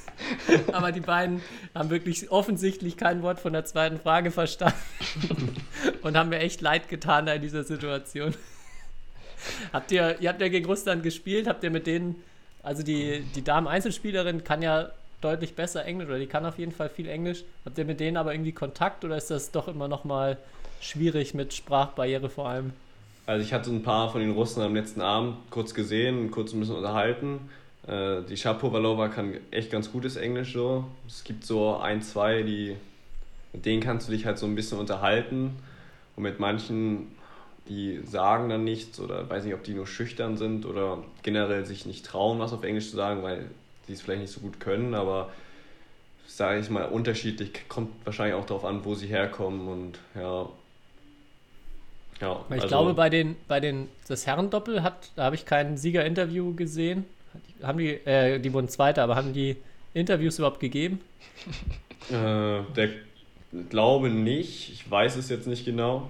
Aber 0.72 0.92
die 0.92 1.02
beiden 1.02 1.42
haben 1.74 1.90
wirklich 1.90 2.32
offensichtlich 2.32 2.98
kein 2.98 3.22
Wort 3.22 3.40
von 3.40 3.54
der 3.54 3.66
zweiten 3.66 4.00
Frage 4.00 4.32
verstanden 4.32 4.76
und 6.02 6.18
haben 6.18 6.30
mir 6.30 6.40
echt 6.40 6.62
leid 6.62 6.90
getan 6.90 7.26
da 7.26 7.34
in 7.34 7.42
dieser 7.42 7.64
Situation. 7.64 8.34
Habt 9.74 9.92
ihr, 9.92 10.20
ihr 10.20 10.30
habt 10.30 10.42
ja 10.42 10.48
gegen 10.48 10.66
Russland 10.66 11.04
gespielt, 11.04 11.48
habt 11.48 11.64
ihr 11.64 11.70
mit 11.70 11.86
denen, 11.86 12.24
also 12.64 12.82
die, 12.82 13.22
die 13.36 13.44
Damen-Einzelspielerin 13.44 14.44
kann 14.44 14.62
ja 14.62 14.90
deutlich 15.22 15.56
besser 15.56 15.86
Englisch 15.86 16.08
oder 16.08 16.20
die 16.20 16.28
kann 16.28 16.46
auf 16.46 16.58
jeden 16.58 16.72
Fall 16.72 16.90
viel 16.90 17.08
Englisch. 17.08 17.44
Habt 17.66 17.78
ihr 17.78 17.86
mit 17.86 18.00
denen 18.00 18.18
aber 18.18 18.34
irgendwie 18.34 18.52
Kontakt 18.52 19.06
oder 19.06 19.18
ist 19.18 19.32
das 19.32 19.52
doch 19.52 19.68
immer 19.68 19.88
noch 19.88 20.04
mal 20.04 20.38
schwierig 20.82 21.34
mit 21.34 21.54
Sprachbarriere 21.54 22.30
vor 22.30 22.50
allem? 22.50 22.74
Also 23.26 23.44
ich 23.44 23.54
hatte 23.54 23.72
ein 23.72 23.82
paar 23.82 24.12
von 24.12 24.22
den 24.22 24.32
Russen 24.32 24.62
am 24.62 24.76
letzten 24.76 25.02
Abend 25.02 25.38
kurz 25.50 25.74
gesehen, 25.74 26.30
kurz 26.30 26.54
ein 26.54 26.60
bisschen 26.60 26.76
unterhalten. 26.76 27.50
Äh, 27.88 28.22
Die 28.30 28.38
Shapovalova 28.38 29.08
kann 29.08 29.34
echt 29.52 29.72
ganz 29.72 29.92
gutes 29.92 30.16
Englisch 30.16 30.54
so. 30.54 30.86
Es 31.08 31.24
gibt 31.24 31.44
so 31.44 31.78
ein, 31.78 32.02
zwei, 32.02 32.44
die 32.44 32.76
mit 33.54 33.66
denen 33.66 33.82
kannst 33.82 34.08
du 34.08 34.12
dich 34.12 34.26
halt 34.26 34.38
so 34.38 34.46
ein 34.46 34.54
bisschen 34.54 34.80
unterhalten. 34.80 35.56
Und 36.16 36.24
mit 36.24 36.40
manchen, 36.40 37.08
die 37.68 38.02
sagen 38.06 38.50
dann 38.50 38.64
nichts 38.64 39.00
oder 39.00 39.30
weiß 39.30 39.46
nicht, 39.46 39.54
ob 39.54 39.64
die 39.64 39.74
nur 39.74 39.88
schüchtern 39.88 40.38
sind 40.38 40.66
oder 40.66 41.04
generell 41.24 41.66
sich 41.66 41.86
nicht 41.86 42.06
trauen, 42.06 42.38
was 42.38 42.54
auf 42.54 42.64
Englisch 42.64 42.90
zu 42.92 42.96
sagen, 42.96 43.24
weil 43.24 43.50
die 43.88 43.94
es 43.94 44.02
vielleicht 44.02 44.22
nicht 44.22 44.34
so 44.34 44.42
gut 44.42 44.60
können, 44.60 44.94
aber 44.94 45.30
sage 46.28 46.60
ich 46.60 46.70
mal 46.70 46.86
unterschiedlich, 46.86 47.68
kommt 47.70 47.92
wahrscheinlich 48.04 48.36
auch 48.36 48.46
darauf 48.46 48.66
an, 48.66 48.84
wo 48.84 48.94
sie 48.94 49.08
herkommen 49.08 49.68
und 49.68 50.00
ja. 50.16 50.50
Ja, 52.22 52.44
Weil 52.48 52.58
ich 52.58 52.64
also- 52.64 52.68
glaube, 52.76 52.94
bei 52.94 53.10
den, 53.10 53.36
bei 53.48 53.60
den, 53.60 53.90
das 54.08 54.26
Herrendoppel 54.26 54.84
hat, 54.84 55.12
da 55.16 55.24
habe 55.24 55.36
ich 55.36 55.46
kein 55.46 55.78
Siegerinterview 55.78 56.54
gesehen. 56.56 57.06
Haben 57.62 57.80
die, 57.80 57.90
äh, 58.06 58.40
die 58.40 58.54
wurden 58.54 58.70
Zweiter, 58.70 59.04
aber 59.04 59.16
haben 59.16 59.34
die 59.34 59.58
Interviews 59.94 60.38
überhaupt 60.40 60.60
gegeben? 60.60 61.02
Äh, 62.12 62.62
der 62.76 62.90
glaube 63.72 64.12
nicht, 64.12 64.72
ich 64.72 64.92
weiß 64.92 65.16
es 65.16 65.30
jetzt 65.30 65.48
nicht 65.48 65.66
genau. 65.66 66.08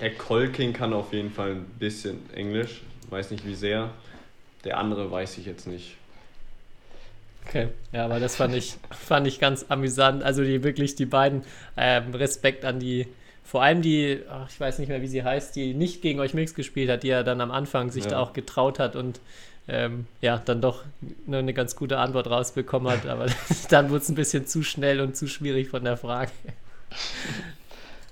Der 0.00 0.14
Kolking 0.14 0.72
kann 0.72 0.92
auf 0.92 1.12
jeden 1.12 1.32
Fall 1.32 1.52
ein 1.52 1.64
bisschen 1.80 2.30
Englisch, 2.32 2.82
weiß 3.10 3.32
nicht 3.32 3.44
wie 3.44 3.56
sehr. 3.56 3.90
Der 4.62 4.78
andere 4.78 5.10
weiß 5.10 5.38
ich 5.38 5.46
jetzt 5.46 5.66
nicht. 5.66 5.96
Okay. 7.46 7.68
Ja, 7.92 8.04
aber 8.04 8.20
das 8.20 8.36
fand 8.36 8.54
ich, 8.54 8.76
fand 8.90 9.26
ich 9.26 9.38
ganz 9.38 9.66
amüsant. 9.68 10.22
Also 10.22 10.44
die 10.44 10.62
wirklich, 10.62 10.96
die 10.96 11.06
beiden, 11.06 11.42
ähm, 11.76 12.14
Respekt 12.14 12.64
an 12.64 12.78
die, 12.78 13.06
vor 13.46 13.62
allem 13.62 13.80
die, 13.80 14.22
ach, 14.28 14.48
ich 14.50 14.58
weiß 14.58 14.78
nicht 14.80 14.88
mehr, 14.88 15.00
wie 15.02 15.06
sie 15.06 15.22
heißt, 15.22 15.54
die 15.54 15.72
nicht 15.72 16.02
gegen 16.02 16.18
euch 16.20 16.34
Mix 16.34 16.54
gespielt 16.54 16.90
hat, 16.90 17.04
die 17.04 17.08
ja 17.08 17.22
dann 17.22 17.40
am 17.40 17.50
Anfang 17.52 17.90
sich 17.92 18.04
Ja. 18.04 18.10
da 18.10 18.20
auch 18.20 18.32
getraut 18.32 18.78
hat 18.78 18.96
und 18.96 19.20
ähm, 19.68 20.06
ja, 20.20 20.40
dann 20.44 20.60
doch 20.60 20.84
eine, 21.26 21.38
eine 21.38 21.54
ganz 21.54 21.74
gute 21.76 21.98
Antwort 21.98 22.28
rausbekommen 22.28 22.92
hat. 22.92 23.06
Aber 23.06 23.26
dann 23.70 23.88
wurde 23.90 24.00
es 24.00 24.08
ein 24.08 24.14
bisschen 24.16 24.46
zu 24.46 24.62
schnell 24.62 25.00
und 25.00 25.16
zu 25.16 25.28
schwierig 25.28 25.68
von 25.68 25.84
der 25.84 25.96
Frage. 25.96 26.30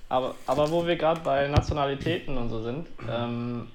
aber, 0.09 0.35
aber 0.47 0.71
wo 0.71 0.85
wir 0.87 0.95
gerade 0.95 1.21
bei 1.21 1.47
Nationalitäten 1.47 2.37
und 2.37 2.49
so 2.49 2.61
sind, 2.61 2.87
ähm, 3.09 3.67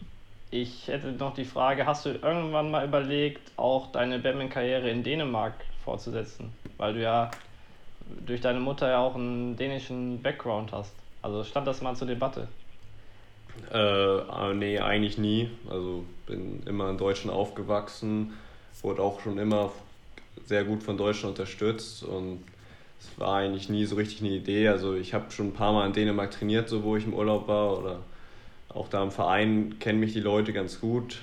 ich 0.51 0.89
hätte 0.89 1.13
noch 1.13 1.35
die 1.35 1.45
Frage, 1.45 1.87
hast 1.87 2.07
du 2.07 2.11
irgendwann 2.11 2.71
mal 2.71 2.85
überlegt, 2.87 3.53
auch 3.57 3.93
deine 3.93 4.19
Badminton-Karriere 4.19 4.91
in 4.91 5.03
Dänemark 5.03 5.55
fortzusetzen? 5.85 6.53
Weil 6.77 6.95
du 6.95 7.03
ja 7.03 7.31
durch 8.27 8.41
deine 8.41 8.61
Mutter 8.61 8.89
ja 8.89 8.99
auch 8.99 9.15
einen 9.15 9.57
dänischen 9.57 10.21
Background 10.23 10.73
hast. 10.73 10.93
Also 11.23 11.45
stand 11.45 11.67
das 11.67 11.83
mal 11.83 11.95
zur 11.95 12.07
Debatte? 12.07 12.49
Äh, 13.71 13.77
ah, 13.77 14.53
nee, 14.55 14.79
eigentlich 14.79 15.19
nie. 15.19 15.51
Also 15.69 16.05
bin 16.27 16.63
immer 16.67 16.91
in 16.91 16.99
Deutschland 16.99 17.37
aufgewachsen, 17.37 18.35
wurde 18.83 19.03
auch 19.03 19.21
schon 19.21 19.39
immer 19.39 19.73
sehr 20.47 20.65
gut 20.65 20.83
von 20.83 20.97
Deutschland 20.97 21.39
unterstützt 21.39 22.03
und 22.03 22.43
es 23.01 23.19
war 23.19 23.37
eigentlich 23.37 23.69
nie 23.69 23.85
so 23.87 23.97
richtig 23.97 24.21
eine 24.21 24.31
Idee. 24.31 24.69
Also 24.69 24.95
ich 24.95 25.15
habe 25.15 25.31
schon 25.31 25.49
ein 25.49 25.53
paar 25.53 25.73
Mal 25.73 25.87
in 25.87 25.93
Dänemark 25.93 26.31
trainiert, 26.31 26.69
so 26.69 26.83
wo 26.83 26.97
ich 26.97 27.05
im 27.05 27.15
Urlaub 27.15 27.49
war 27.49 27.79
oder 27.79 28.01
auch 28.69 28.89
da 28.89 29.03
im 29.03 29.11
Verein 29.11 29.79
kennen 29.79 30.01
mich 30.01 30.13
die 30.13 30.21
Leute 30.21 30.53
ganz 30.53 30.81
gut. 30.81 31.19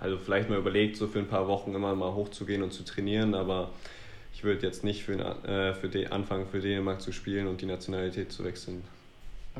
Also 0.00 0.18
vielleicht 0.18 0.48
mal 0.48 0.58
überlegt, 0.58 0.96
so 0.96 1.06
für 1.08 1.18
ein 1.18 1.26
paar 1.26 1.48
Wochen 1.48 1.74
immer 1.74 1.94
mal 1.94 2.14
hochzugehen 2.14 2.62
und 2.62 2.72
zu 2.72 2.84
trainieren, 2.84 3.34
aber 3.34 3.70
ich 4.32 4.44
würde 4.44 4.64
jetzt 4.66 4.84
nicht 4.84 5.02
für, 5.02 5.18
äh, 5.18 5.74
für 5.74 5.88
den 5.88 6.12
anfangen, 6.12 6.46
für 6.46 6.60
Dänemark 6.60 7.00
zu 7.00 7.12
spielen 7.12 7.48
und 7.48 7.60
die 7.60 7.66
Nationalität 7.66 8.30
zu 8.30 8.44
wechseln. 8.44 8.84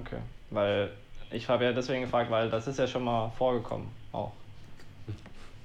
Okay. 0.01 0.19
Weil 0.51 0.91
ich 1.31 1.49
habe 1.49 1.65
ja 1.65 1.73
deswegen 1.73 2.03
gefragt, 2.03 2.31
weil 2.31 2.51
das 2.51 2.67
ist 2.67 2.79
ja 2.79 2.87
schon 2.87 3.05
mal 3.05 3.31
vorgekommen 3.31 3.89
auch. 4.13 4.33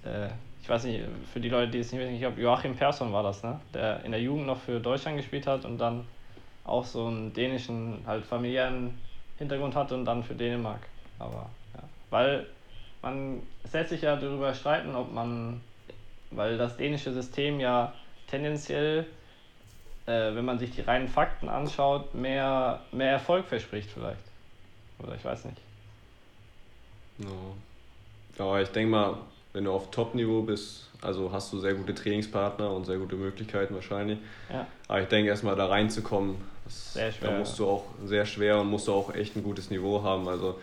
Äh, 0.05 0.27
ich 0.61 0.67
weiß 0.67 0.84
nicht, 0.84 1.01
für 1.31 1.39
die 1.39 1.47
Leute, 1.47 1.71
die 1.71 1.79
es 1.79 1.93
nicht 1.93 2.01
wissen, 2.01 2.13
ich 2.13 2.19
glaube, 2.19 2.41
Joachim 2.41 2.75
Persson 2.75 3.13
war 3.13 3.23
das, 3.23 3.41
ne? 3.41 3.57
Der 3.73 4.03
in 4.03 4.11
der 4.11 4.21
Jugend 4.21 4.47
noch 4.47 4.57
für 4.57 4.81
Deutschland 4.81 5.15
gespielt 5.15 5.47
hat 5.47 5.63
und 5.63 5.77
dann 5.77 6.05
auch 6.65 6.84
so 6.84 7.07
einen 7.07 7.34
dänischen, 7.34 7.99
halt 8.05 8.25
familiären 8.25 8.97
Hintergrund 9.38 9.75
hatte 9.75 9.95
und 9.95 10.03
dann 10.03 10.23
für 10.23 10.36
Dänemark. 10.36 10.81
Aber 11.19 11.49
ja. 11.73 11.84
Weil 12.09 12.47
man 13.01 13.41
es 13.63 13.73
lässt 13.73 13.89
sich 13.89 14.01
ja 14.01 14.15
darüber 14.15 14.53
streiten, 14.53 14.95
ob 14.95 15.11
man, 15.11 15.61
weil 16.31 16.57
das 16.57 16.77
dänische 16.77 17.13
System 17.13 17.59
ja 17.59 17.93
tendenziell, 18.27 19.05
äh, 20.05 20.35
wenn 20.35 20.45
man 20.45 20.59
sich 20.59 20.71
die 20.71 20.81
reinen 20.81 21.07
Fakten 21.07 21.49
anschaut, 21.49 22.13
mehr, 22.13 22.81
mehr 22.91 23.11
Erfolg 23.11 23.45
verspricht 23.45 23.89
vielleicht. 23.91 24.23
Oder 24.99 25.15
ich 25.15 25.23
weiß 25.23 25.45
nicht. 25.45 25.57
Ja. 27.19 28.43
Aber 28.43 28.61
ich 28.61 28.69
denke 28.69 28.89
mal, 28.89 29.17
wenn 29.53 29.65
du 29.65 29.71
auf 29.71 29.91
Top-Niveau 29.91 30.41
bist, 30.41 30.89
also 31.01 31.31
hast 31.31 31.53
du 31.53 31.59
sehr 31.59 31.73
gute 31.73 31.93
Trainingspartner 31.93 32.71
und 32.71 32.85
sehr 32.85 32.97
gute 32.97 33.15
Möglichkeiten 33.15 33.75
wahrscheinlich. 33.75 34.17
Ja. 34.51 34.65
Aber 34.87 35.01
ich 35.01 35.07
denke, 35.07 35.29
erstmal 35.29 35.55
da 35.55 35.67
reinzukommen, 35.67 36.37
das, 36.65 36.93
Sehr 36.93 37.11
schwer, 37.11 37.31
da 37.31 37.37
musst 37.39 37.59
du 37.59 37.67
auch 37.67 37.85
sehr 38.05 38.25
schwer 38.25 38.59
und 38.59 38.67
musst 38.67 38.87
du 38.87 38.93
auch 38.93 39.13
echt 39.13 39.35
ein 39.35 39.43
gutes 39.43 39.69
Niveau 39.69 40.01
haben. 40.01 40.27
Also 40.27 40.59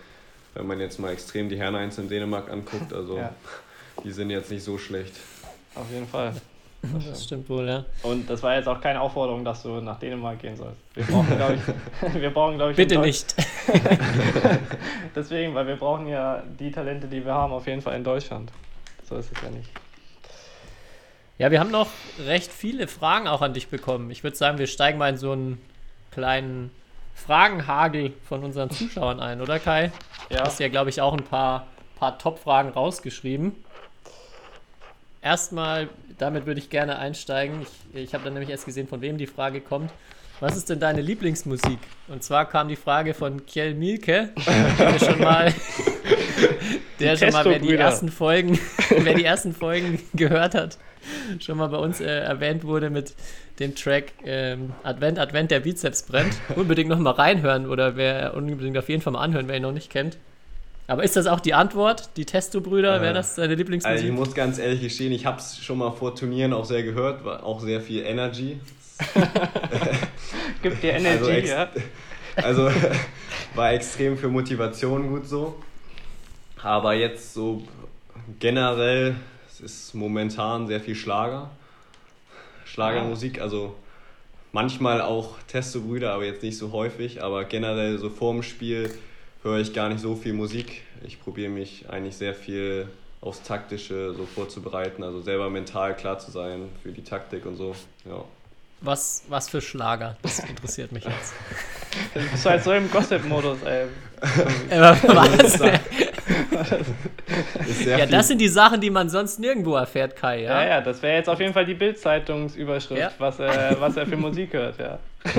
wenn 0.55 0.66
man 0.66 0.80
jetzt 0.80 0.99
mal 0.99 1.12
extrem 1.12 1.49
die 1.49 1.59
Herren 1.59 1.91
in 1.91 2.09
Dänemark 2.09 2.51
anguckt, 2.51 2.93
also 2.95 3.18
Ja. 3.18 3.34
die 4.03 4.11
sind 4.11 4.30
jetzt 4.30 4.51
nicht 4.51 4.64
so 4.64 4.78
schlecht. 4.78 5.14
Auf 5.74 5.91
jeden 5.91 6.07
Fall. 6.07 6.34
Das 6.83 7.24
stimmt 7.24 7.49
wohl, 7.51 7.68
ja. 7.68 7.85
Und 8.03 8.28
das 8.31 8.43
war 8.43 8.57
jetzt 8.57 8.66
auch 8.66 8.81
keine 8.81 9.01
Aufforderung, 9.01 9.45
dass 9.45 9.62
du 9.62 9.81
nach 9.81 9.99
Dänemark 9.99 10.39
gehen 10.39 10.57
sollst. 10.57 10.81
Wir 10.95 11.05
brauchen, 11.05 11.37
glaube 11.37 11.55
ich, 11.55 12.14
wir 12.20 12.31
brauchen, 12.31 12.57
glaube 12.57 12.70
ich, 12.70 12.76
Bitte 12.76 12.99
nicht. 12.99 13.35
Deswegen, 15.14 15.55
weil 15.55 15.66
wir 15.66 15.76
brauchen 15.76 16.07
ja 16.07 16.43
die 16.59 16.70
Talente, 16.70 17.07
die 17.07 17.24
wir 17.24 17.35
haben, 17.35 17.53
auf 17.53 17.66
jeden 17.66 17.83
Fall 17.83 17.97
in 17.97 18.05
Deutschland. 18.05 18.51
So 19.05 19.16
ist 19.16 19.31
es 19.31 19.43
ja 19.43 19.51
nicht. 19.51 19.68
Ja, 21.37 21.51
wir 21.51 21.61
haben 21.61 21.70
noch 21.70 21.89
recht 22.18 22.53
viele 22.53 22.87
Fragen 22.87 23.26
auch 23.26 23.43
an 23.43 23.55
dich 23.55 23.68
bekommen. 23.68 24.11
Ich 24.11 24.24
würde 24.24 24.37
sagen, 24.37 24.59
wir 24.59 24.66
steigen 24.66 24.99
mal 24.99 25.11
in 25.11 25.16
so 25.16 25.33
einen 25.33 25.61
kleinen 26.11 26.70
Fragenhagel 27.14 28.12
von 28.28 28.45
unseren 28.45 28.70
Zuschauern 28.70 29.20
ein, 29.20 29.41
oder 29.41 29.59
Kai? 29.59 29.93
Ja, 30.31 30.45
hast 30.45 30.61
ja, 30.61 30.68
glaube 30.68 30.91
ich, 30.91 31.01
auch 31.01 31.12
ein 31.12 31.24
paar, 31.24 31.66
paar 31.99 32.18
Top-Fragen 32.18 32.70
rausgeschrieben. 32.70 33.55
Erstmal, 35.22 35.89
damit 36.21 36.47
würde 36.47 36.61
ich 36.61 36.71
gerne 36.71 36.99
einsteigen. 36.99 37.62
Ich, 37.62 38.01
ich 38.01 38.14
habe 38.14 38.25
dann 38.25 38.35
nämlich 38.35 38.51
erst 38.51 38.66
gesehen, 38.66 38.89
von 38.89 39.01
wem 39.01 39.18
die 39.18 39.27
Frage 39.27 39.61
kommt. 39.61 39.91
Was 40.41 40.57
ist 40.57 40.71
denn 40.71 40.81
deine 40.81 41.03
Lieblingsmusik? 41.03 41.79
Und 42.09 42.23
zwar 42.23 42.49
kam 42.49 42.68
die 42.68 42.77
Frage 42.77 43.12
von 43.12 43.45
Kjell 43.45 43.75
Mielke, 43.75 44.31
der 44.79 44.99
schon 44.99 45.21
mal, 45.21 45.53
der 46.99 47.16
schon 47.16 47.31
mal, 47.31 47.45
wer 47.45 47.59
die 47.59 47.75
ersten 47.75 48.09
Folgen, 48.09 48.59
wer 48.91 49.14
die 49.14 49.25
ersten 49.25 49.55
Folgen 49.55 50.01
gehört 50.14 50.55
hat, 50.55 50.79
schon 51.41 51.59
mal 51.59 51.68
bei 51.68 51.77
uns 51.77 52.01
äh, 52.01 52.07
erwähnt 52.07 52.64
wurde 52.64 52.89
mit 52.89 53.14
dem 53.59 53.75
Track 53.75 54.12
ähm, 54.25 54.73
Advent, 54.83 55.18
Advent, 55.18 55.51
der 55.51 55.61
Bizeps 55.61 56.05
brennt. 56.05 56.35
Unbedingt 56.57 56.89
noch 56.89 56.99
mal 56.99 57.11
reinhören 57.11 57.68
oder 57.68 57.97
wer 57.97 58.35
unbedingt 58.35 58.79
auf 58.79 58.89
jeden 58.89 59.03
Fall 59.03 59.12
mal 59.12 59.21
anhören, 59.21 59.47
wer 59.47 59.57
ihn 59.57 59.62
noch 59.62 59.73
nicht 59.73 59.91
kennt. 59.91 60.16
Aber 60.91 61.05
ist 61.05 61.14
das 61.14 61.28
auch 61.28 61.38
die 61.38 61.55
Antwort, 61.55 62.11
die 62.16 62.24
Testo-Brüder? 62.24 62.97
Äh, 62.97 63.01
Wäre 63.01 63.14
das 63.14 63.36
deine 63.36 63.45
Also 63.45 63.53
ich 63.53 63.59
Lieblingsmusik? 63.59 64.12
muss 64.12 64.34
ganz 64.34 64.59
ehrlich 64.59 64.80
gestehen, 64.80 65.12
ich 65.12 65.24
habe 65.24 65.38
es 65.38 65.62
schon 65.62 65.78
mal 65.78 65.93
vor 65.93 66.16
Turnieren 66.16 66.53
auch 66.53 66.64
sehr 66.64 66.82
gehört, 66.82 67.24
war 67.24 67.45
auch 67.45 67.61
sehr 67.61 67.80
viel 67.80 68.03
Energy. 68.03 68.59
Gibt 70.62 70.82
dir 70.82 70.95
Also, 70.95 71.07
Energy, 71.07 71.30
ex 71.30 71.51
ja? 71.51 71.68
also 72.43 72.72
war 73.55 73.72
extrem 73.72 74.18
für 74.18 74.26
Motivation 74.26 75.07
gut 75.11 75.28
so. 75.28 75.62
Aber 76.61 76.95
jetzt 76.95 77.34
so 77.34 77.62
generell, 78.41 79.14
es 79.49 79.61
ist 79.61 79.95
momentan 79.95 80.66
sehr 80.66 80.80
viel 80.80 80.97
Schlager. 80.97 81.51
Schlagermusik, 82.64 83.41
also 83.41 83.76
manchmal 84.51 85.03
auch 85.03 85.36
Testo-Brüder, 85.47 86.12
aber 86.12 86.24
jetzt 86.24 86.43
nicht 86.43 86.59
so 86.59 86.72
häufig. 86.72 87.22
Aber 87.22 87.45
generell 87.45 87.97
so 87.99 88.11
vorm 88.11 88.43
Spiel 88.43 88.91
höre 89.43 89.59
ich 89.59 89.72
gar 89.72 89.88
nicht 89.88 90.01
so 90.01 90.14
viel 90.16 90.32
Musik. 90.32 90.82
Ich 91.03 91.20
probiere 91.22 91.51
mich 91.51 91.86
eigentlich 91.88 92.16
sehr 92.16 92.34
viel 92.34 92.88
aufs 93.20 93.43
Taktische 93.43 94.14
so 94.14 94.24
vorzubereiten, 94.26 95.03
also 95.03 95.20
selber 95.20 95.51
mental 95.51 95.95
klar 95.95 96.18
zu 96.18 96.30
sein 96.30 96.68
für 96.82 96.91
die 96.93 97.05
Taktik 97.05 97.45
und 97.47 97.57
so. 97.57 97.74
Ja. 98.05 98.24
Was, 98.82 99.24
was 99.28 99.51
für 99.51 99.61
Schlager? 99.61 100.16
Das 100.22 100.38
interessiert 100.38 100.91
mich 100.91 101.05
jetzt. 101.05 101.34
Du 102.14 102.20
bist 102.20 102.47
halt 102.47 102.64
so 102.64 102.72
im 102.72 102.91
Gossip-Modus, 102.91 103.59
ey. 103.62 103.86
Äh, 104.70 104.80
was? 104.80 105.59
Ja, 107.86 108.07
das 108.07 108.28
sind 108.28 108.38
die 108.38 108.49
Sachen, 108.49 108.80
die 108.80 108.91
man 108.91 109.09
sonst 109.09 109.38
nirgendwo 109.38 109.74
erfährt, 109.76 110.16
Kai, 110.16 110.43
Ja, 110.43 110.62
ja? 110.62 110.68
ja, 110.68 110.80
das 110.80 111.03
wäre 111.03 111.16
jetzt 111.16 111.28
auf 111.28 111.41
jeden 111.41 111.53
Fall 111.53 111.64
die 111.64 111.74
Bild-Zeitungsüberschrift, 111.74 113.01
Ja. 113.01 113.11
was, 113.18 113.38
er, 113.38 113.80
was 113.80 113.97
er 113.97 114.07
für 114.07 114.16
Musik 114.16 114.53
hört, 114.53 114.78
ja. 114.78 114.99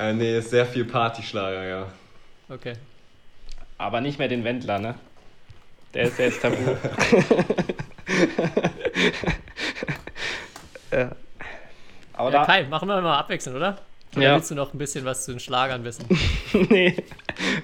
Äh, 0.00 0.12
nee, 0.14 0.38
ist 0.38 0.50
sehr 0.50 0.64
viel 0.64 0.84
Partyschlager, 0.84 1.64
ja. 1.64 1.86
Okay. 2.52 2.74
Aber 3.78 4.00
nicht 4.00 4.18
mehr 4.18 4.28
den 4.28 4.44
Wendler, 4.44 4.78
ne? 4.78 4.94
Der 5.94 6.04
ist 6.04 6.18
jetzt 6.18 6.42
tabu. 6.42 6.56
ja. 10.92 11.10
Aber 12.14 12.30
Ja, 12.30 12.40
da, 12.40 12.44
Kai, 12.44 12.64
machen 12.64 12.88
wir 12.88 13.00
mal 13.00 13.18
abwechselnd, 13.18 13.56
oder? 13.56 13.78
Oder 14.14 14.22
Ja. 14.22 14.34
willst 14.34 14.50
du 14.50 14.54
noch 14.54 14.74
ein 14.74 14.78
bisschen 14.78 15.04
was 15.04 15.24
zu 15.24 15.32
den 15.32 15.40
Schlagern 15.40 15.84
wissen? 15.84 16.06
nee, 16.70 16.94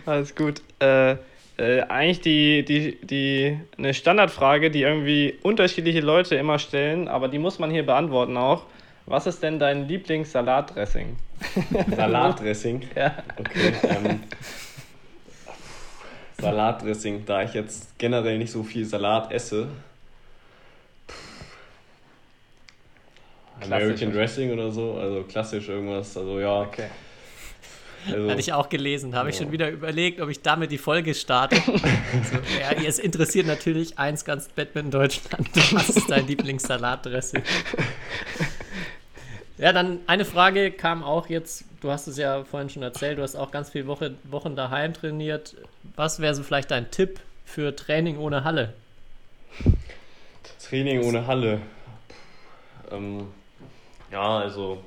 alles 0.07 0.35
gut. 0.35 0.63
Äh, 0.81 1.17
äh, 1.59 1.83
eigentlich 1.89 2.21
die, 2.23 2.65
die, 2.65 2.99
die, 3.05 3.61
eine 3.77 3.93
Standardfrage, 3.93 4.71
die 4.71 4.83
irgendwie 4.83 5.39
unterschiedliche 5.43 6.01
Leute 6.01 6.37
immer 6.37 6.59
stellen, 6.59 7.09
aber 7.09 7.29
die 7.29 7.39
muss 7.39 7.59
man 7.59 7.71
hier 7.71 7.85
beantworten 7.85 8.37
auch. 8.37 8.65
Was 9.07 9.27
ist 9.27 9.43
denn 9.43 9.59
dein 9.59 9.89
Lieblingssalatdressing? 9.89 11.17
Salatdressing. 11.97 12.83
Ja. 12.95 13.15
Okay. 13.39 13.73
Ähm, 13.85 14.21
Salatdressing, 16.41 17.25
da 17.27 17.43
ich 17.43 17.53
jetzt 17.55 17.99
generell 17.99 18.39
nicht 18.39 18.53
so 18.53 18.63
viel 18.63 18.85
Salat 18.85 19.33
esse. 19.33 19.69
American 23.61 24.13
Dressing 24.13 24.53
oder 24.53 24.71
so, 24.71 24.95
also 24.95 25.25
klassisch 25.25 25.69
irgendwas, 25.69 26.17
also 26.17 26.39
ja. 26.39 26.61
Okay. 26.63 26.89
Also, 28.07 28.31
Hatte 28.31 28.41
ich 28.41 28.53
auch 28.53 28.69
gelesen. 28.69 29.17
Habe 29.17 29.31
ich 29.31 29.37
Ja. 29.37 29.43
schon 29.43 29.53
wieder 29.53 29.69
überlegt, 29.69 30.21
ob 30.21 30.29
ich 30.29 30.41
damit 30.41 30.71
die 30.71 30.79
Folge 30.79 31.15
starte. 31.15 31.57
so, 31.57 31.73
ja, 32.61 32.73
es 32.87 33.01
interessiert 33.01 33.47
natürlich 33.47 33.99
eins 33.99 34.25
ganz 34.25 34.49
Badminton 34.49 34.93
Deutschland. 34.93 35.49
Was 35.73 35.91
ist 35.91 36.09
dein 36.11 36.27
Lieblingssalatdressing? 36.27 37.43
Ja, 39.61 39.73
dann 39.73 39.99
eine 40.07 40.25
Frage 40.25 40.71
kam 40.71 41.03
auch 41.03 41.29
jetzt, 41.29 41.65
du 41.81 41.91
hast 41.91 42.07
es 42.07 42.17
ja 42.19 42.45
vorhin 42.45 42.69
schon 42.69 42.83
erzählt, 42.83 43.19
du 43.19 43.23
hast 43.23 43.37
auch 43.37 43.51
ganz 43.51 43.71
viele 43.71 43.87
Woche, 43.87 44.15
Wochen 44.25 44.57
daheim 44.57 44.93
trainiert. 44.95 45.57
Was 45.97 46.21
wäre 46.21 46.35
so 46.35 46.43
vielleicht 46.43 46.71
dein 46.71 46.91
Tipp 46.91 47.21
für 47.45 47.75
Training 47.75 48.19
ohne 48.19 48.45
Halle? 48.45 48.75
Training 50.69 51.03
ohne 51.03 51.27
Halle. 51.27 51.61
Ähm, 52.91 53.29
ja, 54.11 54.39
also 54.39 54.83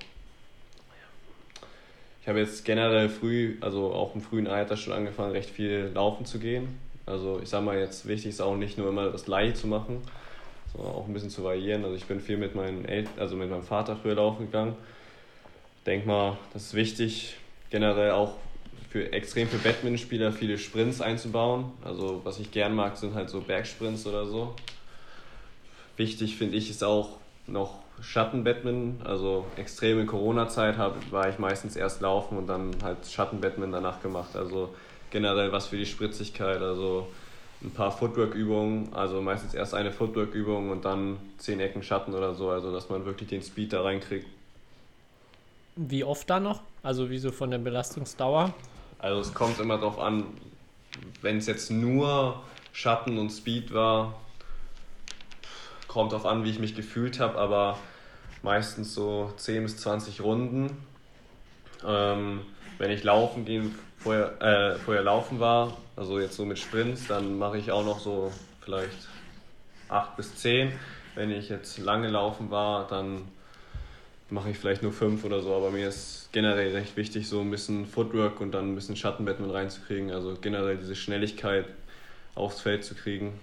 ich 2.22 2.28
habe 2.28 2.40
jetzt 2.40 2.66
generell 2.66 3.10
früh, 3.10 3.58
also 3.62 3.94
auch 3.94 4.14
im 4.14 4.22
frühen 4.22 4.48
Alter 4.48 4.78
schon 4.78 4.94
angefangen, 4.94 5.32
recht 5.32 5.50
viel 5.50 5.92
laufen 5.94 6.26
zu 6.26 6.40
gehen. 6.40 6.80
Also 7.06 7.40
ich 7.42 7.50
sag 7.50 7.64
mal 7.64 7.78
jetzt, 7.78 8.08
wichtig 8.08 8.30
ist 8.30 8.42
auch 8.42 8.56
nicht 8.56 8.78
nur 8.78 8.90
immer 8.90 9.10
das 9.10 9.26
Gleiche 9.26 9.56
zu 9.56 9.68
machen, 9.68 10.02
sondern 10.72 10.94
auch 10.94 11.08
ein 11.08 11.14
bisschen 11.14 11.32
zu 11.32 11.44
variieren. 11.44 11.84
Also 11.84 11.96
ich 11.96 12.06
bin 12.06 12.20
viel 12.20 12.38
mit 12.38 12.54
meinen 12.54 12.86
Eltern, 12.86 13.14
also 13.18 13.36
mit 13.36 13.50
meinem 13.50 13.64
Vater 13.64 13.96
früher 13.96 14.16
laufen 14.16 14.46
gegangen. 14.46 14.76
Denk 15.86 16.06
mal, 16.06 16.38
das 16.54 16.68
ist 16.68 16.74
wichtig, 16.76 17.38
generell 17.72 18.12
auch 18.12 18.36
für 18.92 19.12
extrem 19.14 19.48
für 19.48 19.58
Badmintonspieler 19.58 20.32
viele 20.32 20.58
Sprints 20.58 21.02
einzubauen. 21.02 21.72
Also 21.84 22.22
was 22.24 22.40
ich 22.40 22.52
gern 22.52 22.76
mag, 22.76 22.98
sind 22.98 23.16
halt 23.16 23.30
so 23.30 23.42
Bergsprints 23.42 24.06
oder 24.06 24.26
so. 24.26 24.54
Wichtig 25.98 26.38
finde 26.38 26.58
ich 26.58 26.70
ist 26.70 26.84
auch 26.84 27.18
noch 27.48 27.80
Schattenbadminton. 28.02 29.06
Also 29.06 29.46
extrem 29.56 30.00
in 30.00 30.08
Corona-Zeit 30.08 30.78
war 31.10 31.30
ich 31.30 31.40
meistens 31.40 31.76
erst 31.76 32.02
laufen 32.02 32.38
und 32.38 32.48
dann 32.48 32.76
halt 32.84 33.06
Schattenbadminton 33.08 33.72
danach 33.72 34.02
gemacht. 34.02 34.36
Also 34.36 34.76
generell 35.10 35.52
was 35.52 35.68
für 35.68 35.78
die 35.78 35.86
Spritzigkeit. 35.86 36.62
Also 36.62 37.08
ein 37.64 37.72
paar 37.72 37.92
Footwork-Übungen, 37.92 38.94
also 38.94 39.22
meistens 39.22 39.54
erst 39.54 39.74
eine 39.74 39.92
Footwork-Übung 39.92 40.70
und 40.70 40.84
dann 40.86 41.18
zehn 41.38 41.60
Ecken 41.60 41.82
Schatten 41.82 42.14
oder 42.14 42.36
so. 42.36 42.50
Also 42.50 42.72
dass 42.72 42.90
man 42.90 43.06
wirklich 43.06 43.30
den 43.30 43.42
Speed 43.42 43.74
da 43.74 43.82
reinkriegt. 43.82 44.28
Wie 45.76 46.04
oft 46.04 46.30
da 46.30 46.40
noch? 46.40 46.62
Also 46.84 47.10
wie 47.10 47.18
so 47.18 47.32
von 47.32 47.52
der 47.52 47.60
Belastungsdauer? 47.60 48.54
Also 49.00 49.22
es 49.22 49.34
kommt 49.34 49.60
immer 49.60 49.78
darauf 49.78 50.00
an, 50.00 50.26
wenn 51.22 51.38
es 51.38 51.48
jetzt 51.48 51.72
nur 51.72 52.42
Schatten 52.74 53.18
und 53.18 53.30
Speed 53.30 53.74
war, 53.74 54.16
kommt 55.88 56.12
darauf 56.12 56.26
an, 56.26 56.44
wie 56.44 56.50
ich 56.50 56.60
mich 56.60 56.76
gefühlt 56.76 57.20
habe, 57.20 57.38
aber 57.38 57.78
meistens 58.44 58.94
so 58.94 59.34
10 59.38 59.64
bis 59.64 59.78
20 59.78 60.22
Runden. 60.22 60.78
Ähm, 61.86 62.42
wenn 62.78 62.92
ich 62.92 63.04
laufen 63.04 63.46
gehen, 63.46 63.76
vorher, 63.98 64.42
äh, 64.42 64.76
vorher 64.78 65.04
laufen 65.04 65.40
war, 65.40 65.78
also 65.96 66.20
jetzt 66.20 66.36
so 66.36 66.46
mit 66.46 66.60
Sprints, 66.60 67.08
dann 67.08 67.38
mache 67.38 67.58
ich 67.58 67.72
auch 67.72 67.86
noch 67.86 68.00
so 68.00 68.32
vielleicht 68.62 69.08
8 69.90 70.16
bis 70.16 70.36
10. 70.36 70.72
Wenn 71.16 71.32
ich 71.32 71.50
jetzt 71.50 71.78
lange 71.78 72.08
laufen 72.08 72.52
war, 72.52 72.88
dann 72.88 73.28
mache 74.32 74.50
ich 74.50 74.58
vielleicht 74.58 74.82
nur 74.82 74.94
5 74.94 75.24
oder 75.24 75.42
so, 75.42 75.54
aber 75.54 75.72
mir 75.72 75.88
ist 75.88 76.30
generell 76.32 76.72
recht 76.72 76.96
wichtig, 76.98 77.28
so 77.28 77.42
ein 77.42 77.52
bisschen 77.52 77.86
Footwork 77.86 78.40
und 78.40 78.52
dann 78.52 78.72
ein 78.72 78.76
bisschen 78.76 78.96
Schattenbadminton 78.96 79.56
reinzukriegen, 79.56 80.12
also 80.12 80.36
generell 80.40 80.78
diese 80.78 80.96
Schnelligkeit 80.96 81.66
aufs 82.36 82.62
Feld 82.62 82.84
zu 82.84 82.96
kriegen. 82.96 83.34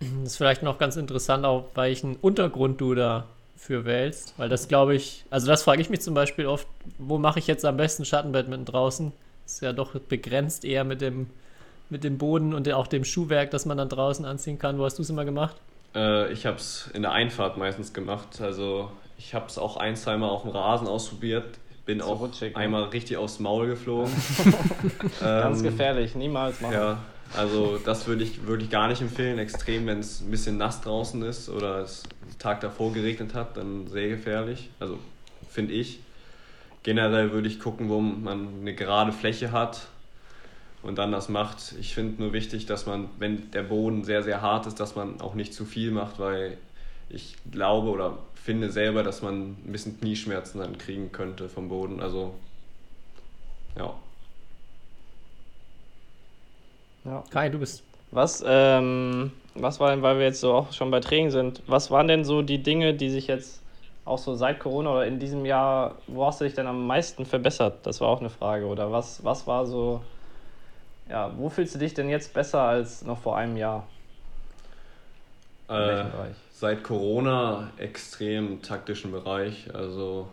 Das 0.00 0.32
ist 0.32 0.36
vielleicht 0.36 0.62
noch 0.62 0.78
ganz 0.78 0.96
interessant, 0.96 1.44
auch 1.44 1.68
welchen 1.74 2.16
Untergrund 2.16 2.80
du 2.80 2.94
da 2.94 3.26
für 3.56 3.84
wählst. 3.84 4.34
Weil 4.36 4.48
das 4.48 4.68
glaube 4.68 4.94
ich, 4.94 5.24
also 5.30 5.46
das 5.46 5.62
frage 5.62 5.80
ich 5.80 5.90
mich 5.90 6.00
zum 6.00 6.14
Beispiel 6.14 6.46
oft, 6.46 6.66
wo 6.98 7.18
mache 7.18 7.38
ich 7.38 7.46
jetzt 7.46 7.64
am 7.64 7.76
besten 7.76 8.04
Schattenbadminton 8.04 8.66
draußen? 8.66 9.12
Ist 9.46 9.62
ja 9.62 9.72
doch 9.72 9.98
begrenzt 9.98 10.64
eher 10.64 10.84
mit 10.84 11.00
dem, 11.00 11.30
mit 11.88 12.04
dem 12.04 12.18
Boden 12.18 12.52
und 12.52 12.70
auch 12.72 12.88
dem 12.88 13.04
Schuhwerk, 13.04 13.52
das 13.52 13.64
man 13.64 13.78
dann 13.78 13.88
draußen 13.88 14.24
anziehen 14.24 14.58
kann. 14.58 14.78
Wo 14.78 14.84
hast 14.84 14.98
du 14.98 15.02
es 15.02 15.10
immer 15.10 15.24
gemacht? 15.24 15.56
Äh, 15.94 16.32
ich 16.32 16.46
habe 16.46 16.56
es 16.56 16.90
in 16.92 17.02
der 17.02 17.12
Einfahrt 17.12 17.56
meistens 17.56 17.92
gemacht, 17.92 18.40
also 18.40 18.90
ich 19.18 19.34
habe 19.34 19.46
es 19.46 19.58
auch 19.58 19.76
ein, 19.76 19.96
zweimal 19.96 20.30
auf 20.30 20.42
dem 20.42 20.50
Rasen 20.50 20.86
ausprobiert, 20.86 21.58
bin 21.84 22.00
So 22.00 22.06
auch 22.06 22.20
rutschig, 22.20 22.54
ne? 22.54 22.60
einmal 22.60 22.84
richtig 22.84 23.16
aufs 23.16 23.38
Maul 23.38 23.68
geflogen. 23.68 24.12
Ganz 25.20 25.58
Ähm, 25.58 25.64
gefährlich, 25.64 26.14
niemals 26.14 26.60
machen. 26.60 26.74
Ja, 26.74 26.98
also 27.36 27.78
das 27.84 28.06
würde 28.06 28.24
ich 28.24 28.46
wirklich 28.46 28.70
gar 28.70 28.88
nicht 28.88 29.00
empfehlen. 29.00 29.38
Extrem, 29.38 29.86
wenn 29.86 30.00
es 30.00 30.20
ein 30.20 30.30
bisschen 30.30 30.56
nass 30.58 30.80
draußen 30.80 31.22
ist 31.22 31.48
oder 31.48 31.80
es 31.80 32.02
den 32.02 32.38
Tag 32.38 32.60
davor 32.60 32.92
geregnet 32.92 33.34
hat, 33.34 33.56
dann 33.56 33.86
sehr 33.88 34.08
gefährlich. 34.08 34.70
Also 34.80 34.98
finde 35.48 35.74
ich. 35.74 36.00
Generell 36.82 37.32
würde 37.32 37.48
ich 37.48 37.58
gucken, 37.58 37.88
wo 37.88 38.00
man 38.00 38.60
eine 38.60 38.74
gerade 38.74 39.10
Fläche 39.10 39.50
hat 39.50 39.88
und 40.82 40.98
dann 40.98 41.10
das 41.10 41.28
macht. 41.28 41.74
Ich 41.80 41.94
finde 41.94 42.22
nur 42.22 42.32
wichtig, 42.32 42.66
dass 42.66 42.86
man, 42.86 43.08
wenn 43.18 43.50
der 43.50 43.64
Boden 43.64 44.04
sehr, 44.04 44.22
sehr 44.22 44.40
hart 44.40 44.66
ist, 44.66 44.78
dass 44.78 44.94
man 44.94 45.20
auch 45.20 45.34
nicht 45.34 45.52
zu 45.52 45.64
viel 45.64 45.90
macht, 45.90 46.20
weil 46.20 46.58
ich 47.08 47.36
glaube 47.50 47.90
oder 47.90 48.18
finde 48.34 48.70
selber, 48.70 49.02
dass 49.02 49.22
man 49.22 49.50
ein 49.50 49.72
bisschen 49.72 49.98
Knieschmerzen 49.98 50.60
dann 50.60 50.78
kriegen 50.78 51.12
könnte 51.12 51.48
vom 51.48 51.68
Boden. 51.68 52.00
Also 52.00 52.34
ja. 53.76 53.94
Ja. 57.04 57.22
Kai, 57.30 57.48
du 57.48 57.58
bist. 57.58 57.84
Was, 58.10 58.42
ähm, 58.46 59.32
was 59.54 59.78
war 59.80 59.90
denn, 59.90 60.02
weil 60.02 60.18
wir 60.18 60.26
jetzt 60.26 60.40
so 60.40 60.54
auch 60.54 60.72
schon 60.72 60.90
bei 60.90 61.00
Training 61.00 61.30
sind, 61.30 61.62
was 61.66 61.90
waren 61.90 62.08
denn 62.08 62.24
so 62.24 62.42
die 62.42 62.62
Dinge, 62.62 62.94
die 62.94 63.10
sich 63.10 63.26
jetzt 63.26 63.62
auch 64.04 64.18
so 64.18 64.34
seit 64.34 64.60
Corona 64.60 64.92
oder 64.92 65.06
in 65.06 65.18
diesem 65.18 65.44
Jahr, 65.44 65.96
wo 66.06 66.24
hast 66.26 66.40
du 66.40 66.44
dich 66.44 66.54
denn 66.54 66.66
am 66.66 66.86
meisten 66.86 67.26
verbessert? 67.26 67.84
Das 67.84 68.00
war 68.00 68.08
auch 68.08 68.20
eine 68.20 68.30
Frage. 68.30 68.66
Oder 68.66 68.92
was, 68.92 69.24
was 69.24 69.46
war 69.46 69.66
so, 69.66 70.00
ja, 71.08 71.32
wo 71.36 71.48
fühlst 71.48 71.74
du 71.74 71.78
dich 71.78 71.94
denn 71.94 72.08
jetzt 72.08 72.32
besser 72.32 72.62
als 72.62 73.02
noch 73.02 73.18
vor 73.18 73.36
einem 73.36 73.56
Jahr? 73.56 73.86
Äh, 75.68 76.04
seit 76.58 76.82
Corona 76.82 77.70
extrem 77.76 78.62
taktischen 78.62 79.12
Bereich. 79.12 79.74
Also 79.74 80.28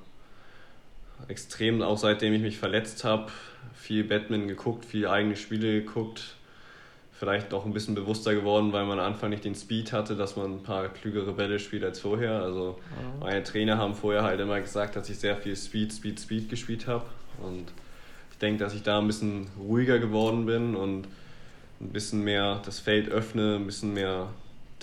extrem 1.28 1.82
auch 1.82 1.97
seitdem 1.97 2.34
ich 2.34 2.41
mich 2.41 2.57
verletzt 2.57 3.03
habe. 3.03 3.30
Viel 3.74 4.05
Batman 4.05 4.47
geguckt, 4.47 4.86
viel 4.86 5.05
eigene 5.07 5.36
Spiele 5.36 5.82
geguckt. 5.82 6.36
Vielleicht 7.11 7.53
auch 7.53 7.65
ein 7.65 7.74
bisschen 7.74 7.93
bewusster 7.93 8.34
geworden, 8.34 8.71
weil 8.71 8.86
man 8.86 8.99
am 8.99 9.13
Anfang 9.13 9.32
nicht 9.32 9.43
den 9.43 9.55
Speed 9.55 9.91
hatte, 9.91 10.15
dass 10.15 10.36
man 10.38 10.55
ein 10.55 10.63
paar 10.63 10.88
klügere 10.89 11.34
Bälle 11.34 11.59
spielt 11.59 11.84
als 11.84 11.99
vorher. 11.99 12.41
Also 12.41 12.80
mhm. 12.89 13.19
meine 13.19 13.43
Trainer 13.43 13.78
haben 13.78 13.93
vorher 13.93 14.24
halt 14.24 14.39
immer 14.39 14.59
gesagt, 14.61 14.95
dass 14.95 15.09
ich 15.09 15.19
sehr 15.19 15.36
viel 15.36 15.55
Speed, 15.57 15.91
Speed, 15.91 16.21
Speed 16.21 16.49
gespielt 16.49 16.88
habe. 16.88 17.05
Und 17.41 17.65
ich 18.32 18.38
denke, 18.38 18.63
dass 18.63 18.74
ich 18.74 18.84
da 18.84 18.99
ein 18.99 19.07
bisschen 19.07 19.47
ruhiger 19.59 19.99
geworden 19.99 20.45
bin 20.45 20.76
und 20.76 21.05
ein 21.82 21.89
bisschen 21.89 22.24
mehr 22.24 22.61
das 22.65 22.80
Feld 22.80 23.09
öffne, 23.09 23.55
ein 23.55 23.65
bisschen 23.65 23.93
mehr 23.93 24.30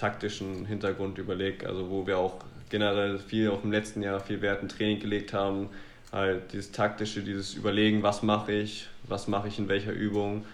taktischen 0.01 0.65
Hintergrund 0.65 1.19
überlege. 1.19 1.69
Also 1.69 1.91
wo 1.91 2.07
wir 2.07 2.19
auch 2.19 2.37
generell 2.71 3.19
viel 3.19 3.51
auch 3.51 3.63
im 3.63 3.73
letzten 3.73 4.03
Jahr 4.03 4.21
viel 4.21 4.41
Wert 4.41 4.63
im 4.63 4.69
Training 4.69 5.01
gelegt 5.01 5.33
haben, 5.33 5.69
halt 6.13 6.53
dieses 6.53 6.73
taktische, 6.73 7.23
dieses 7.23 7.55
Überlegen, 7.55 8.03
was 8.03 8.23
mache 8.23 8.53
ich, 8.53 8.89
was 9.07 9.29
mache 9.29 9.49
ich 9.49 9.59
in 9.59 9.69
welcher 9.69 9.93
Übung, 9.93 10.45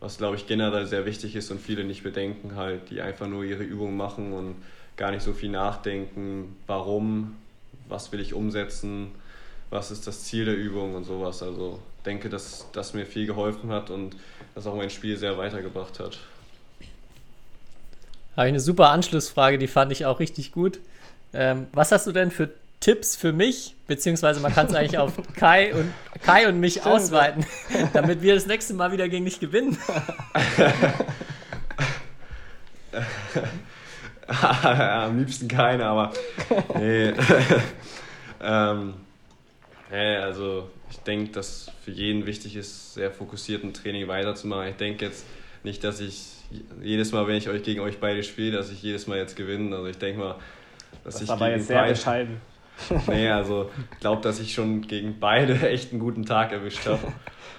was 0.00 0.18
glaube 0.18 0.36
ich 0.36 0.46
generell 0.46 0.86
sehr 0.86 1.04
wichtig 1.04 1.34
ist 1.36 1.50
und 1.50 1.60
viele 1.60 1.84
nicht 1.84 2.02
bedenken 2.02 2.56
halt, 2.56 2.90
die 2.90 3.00
einfach 3.00 3.26
nur 3.26 3.44
ihre 3.44 3.62
Übung 3.62 3.96
machen 3.96 4.32
und 4.32 4.56
gar 4.96 5.10
nicht 5.10 5.22
so 5.22 5.32
viel 5.32 5.50
nachdenken, 5.50 6.56
warum, 6.66 7.36
was 7.88 8.12
will 8.12 8.20
ich 8.20 8.34
umsetzen, 8.34 9.08
was 9.70 9.90
ist 9.90 10.06
das 10.06 10.24
Ziel 10.24 10.44
der 10.44 10.56
Übung 10.56 10.94
und 10.94 11.04
sowas. 11.04 11.42
Also 11.42 11.80
denke, 12.04 12.28
dass 12.28 12.66
das 12.72 12.94
mir 12.94 13.06
viel 13.06 13.26
geholfen 13.26 13.70
hat 13.70 13.90
und 13.90 14.16
das 14.54 14.66
auch 14.66 14.76
mein 14.76 14.90
Spiel 14.90 15.16
sehr 15.16 15.38
weitergebracht 15.38 15.98
hat. 15.98 16.18
Habe 18.36 18.48
ich 18.48 18.52
eine 18.52 18.60
super 18.60 18.90
Anschlussfrage, 18.90 19.58
die 19.58 19.68
fand 19.68 19.92
ich 19.92 20.06
auch 20.06 20.18
richtig 20.20 20.52
gut. 20.52 20.80
Ähm, 21.34 21.66
was 21.72 21.92
hast 21.92 22.06
du 22.06 22.12
denn 22.12 22.30
für 22.30 22.50
Tipps 22.80 23.14
für 23.14 23.32
mich, 23.32 23.74
beziehungsweise 23.86 24.40
man 24.40 24.52
kann 24.52 24.66
es 24.66 24.74
eigentlich 24.74 24.98
auf 24.98 25.12
Kai 25.36 25.72
und, 25.72 25.92
Kai 26.22 26.48
und 26.48 26.58
mich 26.58 26.72
Stimmt. 26.80 26.86
ausweiten, 26.86 27.46
damit 27.92 28.22
wir 28.22 28.34
das 28.34 28.46
nächste 28.46 28.74
Mal 28.74 28.90
wieder 28.92 29.08
gegen 29.08 29.24
dich 29.24 29.38
gewinnen. 29.38 29.78
Am 34.26 35.18
liebsten 35.18 35.46
keine, 35.48 35.84
aber 35.84 36.12
nee. 36.78 37.12
ähm, 38.42 38.94
nee, 39.90 40.16
also 40.16 40.70
ich 40.90 40.98
denke, 40.98 41.32
dass 41.32 41.70
für 41.84 41.90
jeden 41.92 42.26
wichtig 42.26 42.56
ist, 42.56 42.94
sehr 42.94 43.10
fokussiert 43.10 43.62
ein 43.62 43.74
Training 43.74 44.08
weiterzumachen. 44.08 44.68
Ich 44.68 44.76
denke 44.76 45.04
jetzt 45.04 45.24
nicht, 45.64 45.84
dass 45.84 46.00
ich 46.00 46.36
jedes 46.82 47.12
Mal, 47.12 47.26
wenn 47.26 47.36
ich 47.36 47.48
euch 47.48 47.62
gegen 47.62 47.80
euch 47.80 47.98
beide 47.98 48.22
spiele, 48.22 48.56
dass 48.56 48.70
ich 48.70 48.82
jedes 48.82 49.06
Mal 49.06 49.18
jetzt 49.18 49.36
gewinne. 49.36 49.74
Also 49.74 49.88
ich 49.88 49.98
denke 49.98 50.20
mal, 50.20 50.36
dass 51.04 51.14
das 51.14 51.22
ich 51.22 51.30
aber 51.30 51.50
jetzt 51.50 51.68
sehr 51.68 51.86
bescheiden. 51.86 52.40
nee, 53.06 53.28
also 53.28 53.70
ich 53.92 54.00
glaube, 54.00 54.22
dass 54.22 54.40
ich 54.40 54.54
schon 54.54 54.82
gegen 54.82 55.18
beide 55.20 55.54
echt 55.68 55.92
einen 55.92 56.00
guten 56.00 56.24
Tag 56.24 56.52
erwischt 56.52 56.86
habe. 56.86 57.12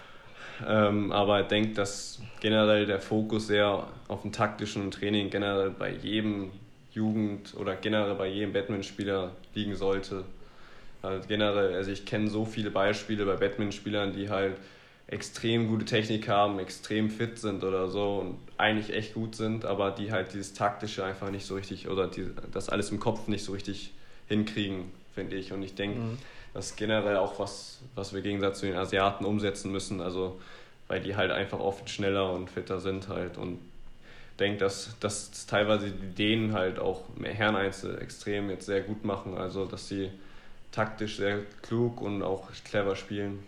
ähm, 0.68 1.12
aber 1.12 1.42
ich 1.42 1.48
denke, 1.48 1.74
dass 1.74 2.22
generell 2.42 2.86
der 2.86 3.00
Fokus 3.00 3.48
sehr 3.48 3.88
auf 4.08 4.22
dem 4.22 4.32
taktischen 4.32 4.92
Training 4.92 5.30
generell 5.30 5.70
bei 5.70 5.92
jedem 5.92 6.52
Jugend 6.92 7.56
oder 7.56 7.76
generell 7.76 8.16
bei 8.16 8.28
jedem 8.28 8.54
Batman-Spieler 8.54 9.32
liegen 9.56 9.76
sollte. 9.76 10.26
Also 11.02 11.28
generell, 11.28 11.74
also 11.74 11.92
ich 11.92 12.06
kenne 12.06 12.30
so 12.30 12.46
viele 12.46 12.72
Beispiele 12.72 13.26
bei 13.26 13.36
Batman-Spielern, 13.36 14.14
die 14.14 14.30
halt 14.30 14.56
extrem 15.08 15.68
gute 15.68 15.86
Technik 15.86 16.28
haben, 16.28 16.60
extrem 16.60 17.10
fit 17.10 17.38
sind 17.38 17.64
oder 17.64 17.90
so 17.90 18.20
und 18.20 18.38
eigentlich 18.58 18.96
echt 18.96 19.14
gut 19.14 19.36
sind, 19.36 19.66
aber 19.66 19.92
die 19.92 20.12
halt 20.12 20.34
dieses 20.34 20.54
taktische 20.54 21.04
einfach 21.04 21.30
nicht 21.30 21.46
so 21.46 21.56
richtig 21.56 21.88
oder 21.90 22.08
die, 22.08 22.28
das 22.52 22.70
alles 22.70 22.92
im 22.92 23.00
Kopf 23.00 23.28
nicht 23.28 23.44
so 23.44 23.52
richtig 23.52 23.92
hinkriegen 24.28 24.92
finde 25.14 25.36
ich. 25.36 25.52
Und 25.54 25.64
ich 25.64 25.76
denke, 25.76 26.00
mhm. 26.00 26.18
das 26.54 26.72
ist 26.72 26.78
generell 26.78 27.18
auch 27.18 27.40
was, 27.40 27.82
was 27.96 28.12
wir 28.14 28.20
im 28.20 28.24
Gegensatz 28.24 28.60
zu 28.60 28.66
den 28.66 28.76
Asiaten 28.76 29.26
umsetzen 29.26 29.72
müssen. 29.72 30.02
Also, 30.02 30.40
weil 30.88 31.02
die 31.02 31.16
halt 31.16 31.32
einfach 31.32 31.60
oft 31.60 31.90
schneller 31.90 32.32
und 32.34 32.50
fitter 32.50 32.80
sind 32.80 33.08
halt. 33.08 33.38
Und 33.38 33.60
denke, 34.40 34.60
dass, 34.60 34.96
dass 35.00 35.46
teilweise 35.46 35.92
die 35.92 36.08
Dänen 36.16 36.54
halt 36.54 36.80
auch 36.80 37.04
Herreneinzel 37.24 38.00
extrem 38.02 38.50
jetzt 38.50 38.66
sehr 38.66 38.82
gut 38.82 39.06
machen. 39.06 39.38
Also, 39.38 39.66
dass 39.66 39.88
sie 39.88 40.10
taktisch 40.72 41.18
sehr 41.18 41.40
klug 41.62 42.02
und 42.02 42.24
auch 42.24 42.50
clever 42.66 42.96
spielen. 42.96 43.44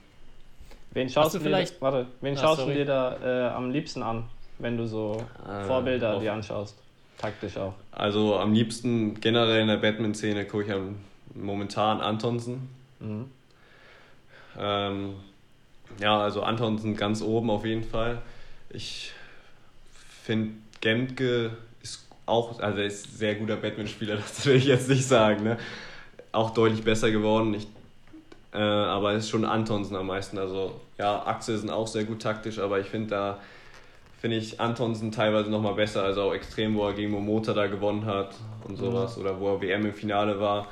Wen 0.95 1.09
schaust 1.09 1.35
du, 1.35 1.41
vielleicht? 1.41 1.75
Dir, 1.75 1.81
warte, 1.81 2.07
wen 2.21 2.37
ah, 2.37 2.39
schaust 2.39 2.61
sorry. 2.61 2.73
du 2.73 2.79
dir 2.79 2.85
da 2.85 3.49
äh, 3.49 3.53
am 3.53 3.69
liebsten 3.69 4.01
an, 4.01 4.29
wenn 4.59 4.77
du 4.77 4.87
so 4.87 5.21
äh, 5.45 5.65
Vorbilder 5.65 6.19
dir 6.19 6.31
anschaust? 6.31 6.77
Taktisch 7.17 7.57
auch. 7.57 7.73
Also 7.91 8.37
am 8.37 8.53
liebsten 8.53 9.19
generell 9.19 9.61
in 9.61 9.67
der 9.67 9.77
Batman-Szene 9.77 10.45
gucke 10.45 10.63
ich 10.63 10.71
am 10.71 10.95
momentan 11.33 11.99
Antonsen. 11.99 12.69
Mhm. 13.01 13.29
Ähm, 14.57 15.15
ja, 15.99 16.17
also 16.17 16.43
Antonsen 16.43 16.95
ganz 16.95 17.21
oben 17.21 17.49
auf 17.49 17.65
jeden 17.65 17.83
Fall. 17.83 18.21
Ich 18.69 19.11
finde 20.23 20.53
Gemke 20.79 21.51
ist 21.83 22.07
auch, 22.25 22.57
also 22.61 22.79
er 22.79 22.85
ist 22.85 23.07
ein 23.07 23.17
sehr 23.17 23.35
guter 23.35 23.57
Batman-Spieler, 23.57 24.15
das 24.15 24.45
will 24.45 24.55
ich 24.55 24.65
jetzt 24.65 24.87
nicht 24.87 25.05
sagen. 25.05 25.43
Ne? 25.43 25.57
Auch 26.31 26.51
deutlich 26.51 26.83
besser 26.85 27.11
geworden. 27.11 27.53
Ich, 27.53 27.67
äh, 28.55 28.61
aber 28.61 29.13
es 29.13 29.25
ist 29.25 29.29
schon 29.29 29.45
Antonsen 29.45 29.95
am 29.95 30.07
meisten. 30.07 30.37
Also 30.37 30.79
ja, 30.97 31.25
Axel 31.25 31.57
sind 31.57 31.69
auch 31.69 31.87
sehr 31.87 32.05
gut 32.05 32.21
taktisch, 32.21 32.59
aber 32.59 32.79
ich 32.79 32.87
finde 32.87 33.09
da 33.09 33.39
finde 34.19 34.37
ich 34.37 34.59
Antonsen 34.59 35.11
teilweise 35.11 35.51
noch 35.51 35.61
mal 35.61 35.75
besser, 35.75 36.01
also 36.01 36.23
auch 36.23 36.33
extrem, 36.33 36.75
wo 36.75 36.87
er 36.87 36.93
gegen 36.93 37.11
Momota 37.11 37.53
da 37.53 37.67
gewonnen 37.67 38.05
hat 38.05 38.33
und 38.67 38.77
sowas 38.77 39.17
mhm. 39.17 39.23
oder 39.23 39.39
wo 39.39 39.49
er 39.53 39.61
WM 39.61 39.85
im 39.85 39.93
Finale 39.93 40.39
war 40.39 40.67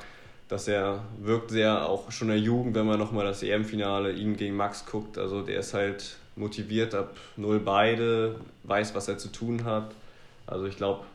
dass 0.53 0.67
er 0.67 1.03
wirkt 1.19 1.49
sehr, 1.49 1.89
auch 1.89 2.11
schon 2.11 2.29
in 2.29 2.35
der 2.35 2.43
Jugend, 2.43 2.75
wenn 2.75 2.85
man 2.85 2.99
nochmal 2.99 3.25
das 3.25 3.41
EM-Finale 3.41 4.11
ihn 4.11 4.37
gegen 4.37 4.55
Max 4.55 4.85
guckt, 4.85 5.17
also 5.17 5.41
der 5.41 5.59
ist 5.59 5.73
halt 5.73 6.17
motiviert 6.35 6.93
ab 6.93 7.17
null 7.37 7.59
beide, 7.59 8.35
weiß, 8.63 8.93
was 8.93 9.07
er 9.07 9.17
zu 9.17 9.29
tun 9.29 9.65
hat. 9.65 9.91
Also 10.45 10.65
ich 10.65 10.77
glaube, 10.77 11.05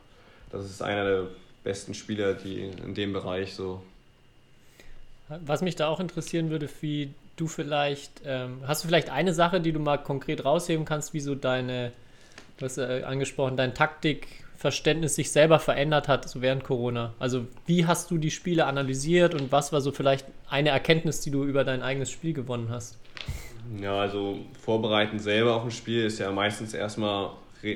das 0.51 0.65
ist 0.65 0.81
einer 0.81 1.05
der 1.05 1.27
besten 1.63 1.93
Spieler, 1.93 2.33
die 2.33 2.63
in 2.63 2.93
dem 2.93 3.13
Bereich 3.13 3.53
so. 3.53 3.81
Was 5.45 5.61
mich 5.61 5.75
da 5.75 5.87
auch 5.87 5.99
interessieren 5.99 6.49
würde, 6.49 6.67
wie 6.81 7.13
du 7.35 7.47
vielleicht, 7.47 8.21
ähm, 8.25 8.61
hast 8.65 8.83
du 8.83 8.87
vielleicht 8.87 9.11
eine 9.11 9.33
Sache, 9.33 9.61
die 9.61 9.71
du 9.71 9.79
mal 9.79 9.97
konkret 9.97 10.43
rausheben 10.43 10.85
kannst, 10.85 11.13
wie 11.13 11.19
so 11.19 11.35
deine, 11.35 11.91
du 12.57 12.65
hast 12.65 12.77
ja 12.77 13.01
angesprochen, 13.01 13.55
dein 13.55 13.73
Taktik, 13.73 14.27
Verständnis 14.57 15.15
sich 15.15 15.31
selber 15.31 15.57
verändert 15.59 16.09
hat, 16.09 16.27
so 16.27 16.41
während 16.41 16.65
Corona? 16.65 17.13
Also 17.17 17.47
wie 17.65 17.85
hast 17.85 18.11
du 18.11 18.17
die 18.17 18.29
Spiele 18.29 18.65
analysiert 18.65 19.33
und 19.33 19.53
was 19.53 19.71
war 19.71 19.79
so 19.79 19.93
vielleicht 19.93 20.25
eine 20.49 20.69
Erkenntnis, 20.69 21.21
die 21.21 21.31
du 21.31 21.45
über 21.45 21.63
dein 21.63 21.81
eigenes 21.81 22.11
Spiel 22.11 22.33
gewonnen 22.33 22.67
hast? 22.69 22.97
Ja, 23.81 23.97
also 23.97 24.39
vorbereiten 24.59 25.17
selber 25.17 25.55
auf 25.55 25.63
ein 25.63 25.71
Spiel 25.71 26.03
ist 26.03 26.19
ja 26.19 26.29
meistens 26.31 26.73
erstmal, 26.73 27.29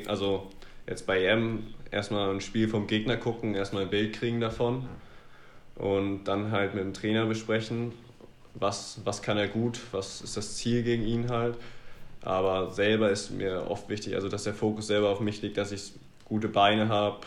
also 0.07 0.49
jetzt 0.85 1.07
bei 1.07 1.23
EM 1.23 1.67
erstmal 1.89 2.31
ein 2.31 2.41
Spiel 2.41 2.67
vom 2.67 2.87
Gegner 2.87 3.15
gucken, 3.15 3.55
erstmal 3.55 3.83
ein 3.83 3.89
Bild 3.89 4.13
kriegen 4.13 4.41
davon 4.41 4.85
und 5.75 6.25
dann 6.25 6.51
halt 6.51 6.75
mit 6.75 6.83
dem 6.83 6.93
Trainer 6.93 7.25
besprechen, 7.25 7.93
was, 8.53 9.01
was 9.03 9.21
kann 9.21 9.37
er 9.37 9.47
gut, 9.47 9.79
was 9.91 10.21
ist 10.21 10.37
das 10.37 10.55
Ziel 10.55 10.83
gegen 10.83 11.03
ihn 11.03 11.29
halt. 11.29 11.57
Aber 12.21 12.71
selber 12.71 13.09
ist 13.09 13.31
mir 13.31 13.65
oft 13.69 13.89
wichtig, 13.89 14.15
also 14.15 14.29
dass 14.29 14.43
der 14.43 14.53
Fokus 14.53 14.87
selber 14.87 15.09
auf 15.09 15.19
mich 15.19 15.41
liegt, 15.41 15.57
dass 15.57 15.71
ich 15.71 15.91
gute 16.25 16.47
Beine 16.47 16.87
habe, 16.87 17.19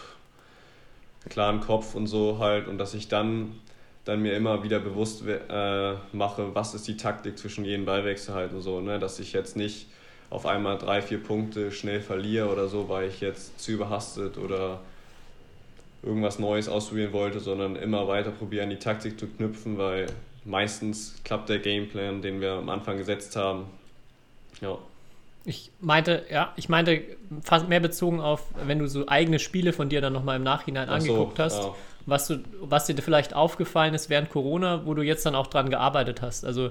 klaren 1.29 1.61
Kopf 1.61 1.95
und 1.95 2.07
so 2.07 2.39
halt 2.39 2.67
und 2.67 2.79
dass 2.79 2.95
ich 2.95 3.09
dann, 3.09 3.57
dann 4.05 4.23
mir 4.23 4.35
immer 4.35 4.63
wieder 4.63 4.79
bewusst 4.79 5.23
äh, 5.27 5.95
mache, 6.13 6.55
was 6.55 6.75
ist 6.75 6.89
die 6.89 6.97
Taktik 6.97 7.39
zwischen 7.39 7.65
jedem 7.65 7.85
Ballwechsel 7.85 8.35
halt 8.35 8.53
und 8.53 8.63
so, 8.63 8.81
ne? 8.81 8.99
dass 8.99 9.19
ich 9.19 9.33
jetzt 9.33 9.57
nicht 9.57 9.89
auf 10.31 10.47
einmal 10.47 10.79
drei, 10.79 11.03
vier 11.03 11.23
Punkte 11.23 11.71
schnell 11.71 12.01
verliere 12.01 12.51
oder 12.51 12.69
so, 12.69 12.89
weil 12.89 13.09
ich 13.09 13.21
jetzt 13.21 13.61
zu 13.61 13.73
überhastet 13.73 14.39
oder 14.39 14.81
irgendwas 16.07 16.39
Neues 16.39 16.69
ausprobieren 16.69 17.13
wollte, 17.13 17.41
sondern 17.41 17.77
immer 17.77 18.09
weiter 18.09 18.31
probieren, 18.31 18.71
die 18.71 18.77
Taktik 18.77 19.19
zu 19.19 19.27
knüpfen, 19.27 19.77
weil 19.77 20.07
meistens 20.45 21.21
klappt 21.25 21.49
der 21.49 21.59
Gameplan, 21.59 22.23
den 22.23 22.41
wir 22.41 22.53
am 22.53 22.69
Anfang 22.69 22.97
gesetzt 22.97 23.37
haben. 23.37 23.65
Ja. 24.61 24.79
Ich 25.45 25.71
meinte, 25.81 26.25
ja, 26.31 26.53
ich 26.57 26.69
meinte 26.69 27.03
fast 27.43 27.69
mehr 27.69 27.81
bezogen 27.81 28.21
auf, 28.21 28.43
wenn 28.65 28.79
du 28.79 28.89
so 28.89 29.07
eigene 29.07 29.39
Spiele 29.39 29.73
von 29.73 29.89
dir 29.89 30.01
dann 30.01 30.13
nochmal 30.13 30.37
im 30.37 30.43
Nachhinein 30.43 30.89
Ach 30.89 30.95
angeguckt 30.95 31.37
so, 31.37 31.43
hast, 31.43 31.63
ja. 31.63 31.75
was, 32.07 32.29
du, 32.29 32.39
was 32.63 32.87
dir 32.87 32.97
vielleicht 32.97 33.35
aufgefallen 33.35 33.95
ist 33.95 34.09
während 34.11 34.31
Corona, 34.31 34.87
wo 34.87 34.95
du 34.95 35.03
jetzt 35.03 35.27
dann 35.27 35.35
auch 35.35 35.47
dran 35.47 35.71
gearbeitet 35.71 36.23
hast. 36.23 36.45
Also 36.45 36.71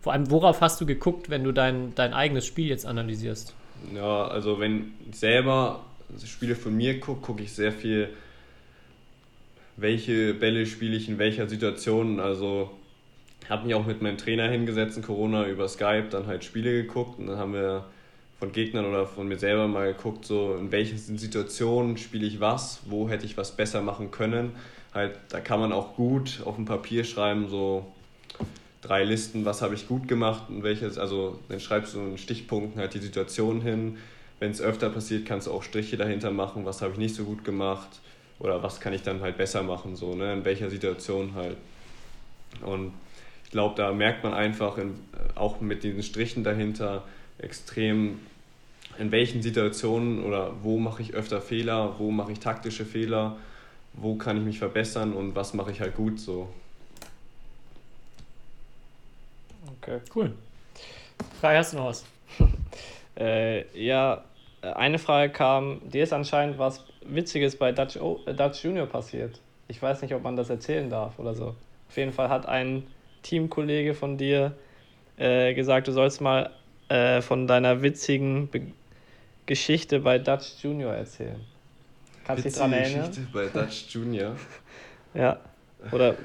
vor 0.00 0.12
allem, 0.12 0.30
worauf 0.30 0.60
hast 0.60 0.80
du 0.80 0.86
geguckt, 0.86 1.30
wenn 1.30 1.44
du 1.44 1.52
dein, 1.52 1.94
dein 1.94 2.14
eigenes 2.14 2.46
Spiel 2.46 2.68
jetzt 2.68 2.86
analysierst? 2.86 3.54
Ja, 3.94 4.26
also 4.26 4.58
wenn 4.58 4.92
ich 5.10 5.18
selber 5.18 5.80
Spiele 6.24 6.54
von 6.56 6.76
mir 6.76 7.00
gucke, 7.00 7.20
gucke 7.20 7.42
ich 7.42 7.52
sehr 7.52 7.72
viel, 7.72 8.10
welche 9.76 10.34
Bälle 10.34 10.66
spiele 10.66 10.96
ich 10.96 11.08
in 11.08 11.18
welcher 11.18 11.48
Situation. 11.48 12.20
Also 12.20 12.70
habe 13.48 13.66
mich 13.66 13.74
auch 13.74 13.86
mit 13.86 14.02
meinem 14.02 14.18
Trainer 14.18 14.48
hingesetzt 14.48 14.96
in 14.96 15.02
Corona 15.02 15.46
über 15.46 15.68
Skype, 15.68 16.08
dann 16.10 16.26
halt 16.26 16.44
Spiele 16.44 16.82
geguckt 16.82 17.18
und 17.18 17.26
dann 17.26 17.38
haben 17.38 17.52
wir 17.52 17.84
von 18.38 18.52
Gegnern 18.52 18.84
oder 18.84 19.06
von 19.06 19.28
mir 19.28 19.38
selber 19.38 19.66
mal 19.66 19.92
geguckt, 19.94 20.26
so 20.26 20.56
in 20.56 20.70
welchen 20.72 20.98
Situationen 20.98 21.96
spiele 21.96 22.26
ich 22.26 22.40
was, 22.40 22.80
wo 22.86 23.08
hätte 23.08 23.24
ich 23.24 23.36
was 23.36 23.52
besser 23.52 23.80
machen 23.80 24.10
können. 24.10 24.52
Halt, 24.92 25.18
da 25.30 25.40
kann 25.40 25.60
man 25.60 25.72
auch 25.72 25.94
gut 25.94 26.40
auf 26.44 26.56
dem 26.56 26.64
Papier 26.64 27.04
schreiben, 27.04 27.48
so 27.48 27.86
drei 28.82 29.04
Listen, 29.04 29.44
was 29.44 29.62
habe 29.62 29.74
ich 29.74 29.88
gut 29.88 30.06
gemacht 30.06 30.44
und 30.48 30.62
welches, 30.62 30.98
also 30.98 31.38
dann 31.48 31.60
schreibst 31.60 31.94
du 31.94 32.00
in 32.00 32.18
Stichpunkten 32.18 32.80
halt 32.80 32.94
die 32.94 32.98
Situation 32.98 33.60
hin. 33.60 33.96
Wenn 34.38 34.50
es 34.50 34.60
öfter 34.60 34.90
passiert, 34.90 35.24
kannst 35.24 35.46
du 35.46 35.52
auch 35.52 35.62
Striche 35.62 35.96
dahinter 35.96 36.30
machen, 36.30 36.66
was 36.66 36.82
habe 36.82 36.92
ich 36.92 36.98
nicht 36.98 37.14
so 37.14 37.24
gut 37.24 37.42
gemacht 37.42 38.00
oder 38.38 38.62
was 38.62 38.80
kann 38.80 38.92
ich 38.92 39.02
dann 39.02 39.20
halt 39.20 39.36
besser 39.36 39.62
machen, 39.62 39.96
so, 39.96 40.14
ne, 40.14 40.32
in 40.32 40.44
welcher 40.44 40.70
Situation 40.70 41.34
halt. 41.34 41.56
Und 42.62 42.92
ich 43.44 43.50
glaube, 43.50 43.74
da 43.76 43.92
merkt 43.92 44.24
man 44.24 44.34
einfach 44.34 44.78
in, 44.78 44.94
auch 45.34 45.60
mit 45.60 45.82
diesen 45.84 46.02
Strichen 46.02 46.44
dahinter 46.44 47.04
extrem, 47.38 48.20
in 48.98 49.10
welchen 49.10 49.42
Situationen 49.42 50.24
oder 50.24 50.52
wo 50.62 50.78
mache 50.78 51.02
ich 51.02 51.14
öfter 51.14 51.40
Fehler, 51.40 51.94
wo 51.98 52.10
mache 52.10 52.32
ich 52.32 52.40
taktische 52.40 52.84
Fehler, 52.84 53.36
wo 53.92 54.16
kann 54.16 54.36
ich 54.36 54.42
mich 54.42 54.58
verbessern 54.58 55.12
und 55.12 55.34
was 55.34 55.54
mache 55.54 55.70
ich 55.70 55.80
halt 55.80 55.94
gut 55.94 56.18
so. 56.18 56.48
Okay. 59.78 60.00
Cool. 60.14 60.32
Kai, 61.40 61.56
hast 61.56 61.72
du 61.72 61.78
noch 61.78 61.86
was? 61.86 62.04
äh, 63.16 63.84
ja, 63.84 64.24
eine 64.62 64.98
Frage 64.98 65.32
kam, 65.32 65.80
dir 65.88 66.02
ist 66.02 66.12
anscheinend 66.12 66.58
was 66.58 66.84
Witziges 67.02 67.56
bei 67.56 67.72
Dutch, 67.72 67.96
o 67.96 68.20
äh, 68.26 68.34
Dutch 68.34 68.64
Junior 68.64 68.86
passiert. 68.86 69.40
Ich 69.68 69.80
weiß 69.80 70.02
nicht, 70.02 70.14
ob 70.14 70.22
man 70.22 70.36
das 70.36 70.50
erzählen 70.50 70.88
darf 70.90 71.18
oder 71.18 71.34
so. 71.34 71.54
Auf 71.88 71.96
jeden 71.96 72.12
Fall 72.12 72.28
hat 72.28 72.46
ein 72.46 72.86
Teamkollege 73.22 73.94
von 73.94 74.16
dir 74.16 74.52
äh, 75.18 75.54
gesagt, 75.54 75.88
du 75.88 75.92
sollst 75.92 76.20
mal 76.20 76.50
äh, 76.88 77.20
von 77.20 77.46
deiner 77.46 77.82
witzigen 77.82 78.48
Be 78.48 78.62
Geschichte 79.46 80.00
bei 80.00 80.18
Dutch 80.18 80.60
Junior 80.60 80.92
erzählen. 80.92 81.40
Kannst 82.24 82.44
du 82.44 82.48
dich 82.48 82.58
daran 82.58 82.72
erinnern? 82.72 83.08
Geschichte 83.08 83.28
bei 83.32 83.46
Dutch 83.60 83.86
Junior. 83.90 84.34
ja. 85.14 85.38
Oder 85.92 86.16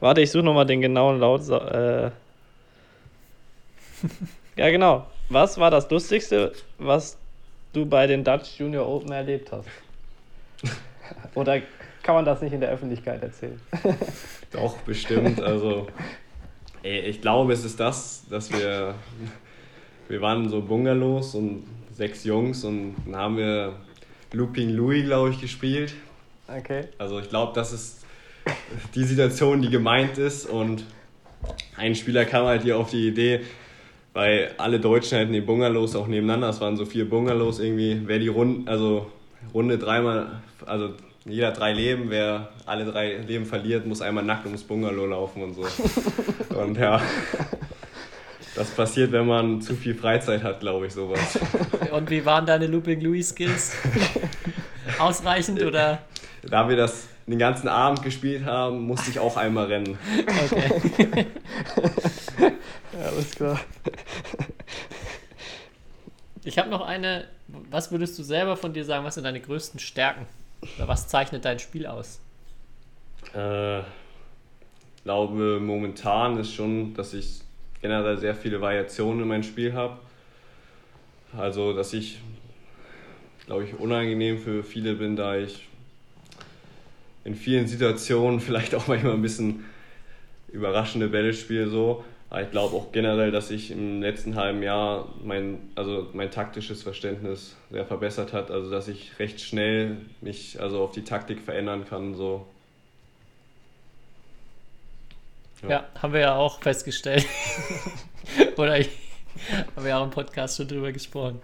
warte, 0.00 0.20
ich 0.20 0.32
suche 0.32 0.42
nochmal 0.42 0.66
den 0.66 0.80
genauen 0.80 1.20
Laut. 1.20 1.48
Äh, 1.48 2.10
ja, 4.56 4.70
genau. 4.70 5.06
Was 5.28 5.58
war 5.58 5.70
das 5.70 5.88
Lustigste, 5.90 6.52
was 6.78 7.16
du 7.76 7.86
bei 7.86 8.06
den 8.06 8.24
Dutch 8.24 8.58
Junior 8.58 8.88
Open 8.88 9.12
erlebt 9.12 9.52
hast? 9.52 9.68
Oder 11.34 11.60
kann 12.02 12.14
man 12.14 12.24
das 12.24 12.40
nicht 12.40 12.52
in 12.52 12.60
der 12.60 12.70
Öffentlichkeit 12.70 13.22
erzählen? 13.22 13.60
Doch, 14.52 14.78
bestimmt. 14.78 15.40
Also, 15.40 15.86
ey, 16.82 17.00
ich 17.00 17.20
glaube, 17.20 17.52
es 17.52 17.64
ist 17.64 17.78
das, 17.78 18.24
dass 18.30 18.50
wir, 18.52 18.94
wir 20.08 20.20
waren 20.20 20.48
so 20.48 20.62
Bungalows 20.62 21.34
und 21.34 21.64
sechs 21.92 22.24
Jungs 22.24 22.64
und 22.64 22.96
dann 23.04 23.16
haben 23.16 23.36
wir 23.36 23.74
Looping 24.32 24.70
Louis, 24.70 25.04
glaube 25.04 25.30
ich, 25.30 25.40
gespielt. 25.40 25.94
Okay. 26.48 26.84
Also, 26.98 27.18
ich 27.20 27.28
glaube, 27.28 27.52
das 27.54 27.72
ist 27.72 28.04
die 28.94 29.04
Situation, 29.04 29.60
die 29.60 29.70
gemeint 29.70 30.18
ist 30.18 30.46
und 30.46 30.84
ein 31.76 31.94
Spieler 31.94 32.24
kam 32.24 32.46
halt 32.46 32.62
hier 32.62 32.78
auf 32.78 32.90
die 32.90 33.08
Idee, 33.08 33.40
weil 34.16 34.52
alle 34.56 34.80
Deutschen 34.80 35.18
hatten 35.18 35.34
die 35.34 35.42
Bungalows 35.42 35.94
auch 35.94 36.06
nebeneinander, 36.06 36.48
es 36.48 36.58
waren 36.62 36.74
so 36.78 36.86
vier 36.86 37.06
Bungalows 37.06 37.58
irgendwie, 37.58 38.00
wer 38.06 38.18
die 38.18 38.28
Runde, 38.28 38.70
also 38.70 39.10
Runde 39.52 39.76
dreimal, 39.76 40.40
also 40.64 40.94
jeder 41.26 41.52
drei 41.52 41.74
Leben, 41.74 42.04
wer 42.08 42.48
alle 42.64 42.86
drei 42.86 43.18
Leben 43.18 43.44
verliert, 43.44 43.86
muss 43.86 44.00
einmal 44.00 44.24
nackt 44.24 44.46
ums 44.46 44.62
Bungalow 44.62 45.04
laufen 45.04 45.42
und 45.42 45.52
so. 45.52 45.66
und 46.58 46.78
ja, 46.78 46.98
das 48.54 48.70
passiert, 48.70 49.12
wenn 49.12 49.26
man 49.26 49.60
zu 49.60 49.74
viel 49.74 49.94
Freizeit 49.94 50.42
hat, 50.42 50.60
glaube 50.60 50.86
ich, 50.86 50.94
sowas. 50.94 51.38
Und 51.92 52.08
wie 52.08 52.24
waren 52.24 52.46
deine 52.46 52.68
Looping 52.68 53.02
Louis 53.02 53.28
Skills? 53.28 53.76
Ausreichend 54.98 55.62
oder? 55.62 55.98
Da 56.42 56.66
wir 56.66 56.76
das 56.76 57.06
den 57.26 57.38
ganzen 57.38 57.68
Abend 57.68 58.02
gespielt 58.02 58.46
haben, 58.46 58.80
musste 58.86 59.10
ich 59.10 59.18
auch 59.18 59.36
einmal 59.36 59.66
rennen. 59.66 59.98
Okay. 60.50 61.26
ja, 62.38 63.06
alles 63.06 63.30
klar. 63.30 63.60
Ich 66.44 66.58
habe 66.58 66.70
noch 66.70 66.80
eine. 66.80 67.26
Was 67.48 67.90
würdest 67.90 68.18
du 68.18 68.22
selber 68.22 68.56
von 68.56 68.72
dir 68.72 68.84
sagen? 68.84 69.04
Was 69.04 69.14
sind 69.14 69.24
deine 69.24 69.40
größten 69.40 69.80
Stärken? 69.80 70.26
Oder 70.76 70.88
was 70.88 71.08
zeichnet 71.08 71.44
dein 71.44 71.58
Spiel 71.58 71.86
aus? 71.86 72.20
Äh, 73.34 73.82
glaube, 75.06 75.60
momentan 75.60 76.36
ist 76.36 76.52
schon, 76.52 76.92
dass 76.94 77.14
ich 77.14 77.40
generell 77.80 78.18
sehr 78.18 78.34
viele 78.34 78.60
Variationen 78.60 79.22
in 79.22 79.28
meinem 79.28 79.44
Spiel 79.44 79.72
habe. 79.72 79.98
Also, 81.36 81.72
dass 81.72 81.92
ich, 81.92 82.18
glaube 83.46 83.62
ich, 83.64 83.74
unangenehm 83.78 84.38
für 84.38 84.64
viele 84.64 84.94
bin, 84.94 85.14
da 85.14 85.36
ich 85.36 85.68
in 87.22 87.36
vielen 87.36 87.68
Situationen 87.68 88.40
vielleicht 88.46 88.74
auch 88.74 88.88
manchmal 88.88 89.12
ein 89.12 89.22
bisschen 89.22 89.64
überraschende 90.48 91.06
Bälle 91.06 91.34
spiele. 91.34 91.68
So. 91.68 92.04
Aber 92.28 92.42
ich 92.42 92.50
glaube 92.50 92.74
auch 92.74 92.90
generell, 92.90 93.30
dass 93.30 93.48
sich 93.48 93.70
im 93.70 94.02
letzten 94.02 94.34
halben 94.34 94.62
Jahr 94.62 95.08
mein, 95.22 95.70
also 95.76 96.08
mein 96.12 96.30
taktisches 96.30 96.82
Verständnis 96.82 97.56
sehr 97.70 97.86
verbessert 97.86 98.32
hat. 98.32 98.50
Also 98.50 98.70
dass 98.70 98.88
ich 98.88 99.18
recht 99.18 99.40
schnell 99.40 99.98
mich 100.20 100.60
also 100.60 100.82
auf 100.82 100.90
die 100.90 101.04
Taktik 101.04 101.40
verändern 101.40 101.84
kann. 101.88 102.14
So. 102.14 102.46
Ja, 105.62 105.68
ja 105.68 105.84
haben 106.02 106.12
wir 106.12 106.20
ja 106.20 106.34
auch 106.34 106.60
festgestellt. 106.60 107.26
Oder 108.56 108.80
ich 108.80 108.90
habe 109.76 109.88
ja 109.88 109.98
auch 109.98 110.04
im 110.04 110.10
Podcast 110.10 110.56
schon 110.56 110.66
drüber 110.66 110.90
gesprochen. 110.90 111.40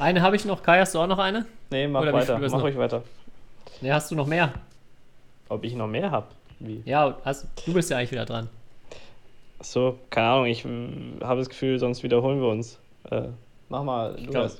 Eine 0.00 0.22
habe 0.22 0.34
ich 0.34 0.44
noch. 0.44 0.62
Kai, 0.62 0.80
hast 0.80 0.94
du 0.94 0.98
auch 0.98 1.06
noch 1.06 1.18
eine? 1.18 1.46
Nee, 1.70 1.86
mach 1.86 2.00
Oder 2.00 2.14
weiter. 2.14 2.38
Mach 2.38 2.62
ruhig 2.62 2.76
weiter. 2.76 3.04
Nee, 3.80 3.92
hast 3.92 4.10
du 4.10 4.16
noch 4.16 4.26
mehr? 4.26 4.52
Ob 5.48 5.62
ich 5.62 5.74
noch 5.74 5.86
mehr 5.86 6.10
habe? 6.10 6.26
Wie? 6.58 6.82
Ja, 6.84 7.16
hast, 7.24 7.46
du 7.64 7.72
bist 7.72 7.90
ja 7.90 7.98
eigentlich 7.98 8.12
wieder 8.12 8.24
dran. 8.24 8.48
So, 9.60 9.98
keine 10.08 10.28
Ahnung, 10.28 10.46
ich 10.46 10.64
habe 10.64 11.38
das 11.38 11.48
Gefühl, 11.48 11.78
sonst 11.78 12.02
wiederholen 12.02 12.40
wir 12.40 12.48
uns. 12.48 12.78
Äh, 13.10 13.28
mach 13.68 13.82
mal, 13.82 14.14
glaub, 14.14 14.50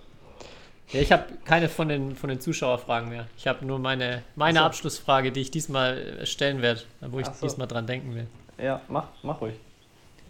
Ja, 0.92 1.01
ich 1.01 1.11
habe 1.12 1.24
keine 1.44 1.68
von 1.68 1.88
den, 1.88 2.16
von 2.16 2.28
den 2.28 2.40
Zuschauerfragen 2.40 3.09
mehr. 3.09 3.26
Ich 3.36 3.46
habe 3.46 3.64
nur 3.64 3.78
meine, 3.78 4.22
meine 4.36 4.59
so. 4.59 4.64
Abschlussfrage, 4.64 5.32
die 5.32 5.40
ich 5.40 5.51
diesmal 5.51 6.24
stellen 6.24 6.62
werde, 6.62 6.82
wo 7.01 7.18
ich 7.18 7.26
so. 7.26 7.46
diesmal 7.46 7.66
dran 7.66 7.86
denken 7.86 8.14
will. 8.14 8.26
Ja, 8.62 8.82
mach, 8.88 9.07
mach 9.22 9.40
ruhig. 9.40 9.55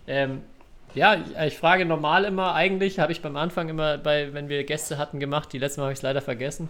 Ähm, 0.06 0.42
ja, 0.94 1.16
ich 1.46 1.56
frage 1.56 1.84
normal 1.84 2.24
immer, 2.24 2.54
eigentlich 2.54 2.98
habe 2.98 3.12
ich 3.12 3.22
beim 3.22 3.36
Anfang 3.36 3.68
immer, 3.68 3.98
bei, 3.98 4.32
wenn 4.34 4.48
wir 4.48 4.64
Gäste 4.64 4.98
hatten, 4.98 5.20
gemacht, 5.20 5.52
die 5.52 5.58
letzte 5.58 5.80
Mal 5.80 5.84
habe 5.86 5.92
ich 5.92 5.98
es 5.98 6.02
leider 6.02 6.20
vergessen. 6.20 6.68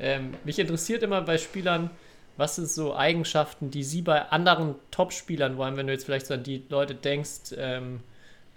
Ähm, 0.00 0.34
mich 0.44 0.58
interessiert 0.58 1.02
immer 1.02 1.20
bei 1.22 1.38
Spielern, 1.38 1.90
was 2.36 2.56
sind 2.56 2.68
so 2.68 2.96
Eigenschaften, 2.96 3.70
die 3.70 3.82
sie 3.82 4.02
bei 4.02 4.22
anderen 4.30 4.74
Top-Spielern, 4.90 5.56
vor 5.56 5.66
allem 5.66 5.76
wenn 5.76 5.86
du 5.86 5.92
jetzt 5.92 6.04
vielleicht 6.04 6.26
so 6.26 6.34
an 6.34 6.42
die 6.42 6.64
Leute 6.68 6.94
denkst, 6.94 7.54
ähm, 7.56 8.00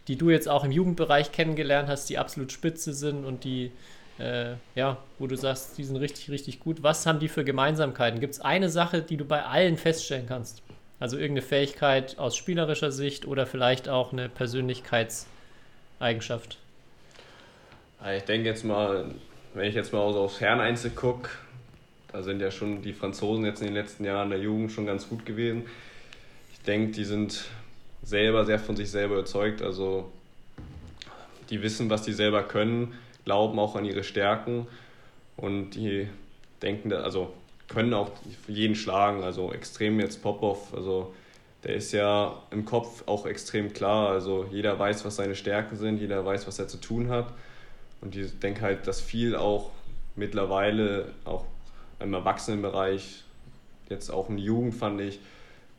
die 0.07 0.17
du 0.17 0.29
jetzt 0.29 0.49
auch 0.49 0.63
im 0.63 0.71
Jugendbereich 0.71 1.31
kennengelernt 1.31 1.89
hast, 1.89 2.09
die 2.09 2.17
absolut 2.17 2.51
spitze 2.51 2.93
sind 2.93 3.25
und 3.25 3.43
die, 3.43 3.71
äh, 4.19 4.53
ja, 4.75 4.97
wo 5.19 5.27
du 5.27 5.35
sagst, 5.35 5.77
die 5.77 5.83
sind 5.83 5.97
richtig, 5.97 6.29
richtig 6.29 6.59
gut. 6.59 6.83
Was 6.83 7.05
haben 7.05 7.19
die 7.19 7.29
für 7.29 7.43
Gemeinsamkeiten? 7.43 8.19
Gibt 8.19 8.33
es 8.33 8.41
eine 8.41 8.69
Sache, 8.69 9.01
die 9.01 9.17
du 9.17 9.25
bei 9.25 9.43
allen 9.43 9.77
feststellen 9.77 10.25
kannst? 10.27 10.61
Also 10.99 11.17
irgendeine 11.17 11.45
Fähigkeit 11.45 12.17
aus 12.19 12.37
spielerischer 12.37 12.91
Sicht 12.91 13.25
oder 13.25 13.45
vielleicht 13.45 13.89
auch 13.89 14.13
eine 14.13 14.29
Persönlichkeitseigenschaft? 14.29 16.57
Ich 18.15 18.23
denke 18.23 18.49
jetzt 18.49 18.65
mal, 18.65 19.05
wenn 19.53 19.65
ich 19.65 19.75
jetzt 19.75 19.93
mal 19.93 20.11
so 20.13 20.21
aufs 20.21 20.41
Herreneinzel 20.41 20.91
gucke, 20.91 21.29
da 22.13 22.21
sind 22.21 22.41
ja 22.41 22.51
schon 22.51 22.81
die 22.83 22.93
Franzosen 22.93 23.43
jetzt 23.43 23.61
in 23.61 23.67
den 23.67 23.73
letzten 23.73 24.05
Jahren 24.05 24.29
der 24.29 24.39
Jugend 24.39 24.71
schon 24.71 24.85
ganz 24.85 25.09
gut 25.09 25.25
gewesen. 25.25 25.63
Ich 26.53 26.61
denke, 26.61 26.91
die 26.91 27.03
sind 27.03 27.45
selber 28.03 28.45
sehr 28.45 28.59
von 28.59 28.75
sich 28.75 28.91
selber 28.91 29.15
überzeugt. 29.15 29.63
Also 29.63 30.11
die 31.49 31.61
wissen, 31.63 31.89
was 31.89 32.03
die 32.03 32.13
selber 32.13 32.43
können, 32.43 32.93
glauben 33.25 33.57
auch 33.57 33.75
an 33.75 33.83
ihre 33.83 34.03
Stärken 34.03 34.67
und 35.37 35.71
die 35.71 36.07
denken, 36.61 36.93
also 36.93 37.33
können 37.67 37.93
auch 37.95 38.11
jeden 38.47 38.75
schlagen. 38.75 39.23
Also 39.23 39.51
extrem 39.51 39.99
jetzt 39.99 40.21
Popov, 40.21 40.71
also 40.75 41.13
der 41.63 41.75
ist 41.75 41.93
ja 41.93 42.43
im 42.51 42.65
Kopf 42.65 43.07
auch 43.07 43.25
extrem 43.25 43.73
klar. 43.73 44.09
Also 44.09 44.45
jeder 44.51 44.77
weiß, 44.77 45.03
was 45.03 45.15
seine 45.15 45.35
Stärken 45.35 45.77
sind, 45.77 45.99
jeder 45.99 46.23
weiß, 46.23 46.45
was 46.45 46.59
er 46.59 46.67
zu 46.67 46.77
tun 46.77 47.09
hat. 47.09 47.33
Und 48.01 48.15
ich 48.15 48.37
denke 48.37 48.61
halt, 48.61 48.85
dass 48.85 49.01
viel 49.01 49.35
auch 49.35 49.71
mittlerweile, 50.15 51.07
auch 51.25 51.45
im 52.03 52.13
Erwachsenenbereich, 52.13 53.23
jetzt 53.89 54.09
auch 54.09 54.29
in 54.29 54.37
Jugend 54.37 54.75
fand 54.75 55.01
ich, 55.01 55.19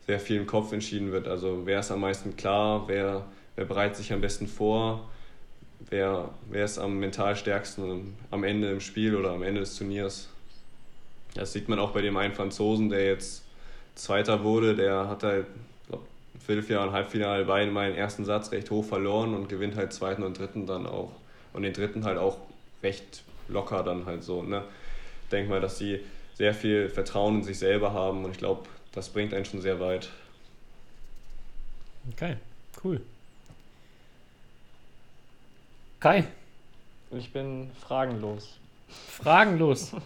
sehr 0.06 0.20
viel 0.20 0.36
im 0.36 0.46
Kopf 0.46 0.72
entschieden 0.72 1.12
wird. 1.12 1.28
Also 1.28 1.62
wer 1.64 1.80
ist 1.80 1.90
am 1.90 2.00
meisten 2.00 2.36
klar, 2.36 2.88
wer, 2.88 3.24
wer 3.56 3.64
bereitet 3.64 3.96
sich 3.96 4.12
am 4.12 4.20
besten 4.20 4.46
vor, 4.46 5.08
wer, 5.90 6.30
wer 6.50 6.64
ist 6.64 6.78
am 6.78 6.98
mental 6.98 7.36
stärksten 7.36 8.16
am 8.30 8.44
Ende 8.44 8.70
im 8.70 8.80
Spiel 8.80 9.14
oder 9.14 9.30
am 9.30 9.42
Ende 9.42 9.60
des 9.60 9.76
Turniers. 9.76 10.28
Das 11.34 11.52
sieht 11.52 11.68
man 11.68 11.78
auch 11.78 11.92
bei 11.92 12.02
dem 12.02 12.16
einen 12.16 12.34
Franzosen, 12.34 12.90
der 12.90 13.06
jetzt 13.06 13.44
Zweiter 13.94 14.42
wurde, 14.42 14.74
der 14.74 15.08
hat 15.08 15.22
halt 15.22 15.46
Viertelfinale 16.44 16.88
und 16.88 16.92
Halbfinale 16.92 17.44
beide 17.44 17.70
meinen 17.70 17.94
ersten 17.94 18.24
Satz 18.24 18.52
recht 18.52 18.70
hoch 18.70 18.84
verloren 18.84 19.34
und 19.34 19.48
gewinnt 19.48 19.76
halt 19.76 19.92
zweiten 19.92 20.22
und 20.22 20.38
dritten 20.38 20.66
dann 20.66 20.86
auch. 20.86 21.12
Und 21.52 21.62
den 21.62 21.72
dritten 21.72 22.04
halt 22.04 22.18
auch 22.18 22.38
recht 22.82 23.22
locker 23.48 23.82
dann 23.82 24.04
halt 24.04 24.22
so. 24.24 24.42
Ne? 24.42 24.62
Ich 25.22 25.28
denke 25.30 25.50
mal, 25.50 25.60
dass 25.60 25.78
sie 25.78 26.00
sehr 26.34 26.54
viel 26.54 26.88
Vertrauen 26.88 27.36
in 27.36 27.42
sich 27.44 27.58
selber 27.58 27.92
haben 27.92 28.24
und 28.24 28.32
ich 28.32 28.38
glaube, 28.38 28.68
das 28.92 29.08
bringt 29.08 29.32
einen 29.34 29.44
schon 29.44 29.60
sehr 29.60 29.80
weit. 29.80 30.10
Okay, 32.12 32.36
cool. 32.84 33.00
Kai, 36.00 36.24
Ich 37.12 37.32
bin 37.32 37.70
fragenlos. 37.80 38.58
fragenlos. 39.08 39.92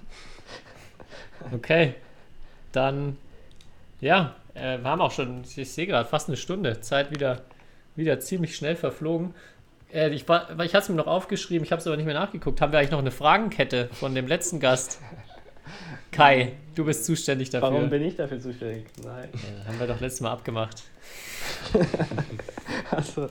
Okay, 1.53 1.95
dann, 2.73 3.17
ja, 4.01 4.35
äh, 4.55 4.79
wir 4.79 4.85
haben 4.91 5.01
auch 5.01 5.13
schon, 5.13 5.45
ich 5.45 5.71
sehe 5.71 5.87
gerade, 5.87 6.09
fast 6.09 6.27
eine 6.27 6.37
Stunde. 6.37 6.81
Zeit 6.81 7.13
wieder, 7.13 7.43
wieder 7.95 8.19
ziemlich 8.19 8.57
schnell 8.57 8.75
verflogen. 8.75 9.35
Äh, 9.93 10.11
ich 10.11 10.29
war, 10.29 10.51
ich 10.61 10.75
hatte 10.75 10.83
es 10.83 10.89
mir 10.89 10.97
noch 10.97 11.07
aufgeschrieben, 11.07 11.65
ich 11.65 11.71
habe 11.71 11.79
es 11.81 11.87
aber 11.87 11.97
nicht 11.97 12.07
mehr 12.07 12.15
nachgeguckt. 12.17 12.61
Haben 12.61 12.73
wir 12.73 12.81
eigentlich 12.81 12.91
noch 12.91 12.99
eine 12.99 13.13
Fragenkette 13.13 13.89
von 13.93 14.17
dem 14.17 14.27
letzten 14.27 14.59
Gast? 14.59 14.99
Kai, 16.11 16.53
du 16.75 16.85
bist 16.85 17.05
zuständig 17.05 17.51
dafür. 17.51 17.71
Warum 17.73 17.91
bin 17.91 18.03
ich 18.03 18.17
dafür 18.17 18.41
zuständig? 18.41 18.87
Nein. 19.03 19.29
Ja, 19.33 19.69
haben 19.69 19.81
wir 19.81 19.87
doch 19.87 20.01
letztes 20.01 20.21
Mal 20.21 20.33
abgemacht. 20.33 20.83
Also, 22.91 23.29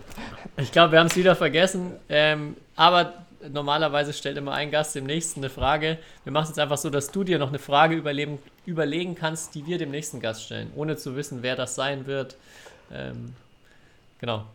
Ich 0.58 0.72
glaube, 0.72 0.92
wir 0.92 1.00
haben 1.00 1.08
es 1.08 1.16
wieder 1.16 1.36
vergessen. 1.36 1.94
Ähm, 2.10 2.56
aber 2.76 3.26
normalerweise 3.50 4.14
stellt 4.14 4.38
immer 4.38 4.54
ein 4.54 4.72
Gast 4.72 4.96
dem 4.96 5.06
nächsten 5.06 5.40
eine 5.40 5.50
Frage. 5.50 5.98
Wir 6.24 6.32
machen 6.32 6.44
es 6.44 6.50
jetzt 6.50 6.60
einfach 6.60 6.78
so, 6.78 6.90
dass 6.90 7.12
du 7.12 7.24
dir 7.24 7.40
noch 7.40 7.50
eine 7.50 7.60
Frage 7.60 7.96
überleben, 7.96 8.40
überlegen 8.66 9.16
kannst, 9.16 9.56
die 9.56 9.66
wir 9.66 9.78
dem 9.78 9.92
nächsten 9.92 10.20
Gast 10.20 10.44
stellen, 10.44 10.72
ohne 10.76 10.98
zu 10.98 11.16
wissen, 11.16 11.42
wer 11.42 11.56
das 11.56 11.76
sein 11.76 12.06
wird. 12.06 12.36
Ähm, 12.92 13.34
genau. 14.20 14.46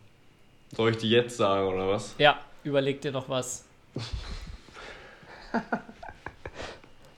Soll 0.76 0.90
ich 0.92 0.98
die 0.98 1.10
jetzt 1.10 1.36
sagen 1.36 1.66
oder 1.68 1.88
was? 1.88 2.14
Ja, 2.18 2.38
überleg 2.64 3.00
dir 3.00 3.12
noch 3.12 3.28
was. 3.28 3.64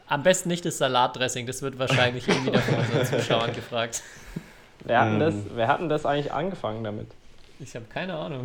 Am 0.06 0.22
besten 0.22 0.48
nicht 0.50 0.64
das 0.64 0.78
Salatdressing, 0.78 1.46
das 1.46 1.62
wird 1.62 1.78
wahrscheinlich 1.78 2.28
eh 2.28 2.44
wieder 2.46 2.60
von 2.60 2.74
unseren 2.76 3.06
Zuschauern 3.06 3.52
gefragt. 3.54 4.02
wer 4.80 5.00
hat, 5.00 5.12
denn 5.12 5.20
das, 5.20 5.34
Ähm. 5.34 5.50
wer 5.54 5.68
hat 5.68 5.80
denn 5.80 5.88
das 5.88 6.04
eigentlich 6.06 6.32
angefangen 6.32 6.84
damit? 6.84 7.06
Ich 7.60 7.74
habe 7.74 7.86
keine 7.86 8.14
Ahnung. 8.14 8.44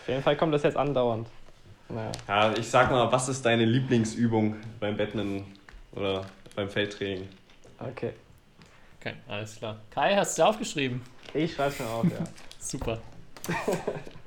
Auf 0.00 0.08
jeden 0.08 0.22
Fall 0.22 0.36
kommt 0.36 0.52
das 0.54 0.62
jetzt 0.64 0.76
andauernd. 0.76 1.28
Naja. 1.88 2.12
Ja, 2.26 2.52
ich 2.56 2.68
sag 2.68 2.90
mal, 2.90 3.10
was 3.12 3.28
ist 3.28 3.44
deine 3.44 3.64
Lieblingsübung 3.64 4.56
beim 4.80 4.96
Badminton 4.96 5.44
oder 5.92 6.24
beim 6.56 6.68
Feldtraining? 6.68 7.28
Okay. 7.78 8.12
Okay, 9.00 9.14
alles 9.28 9.56
klar. 9.56 9.76
Kai, 9.90 10.16
hast 10.16 10.36
du 10.38 10.42
aufgeschrieben? 10.42 11.00
Ich 11.32 11.54
schreib's 11.54 11.78
mir 11.78 11.86
auf, 11.86 12.04
ja. 12.04 12.24
Super. 12.58 12.98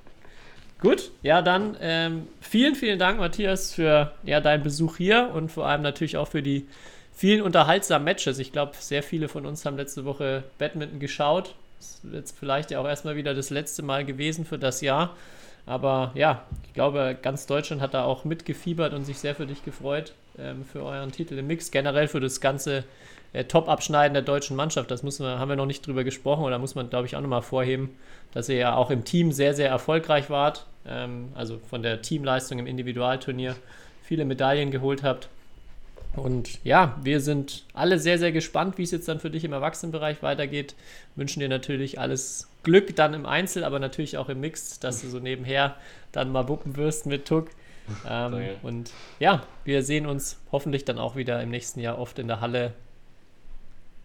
Gut, 0.81 1.11
ja, 1.21 1.43
dann 1.43 1.77
ähm, 1.79 2.27
vielen, 2.41 2.73
vielen 2.73 2.97
Dank, 2.97 3.19
Matthias, 3.19 3.71
für 3.75 4.13
ja, 4.23 4.41
deinen 4.41 4.63
Besuch 4.63 4.97
hier 4.97 5.29
und 5.31 5.51
vor 5.51 5.67
allem 5.67 5.83
natürlich 5.83 6.17
auch 6.17 6.27
für 6.27 6.41
die 6.41 6.65
vielen 7.13 7.43
unterhaltsamen 7.43 8.03
Matches. 8.03 8.39
Ich 8.39 8.51
glaube, 8.51 8.71
sehr 8.79 9.03
viele 9.03 9.27
von 9.27 9.45
uns 9.45 9.63
haben 9.63 9.77
letzte 9.77 10.05
Woche 10.05 10.43
Badminton 10.57 10.99
geschaut. 10.99 11.53
Das 11.77 11.99
ist 12.03 12.13
jetzt 12.13 12.37
vielleicht 12.39 12.71
ja 12.71 12.79
auch 12.79 12.87
erstmal 12.87 13.15
wieder 13.15 13.35
das 13.35 13.51
letzte 13.51 13.83
Mal 13.83 14.05
gewesen 14.05 14.43
für 14.43 14.57
das 14.57 14.81
Jahr. 14.81 15.15
Aber 15.67 16.11
ja, 16.15 16.45
ich 16.65 16.73
glaube, 16.73 17.15
ganz 17.21 17.45
Deutschland 17.45 17.79
hat 17.79 17.93
da 17.93 18.03
auch 18.03 18.25
mitgefiebert 18.25 18.93
und 18.93 19.05
sich 19.05 19.19
sehr 19.19 19.35
für 19.35 19.45
dich 19.45 19.63
gefreut, 19.63 20.13
ähm, 20.39 20.65
für 20.65 20.81
euren 20.81 21.11
Titel 21.11 21.37
im 21.37 21.45
Mix. 21.45 21.69
Generell 21.69 22.07
für 22.07 22.19
das 22.19 22.41
ganze 22.41 22.85
äh, 23.33 23.43
Top-Abschneiden 23.43 24.13
der 24.13 24.23
deutschen 24.23 24.55
Mannschaft. 24.55 24.89
Das 24.89 25.03
müssen 25.03 25.25
wir, 25.25 25.37
haben 25.37 25.49
wir 25.49 25.55
noch 25.55 25.67
nicht 25.67 25.85
drüber 25.85 26.03
gesprochen 26.03 26.43
oder 26.43 26.57
muss 26.57 26.73
man, 26.73 26.89
glaube 26.89 27.05
ich, 27.05 27.15
auch 27.15 27.21
nochmal 27.21 27.43
vorheben, 27.43 27.95
dass 28.33 28.49
ihr 28.49 28.55
ja 28.55 28.75
auch 28.75 28.89
im 28.89 29.03
Team 29.03 29.31
sehr, 29.31 29.53
sehr 29.53 29.69
erfolgreich 29.69 30.29
wart. 30.29 30.65
Ähm, 30.87 31.29
also 31.35 31.59
von 31.69 31.83
der 31.83 32.01
Teamleistung 32.01 32.59
im 32.59 32.67
Individualturnier 32.67 33.55
viele 34.03 34.25
Medaillen 34.25 34.71
geholt 34.71 35.03
habt. 35.03 35.29
Und 36.15 36.63
ja, 36.65 36.97
wir 37.01 37.21
sind 37.21 37.63
alle 37.73 37.97
sehr, 37.97 38.17
sehr 38.17 38.31
gespannt, 38.31 38.77
wie 38.77 38.83
es 38.83 38.91
jetzt 38.91 39.07
dann 39.07 39.19
für 39.19 39.29
dich 39.29 39.45
im 39.45 39.53
Erwachsenenbereich 39.53 40.21
weitergeht. 40.21 40.75
Wünschen 41.15 41.39
dir 41.39 41.47
natürlich 41.47 41.99
alles 41.99 42.49
Glück 42.63 42.95
dann 42.95 43.13
im 43.13 43.25
Einzel, 43.25 43.63
aber 43.63 43.79
natürlich 43.79 44.17
auch 44.17 44.27
im 44.27 44.41
Mix, 44.41 44.79
dass 44.79 45.01
du 45.01 45.07
so 45.07 45.19
nebenher 45.19 45.75
dann 46.11 46.31
mal 46.31 46.49
wuppen 46.49 46.75
wirst 46.75 47.05
mit 47.05 47.25
Tuck. 47.25 47.49
Ähm, 48.07 48.49
und 48.61 48.91
ja, 49.19 49.43
wir 49.63 49.83
sehen 49.83 50.05
uns 50.05 50.39
hoffentlich 50.51 50.85
dann 50.85 50.97
auch 50.97 51.15
wieder 51.15 51.41
im 51.41 51.49
nächsten 51.49 51.79
Jahr 51.79 51.97
oft 51.97 52.19
in 52.19 52.27
der 52.27 52.41
Halle. 52.41 52.73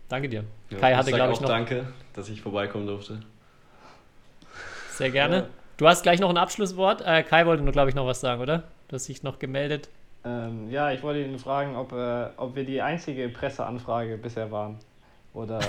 Danke 0.09 0.29
dir. 0.29 0.45
Ja, 0.71 0.79
Kai 0.79 0.95
hatte, 0.95 1.11
glaube 1.11 1.33
ich, 1.33 1.39
auch 1.39 1.43
noch 1.43 1.49
Danke, 1.49 1.93
dass 2.13 2.29
ich 2.29 2.41
vorbeikommen 2.41 2.87
durfte. 2.87 3.21
Sehr 4.97 5.11
gerne. 5.11 5.37
Ja. 5.37 5.47
Du 5.77 5.87
hast 5.87 6.03
gleich 6.03 6.21
noch 6.21 6.31
ein 6.31 6.37
Abschlusswort. 6.37 7.03
Äh, 7.05 7.23
Kai 7.23 7.47
wollte 7.47 7.63
nur, 7.63 7.73
glaube 7.73 7.91
ich, 7.91 7.95
noch 7.95 8.07
was 8.07 8.21
sagen, 8.21 8.41
oder? 8.41 8.65
Du 8.89 8.95
hast 8.95 9.09
dich 9.09 9.23
noch 9.23 9.39
gemeldet. 9.39 9.89
Ähm, 10.25 10.71
ja, 10.71 10.91
ich 10.91 11.03
wollte 11.03 11.21
ihn 11.21 11.39
fragen, 11.39 11.77
ob, 11.77 11.93
äh, 11.93 12.27
ob 12.37 12.57
wir 12.57 12.65
die 12.65 12.81
einzige 12.81 13.29
Presseanfrage 13.29 14.17
bisher 14.17 14.51
waren. 14.51 14.79
Oder, 15.35 15.61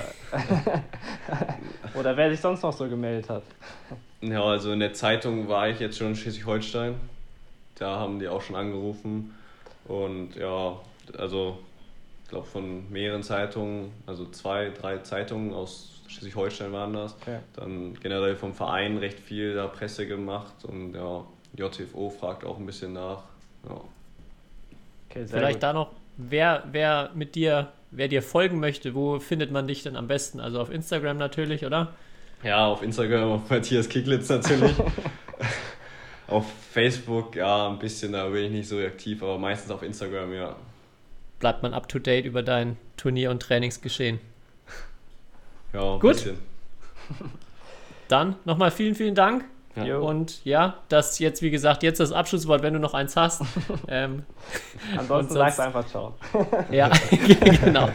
oder 1.94 2.16
wer 2.16 2.30
sich 2.32 2.40
sonst 2.40 2.64
noch 2.64 2.72
so 2.72 2.88
gemeldet 2.88 3.30
hat. 3.30 3.44
Ja, 4.22 4.44
also 4.44 4.72
in 4.72 4.80
der 4.80 4.94
Zeitung 4.94 5.50
war 5.50 5.68
ich 5.68 5.80
jetzt 5.80 5.98
schon 5.98 6.08
in 6.08 6.16
Schleswig-Holstein. 6.16 6.96
Da 7.76 7.98
haben 8.00 8.20
die 8.20 8.30
auch 8.30 8.42
schon 8.42 8.56
angerufen. 8.56 9.36
Und 9.86 10.36
ja, 10.36 10.80
also 11.18 11.60
ich 12.24 12.30
glaube 12.30 12.48
von 12.48 12.90
mehreren 12.90 13.24
Zeitungen, 13.24 13.92
also 14.06 14.26
zwei, 14.30 14.70
drei 14.70 15.00
Zeitungen 15.00 15.54
aus 15.54 15.97
Schleswig-Holstein 16.08 16.72
waren 16.72 16.94
das. 16.94 17.16
Okay. 17.22 17.40
Dann 17.56 17.94
generell 17.96 18.36
vom 18.36 18.54
Verein 18.54 18.98
recht 18.98 19.20
viel 19.20 19.54
da 19.54 19.68
Presse 19.68 20.08
gemacht 20.08 20.64
und 20.64 20.94
ja, 20.94 21.26
JTFO 21.56 22.10
fragt 22.10 22.46
auch 22.46 22.58
ein 22.58 22.66
bisschen 22.66 22.94
nach. 22.94 23.24
Ja. 23.68 23.82
Okay, 25.10 25.26
sehr 25.26 25.40
Vielleicht 25.40 25.56
gut. 25.56 25.64
da 25.64 25.74
noch, 25.74 25.92
wer, 26.18 26.64
wer 26.72 27.12
mit 27.14 27.36
dir, 27.36 27.72
wer 27.92 28.08
dir 28.08 28.22
folgen 28.22 28.60
möchte, 28.60 28.96
wo 28.96 29.20
findet 29.20 29.52
man 29.52 29.68
dich 29.68 29.84
denn 29.84 29.96
am 29.96 30.08
besten? 30.08 30.40
Also 30.40 30.62
auf 30.62 30.70
Instagram 30.70 31.18
natürlich, 31.18 31.66
oder? 31.66 31.94
Ja, 32.44 32.68
auf 32.68 32.84
Instagram, 32.84 33.32
auf 33.32 33.50
Matthias 33.50 33.90
Kicklitz 33.90 34.30
natürlich. 34.30 34.76
auf 36.28 36.46
Facebook, 36.72 37.36
ja, 37.36 37.70
ein 37.70 37.80
bisschen, 37.80 38.12
da 38.12 38.28
bin 38.30 38.46
ich 38.46 38.52
nicht 38.52 38.68
so 38.68 38.78
aktiv, 38.80 39.24
aber 39.24 39.38
meistens 39.38 39.72
auf 39.72 39.82
Instagram, 39.82 40.34
ja. 40.34 40.56
Bleibt 41.40 41.64
man 41.64 41.74
up 41.74 41.88
to 41.88 42.00
date 42.00 42.26
über 42.26 42.44
dein 42.44 42.78
Turnier- 42.98 43.32
und 43.32 43.42
Trainingsgeschehen. 43.42 44.20
Ja, 45.74 45.94
ein 45.94 46.00
Gut. 46.00 46.14
bisschen. 46.14 46.38
Dann 48.08 48.36
nochmal 48.46 48.72
vielen, 48.72 48.96
vielen 48.96 49.16
Dank. 49.16 49.46
Ja. 49.76 49.98
Und 49.98 50.44
ja, 50.44 50.76
das 50.90 51.20
jetzt, 51.20 51.44
wie 51.44 51.52
gesagt, 51.52 51.84
jetzt 51.84 52.00
das 52.00 52.12
Abschlusswort, 52.12 52.64
wenn 52.64 52.74
du 52.74 52.80
noch 52.80 52.96
eins 52.96 53.16
hast. 53.16 53.44
ähm, 53.88 54.24
Ansonsten 54.98 55.36
sagst 55.36 55.60
du 55.60 55.64
einfach 55.64 55.86
Ciao. 55.86 56.16
ja, 56.72 56.90
genau. 57.64 57.90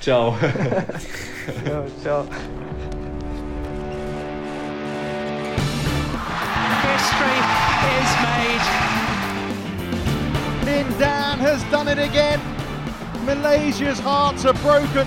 Ciao. 0.00 0.38
Ja, 1.66 1.84
ciao. 2.02 2.24
History 6.82 7.38
is 7.98 8.10
made. 8.22 8.64
Lin 10.64 10.98
Dan 10.98 11.38
has 11.38 11.62
done 11.70 11.88
it 11.88 11.98
again. 11.98 12.40
Malaysia's 13.26 14.00
hearts 14.00 14.46
are 14.46 14.54
broken. 14.54 15.06